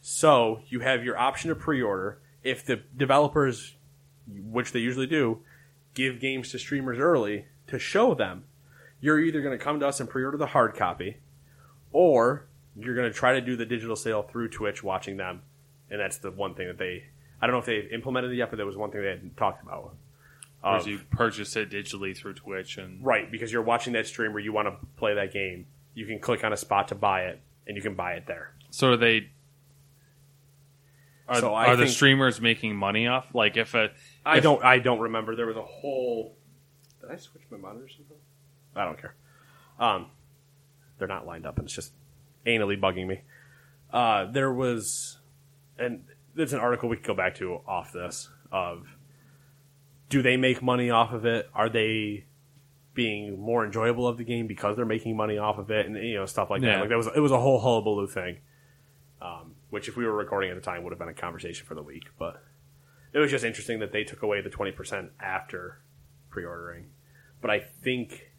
So 0.00 0.60
you 0.68 0.78
have 0.78 1.02
your 1.02 1.18
option 1.18 1.48
to 1.48 1.56
pre-order. 1.56 2.20
If 2.42 2.64
the 2.64 2.76
developers, 2.96 3.74
which 4.28 4.72
they 4.72 4.78
usually 4.80 5.06
do, 5.06 5.40
give 5.94 6.20
games 6.20 6.50
to 6.52 6.58
streamers 6.58 6.98
early 6.98 7.46
to 7.66 7.78
show 7.78 8.14
them, 8.14 8.44
you're 9.00 9.20
either 9.20 9.40
going 9.42 9.56
to 9.56 9.62
come 9.62 9.80
to 9.80 9.86
us 9.86 10.00
and 10.00 10.08
pre-order 10.08 10.36
the 10.36 10.46
hard 10.46 10.74
copy, 10.74 11.18
or 11.92 12.46
you're 12.76 12.94
going 12.94 13.10
to 13.10 13.16
try 13.16 13.34
to 13.34 13.40
do 13.40 13.56
the 13.56 13.66
digital 13.66 13.96
sale 13.96 14.22
through 14.22 14.48
Twitch, 14.48 14.82
watching 14.82 15.16
them, 15.16 15.42
and 15.90 16.00
that's 16.00 16.18
the 16.18 16.30
one 16.30 16.54
thing 16.54 16.68
that 16.68 16.78
they. 16.78 17.04
I 17.40 17.46
don't 17.46 17.54
know 17.54 17.60
if 17.60 17.66
they've 17.66 17.92
implemented 17.92 18.32
it 18.32 18.36
yet, 18.36 18.50
but 18.50 18.56
that 18.56 18.66
was 18.66 18.76
one 18.76 18.90
thing 18.90 19.02
they 19.02 19.08
had 19.08 19.36
talked 19.36 19.62
about. 19.62 19.92
Or 20.62 20.70
um, 20.70 20.80
Of- 20.80 20.86
you 20.88 21.00
purchase 21.10 21.54
it 21.56 21.70
digitally 21.70 22.16
through 22.16 22.34
Twitch 22.34 22.78
and 22.78 23.04
right, 23.04 23.30
because 23.30 23.52
you're 23.52 23.62
watching 23.62 23.92
that 23.92 24.06
stream 24.06 24.32
where 24.32 24.42
you 24.42 24.52
want 24.52 24.66
to 24.68 24.86
play 24.96 25.14
that 25.14 25.32
game, 25.32 25.66
you 25.94 26.06
can 26.06 26.18
click 26.18 26.42
on 26.44 26.52
a 26.52 26.56
spot 26.56 26.88
to 26.88 26.94
buy 26.94 27.22
it, 27.26 27.40
and 27.66 27.76
you 27.76 27.82
can 27.82 27.94
buy 27.94 28.12
it 28.14 28.26
there. 28.26 28.52
so 28.70 28.90
are 28.92 28.96
they 28.96 29.30
are, 31.28 31.40
So 31.40 31.54
are 31.54 31.76
the 31.76 31.86
streamers 31.86 32.40
making 32.40 32.74
money 32.76 33.06
off 33.06 33.26
like 33.34 33.56
if 33.56 33.74
a 33.74 33.90
I 34.24 34.38
if- 34.38 34.42
don't. 34.42 34.64
I 34.64 34.78
don't 34.78 35.00
remember. 35.00 35.36
There 35.36 35.46
was 35.46 35.56
a 35.56 35.62
whole. 35.62 36.36
Did 37.00 37.10
I 37.10 37.16
switch 37.16 37.42
my 37.50 37.56
monitor 37.58 37.84
or 37.84 37.88
something? 37.88 38.16
I 38.74 38.84
don't 38.84 39.00
care. 39.00 39.14
Um, 39.78 40.06
they're 40.98 41.08
not 41.08 41.26
lined 41.26 41.46
up, 41.46 41.58
and 41.58 41.66
it's 41.66 41.74
just 41.74 41.92
anally 42.46 42.80
bugging 42.80 43.06
me. 43.06 43.20
Uh, 43.92 44.26
there 44.30 44.52
was, 44.52 45.18
and 45.78 46.04
there's 46.34 46.52
an 46.52 46.60
article 46.60 46.88
we 46.88 46.96
could 46.96 47.06
go 47.06 47.14
back 47.14 47.36
to 47.36 47.60
off 47.66 47.92
this 47.92 48.28
of, 48.52 48.86
do 50.08 50.20
they 50.22 50.36
make 50.36 50.62
money 50.62 50.90
off 50.90 51.12
of 51.12 51.24
it? 51.24 51.48
Are 51.54 51.68
they 51.68 52.24
being 52.94 53.38
more 53.38 53.64
enjoyable 53.64 54.08
of 54.08 54.18
the 54.18 54.24
game 54.24 54.48
because 54.48 54.74
they're 54.74 54.84
making 54.84 55.16
money 55.16 55.38
off 55.38 55.56
of 55.58 55.70
it, 55.70 55.86
and 55.86 55.94
you 55.96 56.16
know 56.16 56.26
stuff 56.26 56.50
like 56.50 56.62
that. 56.62 56.80
Like 56.80 56.88
that 56.88 56.96
was 56.96 57.08
it 57.14 57.20
was 57.20 57.30
a 57.30 57.38
whole 57.38 57.60
hullabaloo 57.60 58.08
thing. 58.08 58.38
Um, 59.22 59.54
which, 59.70 59.88
if 59.88 59.96
we 59.96 60.04
were 60.04 60.14
recording 60.14 60.50
at 60.50 60.56
the 60.56 60.62
time, 60.62 60.82
would 60.84 60.92
have 60.92 60.98
been 60.98 61.08
a 61.08 61.14
conversation 61.14 61.66
for 61.66 61.74
the 61.74 61.82
week. 61.82 62.04
But 62.18 62.42
it 63.12 63.18
was 63.18 63.30
just 63.30 63.44
interesting 63.44 63.78
that 63.80 63.92
they 63.92 64.04
took 64.04 64.22
away 64.22 64.40
the 64.40 64.50
twenty 64.50 64.72
percent 64.72 65.10
after 65.20 65.80
pre-ordering. 66.30 66.86
But 67.40 67.50
I 67.50 67.60
think 67.60 68.32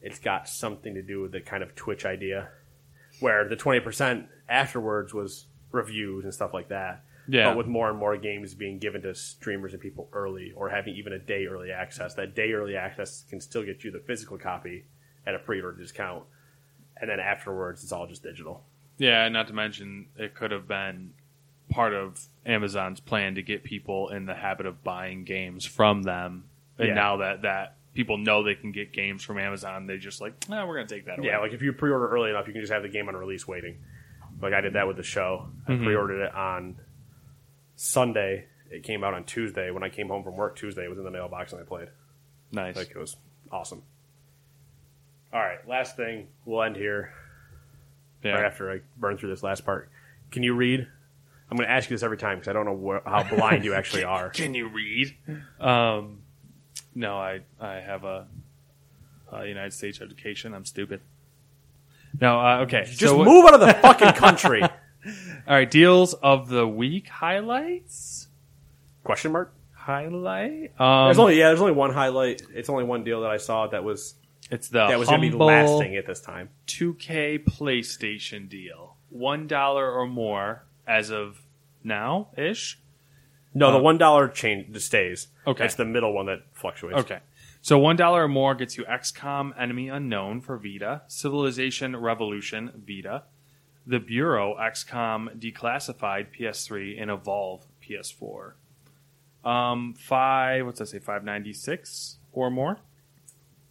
it's 0.00 0.18
got 0.18 0.48
something 0.48 0.94
to 0.94 1.02
do 1.02 1.22
with 1.22 1.32
the 1.32 1.40
kind 1.40 1.62
of 1.62 1.74
Twitch 1.74 2.04
idea, 2.04 2.50
where 3.20 3.48
the 3.48 3.56
twenty 3.56 3.80
percent 3.80 4.26
afterwards 4.48 5.12
was 5.12 5.46
reviews 5.72 6.24
and 6.24 6.32
stuff 6.32 6.54
like 6.54 6.68
that. 6.68 7.04
Yeah. 7.30 7.50
But 7.50 7.58
with 7.58 7.66
more 7.66 7.90
and 7.90 7.98
more 7.98 8.16
games 8.16 8.54
being 8.54 8.78
given 8.78 9.02
to 9.02 9.14
streamers 9.14 9.74
and 9.74 9.82
people 9.82 10.08
early, 10.14 10.52
or 10.56 10.70
having 10.70 10.94
even 10.94 11.12
a 11.12 11.18
day 11.18 11.44
early 11.44 11.70
access, 11.70 12.14
that 12.14 12.34
day 12.34 12.52
early 12.52 12.74
access 12.74 13.24
can 13.28 13.40
still 13.40 13.62
get 13.64 13.84
you 13.84 13.90
the 13.90 14.00
physical 14.00 14.38
copy 14.38 14.86
at 15.26 15.34
a 15.34 15.38
pre-order 15.38 15.76
discount, 15.76 16.24
and 16.98 17.10
then 17.10 17.20
afterwards 17.20 17.82
it's 17.82 17.92
all 17.92 18.06
just 18.06 18.22
digital. 18.22 18.64
Yeah, 18.98 19.28
not 19.28 19.46
to 19.46 19.52
mention 19.54 20.06
it 20.16 20.34
could 20.34 20.50
have 20.50 20.68
been 20.68 21.14
part 21.70 21.94
of 21.94 22.20
Amazon's 22.44 23.00
plan 23.00 23.36
to 23.36 23.42
get 23.42 23.62
people 23.62 24.08
in 24.08 24.26
the 24.26 24.34
habit 24.34 24.66
of 24.66 24.82
buying 24.82 25.24
games 25.24 25.64
from 25.64 26.02
them. 26.02 26.44
And 26.78 26.88
Yeah. 26.88 26.94
now 26.94 27.16
that 27.18 27.42
that 27.42 27.76
people 27.94 28.18
know 28.18 28.42
they 28.42 28.54
can 28.54 28.72
get 28.72 28.92
games 28.92 29.22
from 29.22 29.38
Amazon, 29.38 29.86
they 29.86 29.98
just 29.98 30.20
like, 30.20 30.48
no, 30.48 30.66
we're 30.66 30.76
gonna 30.76 30.88
take 30.88 31.06
that 31.06 31.18
away. 31.18 31.28
Yeah, 31.28 31.38
like 31.38 31.52
if 31.52 31.62
you 31.62 31.72
pre-order 31.72 32.08
early 32.08 32.30
enough, 32.30 32.46
you 32.46 32.52
can 32.52 32.62
just 32.62 32.72
have 32.72 32.82
the 32.82 32.88
game 32.88 33.08
on 33.08 33.16
release 33.16 33.46
waiting. 33.46 33.78
Like 34.40 34.52
I 34.52 34.60
did 34.60 34.74
that 34.74 34.86
with 34.86 34.96
the 34.96 35.02
show. 35.02 35.48
I 35.66 35.72
mm-hmm. 35.72 35.84
pre-ordered 35.84 36.22
it 36.22 36.34
on 36.34 36.76
Sunday. 37.76 38.46
It 38.70 38.82
came 38.82 39.02
out 39.02 39.14
on 39.14 39.24
Tuesday. 39.24 39.70
When 39.70 39.82
I 39.82 39.88
came 39.88 40.08
home 40.08 40.22
from 40.22 40.36
work 40.36 40.56
Tuesday, 40.56 40.84
it 40.84 40.88
was 40.88 40.98
in 40.98 41.04
the 41.04 41.10
mailbox 41.10 41.52
and 41.52 41.60
I 41.60 41.64
played. 41.64 41.88
nice. 42.52 42.76
Like 42.76 42.90
it 42.90 42.98
was 42.98 43.16
awesome. 43.50 43.82
All 45.32 45.40
right, 45.40 45.66
last 45.68 45.96
thing. 45.96 46.28
We'll 46.44 46.62
end 46.62 46.76
here 46.76 47.12
yeah. 48.22 48.32
right 48.32 48.44
after 48.44 48.70
I 48.70 48.80
burn 48.96 49.16
through 49.18 49.30
this 49.30 49.42
last 49.42 49.64
part. 49.64 49.90
Can 50.30 50.42
you 50.42 50.54
read? 50.54 50.86
I'm 51.50 51.56
going 51.56 51.66
to 51.66 51.72
ask 51.72 51.88
you 51.88 51.96
this 51.96 52.02
every 52.02 52.18
time 52.18 52.38
because 52.38 52.48
I 52.48 52.52
don't 52.52 52.66
know 52.66 53.00
wh- 53.04 53.08
how 53.08 53.22
blind 53.34 53.64
you 53.64 53.74
actually 53.74 54.04
are. 54.16 54.28
Can 54.30 54.54
you 54.54 54.68
read? 54.68 55.14
Um, 55.60 56.18
no, 56.94 57.16
I 57.16 57.40
I 57.60 57.74
have 57.76 58.04
a, 58.04 58.26
a 59.32 59.46
United 59.46 59.72
States 59.72 60.00
education. 60.00 60.52
I'm 60.54 60.64
stupid. 60.66 61.00
No, 62.20 62.38
uh, 62.40 62.58
okay. 62.62 62.84
Just 62.84 63.00
so 63.00 63.16
what- 63.16 63.24
move 63.26 63.44
out 63.46 63.54
of 63.54 63.60
the 63.60 63.72
fucking 63.82 64.12
country. 64.12 64.62
All 64.62 64.70
right, 65.46 65.70
deals 65.70 66.12
of 66.14 66.48
the 66.48 66.66
week 66.66 67.08
highlights. 67.08 68.28
Question 69.04 69.32
mark. 69.32 69.54
Highlight. 69.72 70.78
Um, 70.78 71.06
There's 71.06 71.18
only 71.18 71.38
yeah. 71.38 71.48
There's 71.48 71.60
only 71.60 71.72
one 71.72 71.92
highlight. 71.94 72.42
It's 72.52 72.68
only 72.68 72.84
one 72.84 73.04
deal 73.04 73.22
that 73.22 73.30
I 73.30 73.38
saw 73.38 73.68
that 73.68 73.84
was 73.84 74.14
it's 74.50 74.68
the 74.68 74.86
that 74.86 74.98
was 74.98 75.08
going 75.08 75.20
to 75.20 75.26
be 75.26 75.30
humble 75.30 75.46
lasting 75.46 75.96
at 75.96 76.06
this 76.06 76.20
time. 76.20 76.50
2K 76.66 77.44
PlayStation 77.44 78.48
deal. 78.48 78.96
One 79.10 79.46
dollar 79.46 79.90
or 79.90 80.06
more 80.06 80.64
as 80.86 81.10
of 81.10 81.42
now 81.84 82.28
ish. 82.36 82.78
No, 83.54 83.72
the 83.72 83.78
one 83.78 83.98
dollar 83.98 84.28
change 84.28 84.76
stays. 84.80 85.28
Okay. 85.46 85.64
it's 85.64 85.74
the 85.74 85.84
middle 85.84 86.12
one 86.12 86.26
that 86.26 86.42
fluctuates. 86.52 86.98
Okay. 87.00 87.20
So 87.60 87.78
one 87.78 87.96
dollar 87.96 88.24
or 88.24 88.28
more 88.28 88.54
gets 88.54 88.76
you 88.78 88.84
XCOM 88.84 89.52
Enemy 89.58 89.88
Unknown 89.88 90.40
for 90.40 90.56
Vita, 90.58 91.02
Civilization 91.08 91.96
Revolution 91.96 92.84
Vita, 92.86 93.24
The 93.86 93.98
Bureau 93.98 94.56
XCOM 94.58 95.38
Declassified 95.38 96.28
PS3, 96.38 97.00
and 97.00 97.10
Evolve 97.10 97.66
PS4. 97.82 98.52
Um, 99.44 99.94
five. 99.94 100.66
What's 100.66 100.78
that 100.78 100.86
say? 100.86 100.98
Five 100.98 101.24
ninety 101.24 101.52
six 101.52 102.18
or 102.32 102.50
more. 102.50 102.78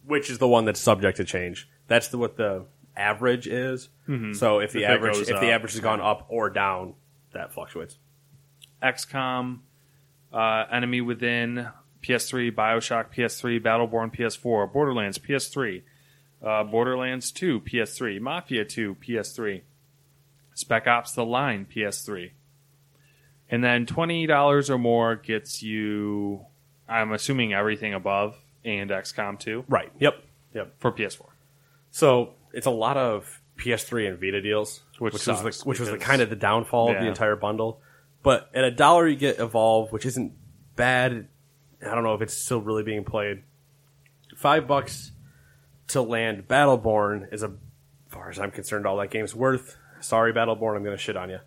Which 0.08 0.30
is 0.30 0.38
the 0.38 0.48
one 0.48 0.64
that's 0.64 0.80
subject 0.80 1.18
to 1.18 1.24
change. 1.24 1.68
That's 1.86 2.08
the, 2.08 2.18
what 2.18 2.36
the 2.36 2.64
average 2.96 3.46
is. 3.46 3.90
So 4.32 4.58
if 4.60 4.72
the 4.72 4.84
If 4.84 4.90
average 4.90 5.18
if 5.18 5.40
the 5.40 5.50
average 5.50 5.72
has 5.72 5.80
gone 5.80 6.00
up 6.00 6.26
or 6.30 6.48
down, 6.48 6.94
that 7.32 7.52
fluctuates. 7.52 7.98
XCOM, 8.82 9.58
uh, 10.32 10.64
Enemy 10.72 11.02
Within, 11.02 11.68
PS3, 12.02 12.50
Bioshock, 12.54 13.14
PS3, 13.14 13.60
Battleborn, 13.60 14.14
PS4, 14.16 14.72
Borderlands, 14.72 15.18
PS3, 15.18 15.82
uh, 16.42 16.64
Borderlands 16.64 17.30
2, 17.32 17.60
PS3, 17.60 18.18
Mafia 18.20 18.64
2, 18.64 18.96
PS3, 18.96 19.62
Spec 20.54 20.86
Ops: 20.86 21.12
The 21.12 21.24
Line, 21.24 21.66
PS3, 21.70 22.30
and 23.50 23.62
then 23.62 23.86
twenty 23.86 24.26
dollars 24.26 24.70
or 24.70 24.78
more 24.78 25.16
gets 25.16 25.62
you. 25.62 26.46
I'm 26.88 27.12
assuming 27.12 27.52
everything 27.52 27.92
above 27.94 28.36
and 28.64 28.90
XCOM 28.90 29.38
2 29.38 29.64
Right. 29.68 29.90
Yep. 29.98 30.22
Yep. 30.54 30.74
for 30.78 30.92
PS4. 30.92 31.26
So 31.90 32.34
it's 32.52 32.66
a 32.66 32.70
lot 32.70 32.96
of 32.96 33.40
PS3 33.56 34.08
and 34.08 34.18
Vita 34.20 34.40
deals, 34.40 34.82
Which 34.98 35.00
which, 35.00 35.12
was 35.14 35.22
sucks 35.22 35.62
the, 35.62 35.68
which 35.68 35.80
was 35.80 35.88
the 35.88 35.94
because- 35.94 36.06
kind 36.08 36.22
of 36.22 36.30
the 36.30 36.36
downfall 36.36 36.90
of 36.90 36.96
the 36.98 37.02
Yeah. 37.04 37.08
entire 37.10 37.36
bundle. 37.36 37.80
But 38.22 38.50
at 38.54 38.64
a 38.64 38.70
dollar, 38.70 39.06
you 39.06 39.16
get 39.16 39.38
Evolve, 39.38 39.92
which 39.92 40.04
isn't 40.06 40.32
bad. 40.76 41.28
I 41.84 41.94
don't 41.94 42.02
know 42.04 42.14
if 42.14 42.22
it's 42.22 42.34
still 42.34 42.60
really 42.60 42.82
being 42.82 43.04
played. 43.04 43.42
Five 44.36 44.66
bucks 44.66 45.12
to 45.88 46.02
land 46.02 46.46
Battleborn 46.48 47.32
is, 47.32 47.42
a, 47.42 47.46
as 47.46 47.52
far 48.08 48.28
as 48.30 48.38
I'm 48.38 48.50
concerned, 48.50 48.86
all 48.86 48.96
that 48.98 49.10
game's 49.10 49.34
worth. 49.34 49.76
Sorry, 50.00 50.32
Battleborn, 50.32 50.76
I'm 50.76 50.84
going 50.84 50.96
to 50.96 51.02
shit 51.02 51.16
on 51.16 51.30
you. 51.30 51.38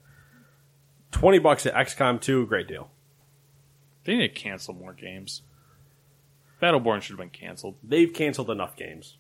Twenty 1.12 1.40
bucks 1.40 1.66
at 1.66 1.74
XCOM 1.74 2.20
2, 2.22 2.46
great 2.48 2.68
deal. 2.68 2.90
They 4.06 4.16
need 4.16 4.34
to 4.34 4.34
cancel 4.42 4.74
more 4.74 4.94
games. 4.94 5.42
Battleborn 6.62 7.02
should 7.02 7.14
have 7.14 7.20
been 7.20 7.30
canceled. 7.30 7.76
They've 7.84 8.12
canceled 8.14 8.50
enough 8.50 8.76
games. 8.76 9.18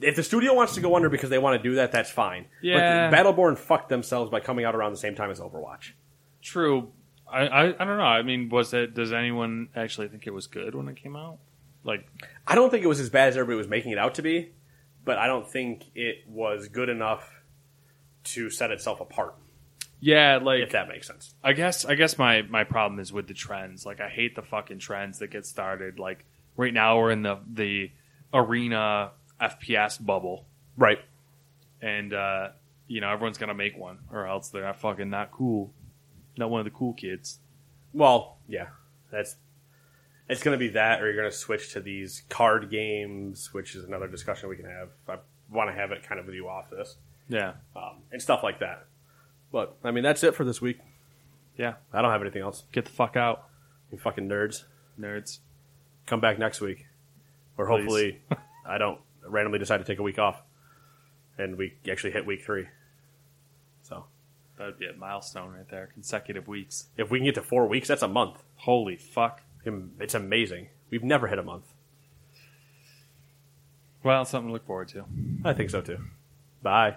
If 0.00 0.16
the 0.16 0.22
studio 0.22 0.54
wants 0.54 0.74
to 0.74 0.80
go 0.80 0.96
under 0.96 1.10
because 1.10 1.28
they 1.28 1.38
want 1.38 1.62
to 1.62 1.68
do 1.68 1.74
that, 1.76 1.92
that's 1.92 2.10
fine. 2.10 2.46
Yeah. 2.62 3.10
But 3.10 3.16
Battleborn 3.16 3.58
fucked 3.58 3.88
themselves 3.88 4.30
by 4.30 4.40
coming 4.40 4.64
out 4.64 4.74
around 4.74 4.92
the 4.92 4.98
same 4.98 5.14
time 5.14 5.30
as 5.30 5.40
Overwatch. 5.40 5.92
True. 6.40 6.92
I, 7.30 7.46
I 7.46 7.64
I 7.68 7.84
don't 7.84 7.98
know. 7.98 8.02
I 8.02 8.22
mean, 8.22 8.48
was 8.48 8.72
it? 8.72 8.94
Does 8.94 9.12
anyone 9.12 9.68
actually 9.76 10.08
think 10.08 10.26
it 10.26 10.32
was 10.32 10.46
good 10.46 10.74
when 10.74 10.88
it 10.88 10.96
came 10.96 11.16
out? 11.16 11.38
Like, 11.84 12.06
I 12.46 12.54
don't 12.54 12.70
think 12.70 12.84
it 12.84 12.88
was 12.88 13.00
as 13.00 13.10
bad 13.10 13.28
as 13.28 13.36
everybody 13.36 13.56
was 13.56 13.68
making 13.68 13.92
it 13.92 13.98
out 13.98 14.14
to 14.14 14.22
be, 14.22 14.50
but 15.04 15.18
I 15.18 15.26
don't 15.26 15.48
think 15.48 15.84
it 15.94 16.24
was 16.26 16.68
good 16.68 16.88
enough 16.88 17.42
to 18.24 18.50
set 18.50 18.70
itself 18.70 19.00
apart, 19.00 19.34
yeah, 20.00 20.38
like 20.42 20.60
if 20.62 20.70
that 20.72 20.88
makes 20.88 21.06
sense. 21.06 21.34
I 21.44 21.52
guess 21.52 21.84
I 21.84 21.94
guess 21.94 22.18
my 22.18 22.42
my 22.42 22.64
problem 22.64 22.98
is 23.00 23.12
with 23.12 23.26
the 23.28 23.34
trends. 23.34 23.84
Like, 23.86 24.00
I 24.00 24.08
hate 24.08 24.34
the 24.36 24.42
fucking 24.42 24.78
trends 24.78 25.18
that 25.20 25.28
get 25.28 25.46
started. 25.46 25.98
Like 25.98 26.24
right 26.56 26.72
now, 26.74 26.98
we're 26.98 27.10
in 27.10 27.22
the 27.22 27.38
the 27.52 27.90
arena 28.32 29.10
FPS 29.40 30.04
bubble, 30.04 30.46
Right. 30.76 30.98
and 31.82 32.12
uh, 32.12 32.48
you 32.86 33.00
know 33.00 33.10
everyone's 33.10 33.38
gonna 33.38 33.54
make 33.54 33.76
one, 33.76 33.98
or 34.12 34.26
else 34.26 34.48
they're 34.48 34.64
not 34.64 34.80
fucking 34.80 35.10
not 35.10 35.30
cool. 35.32 35.72
Not 36.36 36.50
one 36.50 36.60
of 36.60 36.64
the 36.64 36.70
cool 36.70 36.92
kids. 36.94 37.38
Well, 37.92 38.38
yeah. 38.48 38.68
That's 39.10 39.36
it's 40.28 40.42
to 40.44 40.56
be 40.56 40.68
that, 40.68 41.02
or 41.02 41.06
you're 41.06 41.16
to 41.24 41.36
switch 41.36 41.72
to 41.72 41.80
these 41.80 42.22
card 42.28 42.70
games, 42.70 43.52
which 43.52 43.74
is 43.74 43.84
another 43.84 44.06
discussion 44.06 44.48
we 44.48 44.54
can 44.56 44.66
have. 44.66 44.90
I 45.08 45.16
want 45.50 45.68
to 45.70 45.74
have 45.74 45.90
it 45.90 46.04
kind 46.04 46.20
of 46.20 46.26
with 46.26 46.36
you 46.36 46.48
off 46.48 46.70
this, 46.70 46.96
Yeah, 47.28 47.54
um, 47.74 48.02
and 48.12 48.22
stuff 48.22 48.44
like 48.44 48.60
that. 48.60 48.86
But 49.52 49.76
I 49.84 49.90
mean, 49.90 50.04
that's 50.04 50.22
it 50.22 50.34
for 50.34 50.44
this 50.44 50.60
week. 50.60 50.78
yeah. 51.56 51.74
I 51.92 52.02
don't 52.02 52.10
have 52.12 52.20
anything 52.22 52.42
else. 52.42 52.64
Get 52.72 52.84
the 52.84 52.90
fuck 52.92 53.16
out, 53.16 53.48
You 53.90 53.98
fucking 53.98 54.28
nerds. 54.28 54.64
nerds. 54.98 55.38
come 56.06 56.20
back 56.20 56.38
next 56.38 56.60
week, 56.60 56.86
or 57.58 57.66
Please. 57.66 57.70
hopefully 57.80 58.22
I 58.66 58.78
don't 58.78 59.00
randomly 59.26 59.58
decide 59.58 59.78
to 59.78 59.84
take 59.84 59.98
a 59.98 60.02
week 60.02 60.18
off, 60.18 60.42
and 61.38 61.56
we 61.58 61.74
actually 61.90 62.12
hit 62.12 62.24
week 62.26 62.44
three. 62.44 62.66
So 63.82 64.04
That'd 64.56 64.78
be 64.78 64.86
a 64.86 64.92
milestone 64.92 65.52
right 65.54 65.68
there. 65.70 65.88
Consecutive 65.94 66.46
weeks. 66.46 66.88
if 66.96 67.10
we 67.10 67.18
can 67.18 67.24
get 67.24 67.34
to 67.36 67.42
four 67.42 67.66
weeks, 67.66 67.88
that's 67.88 68.02
a 68.02 68.08
month. 68.08 68.42
Holy 68.56 68.96
fuck. 68.96 69.40
It's 69.98 70.14
amazing. 70.14 70.68
We've 70.90 71.02
never 71.04 71.26
hit 71.28 71.38
a 71.38 71.42
month. 71.42 71.64
Well, 74.02 74.24
something 74.24 74.48
to 74.48 74.52
look 74.52 74.66
forward 74.66 74.88
to. 74.88 75.04
I 75.44 75.52
think 75.54 75.70
so 75.70 75.80
too. 75.80 75.98
Bye. 76.62 76.96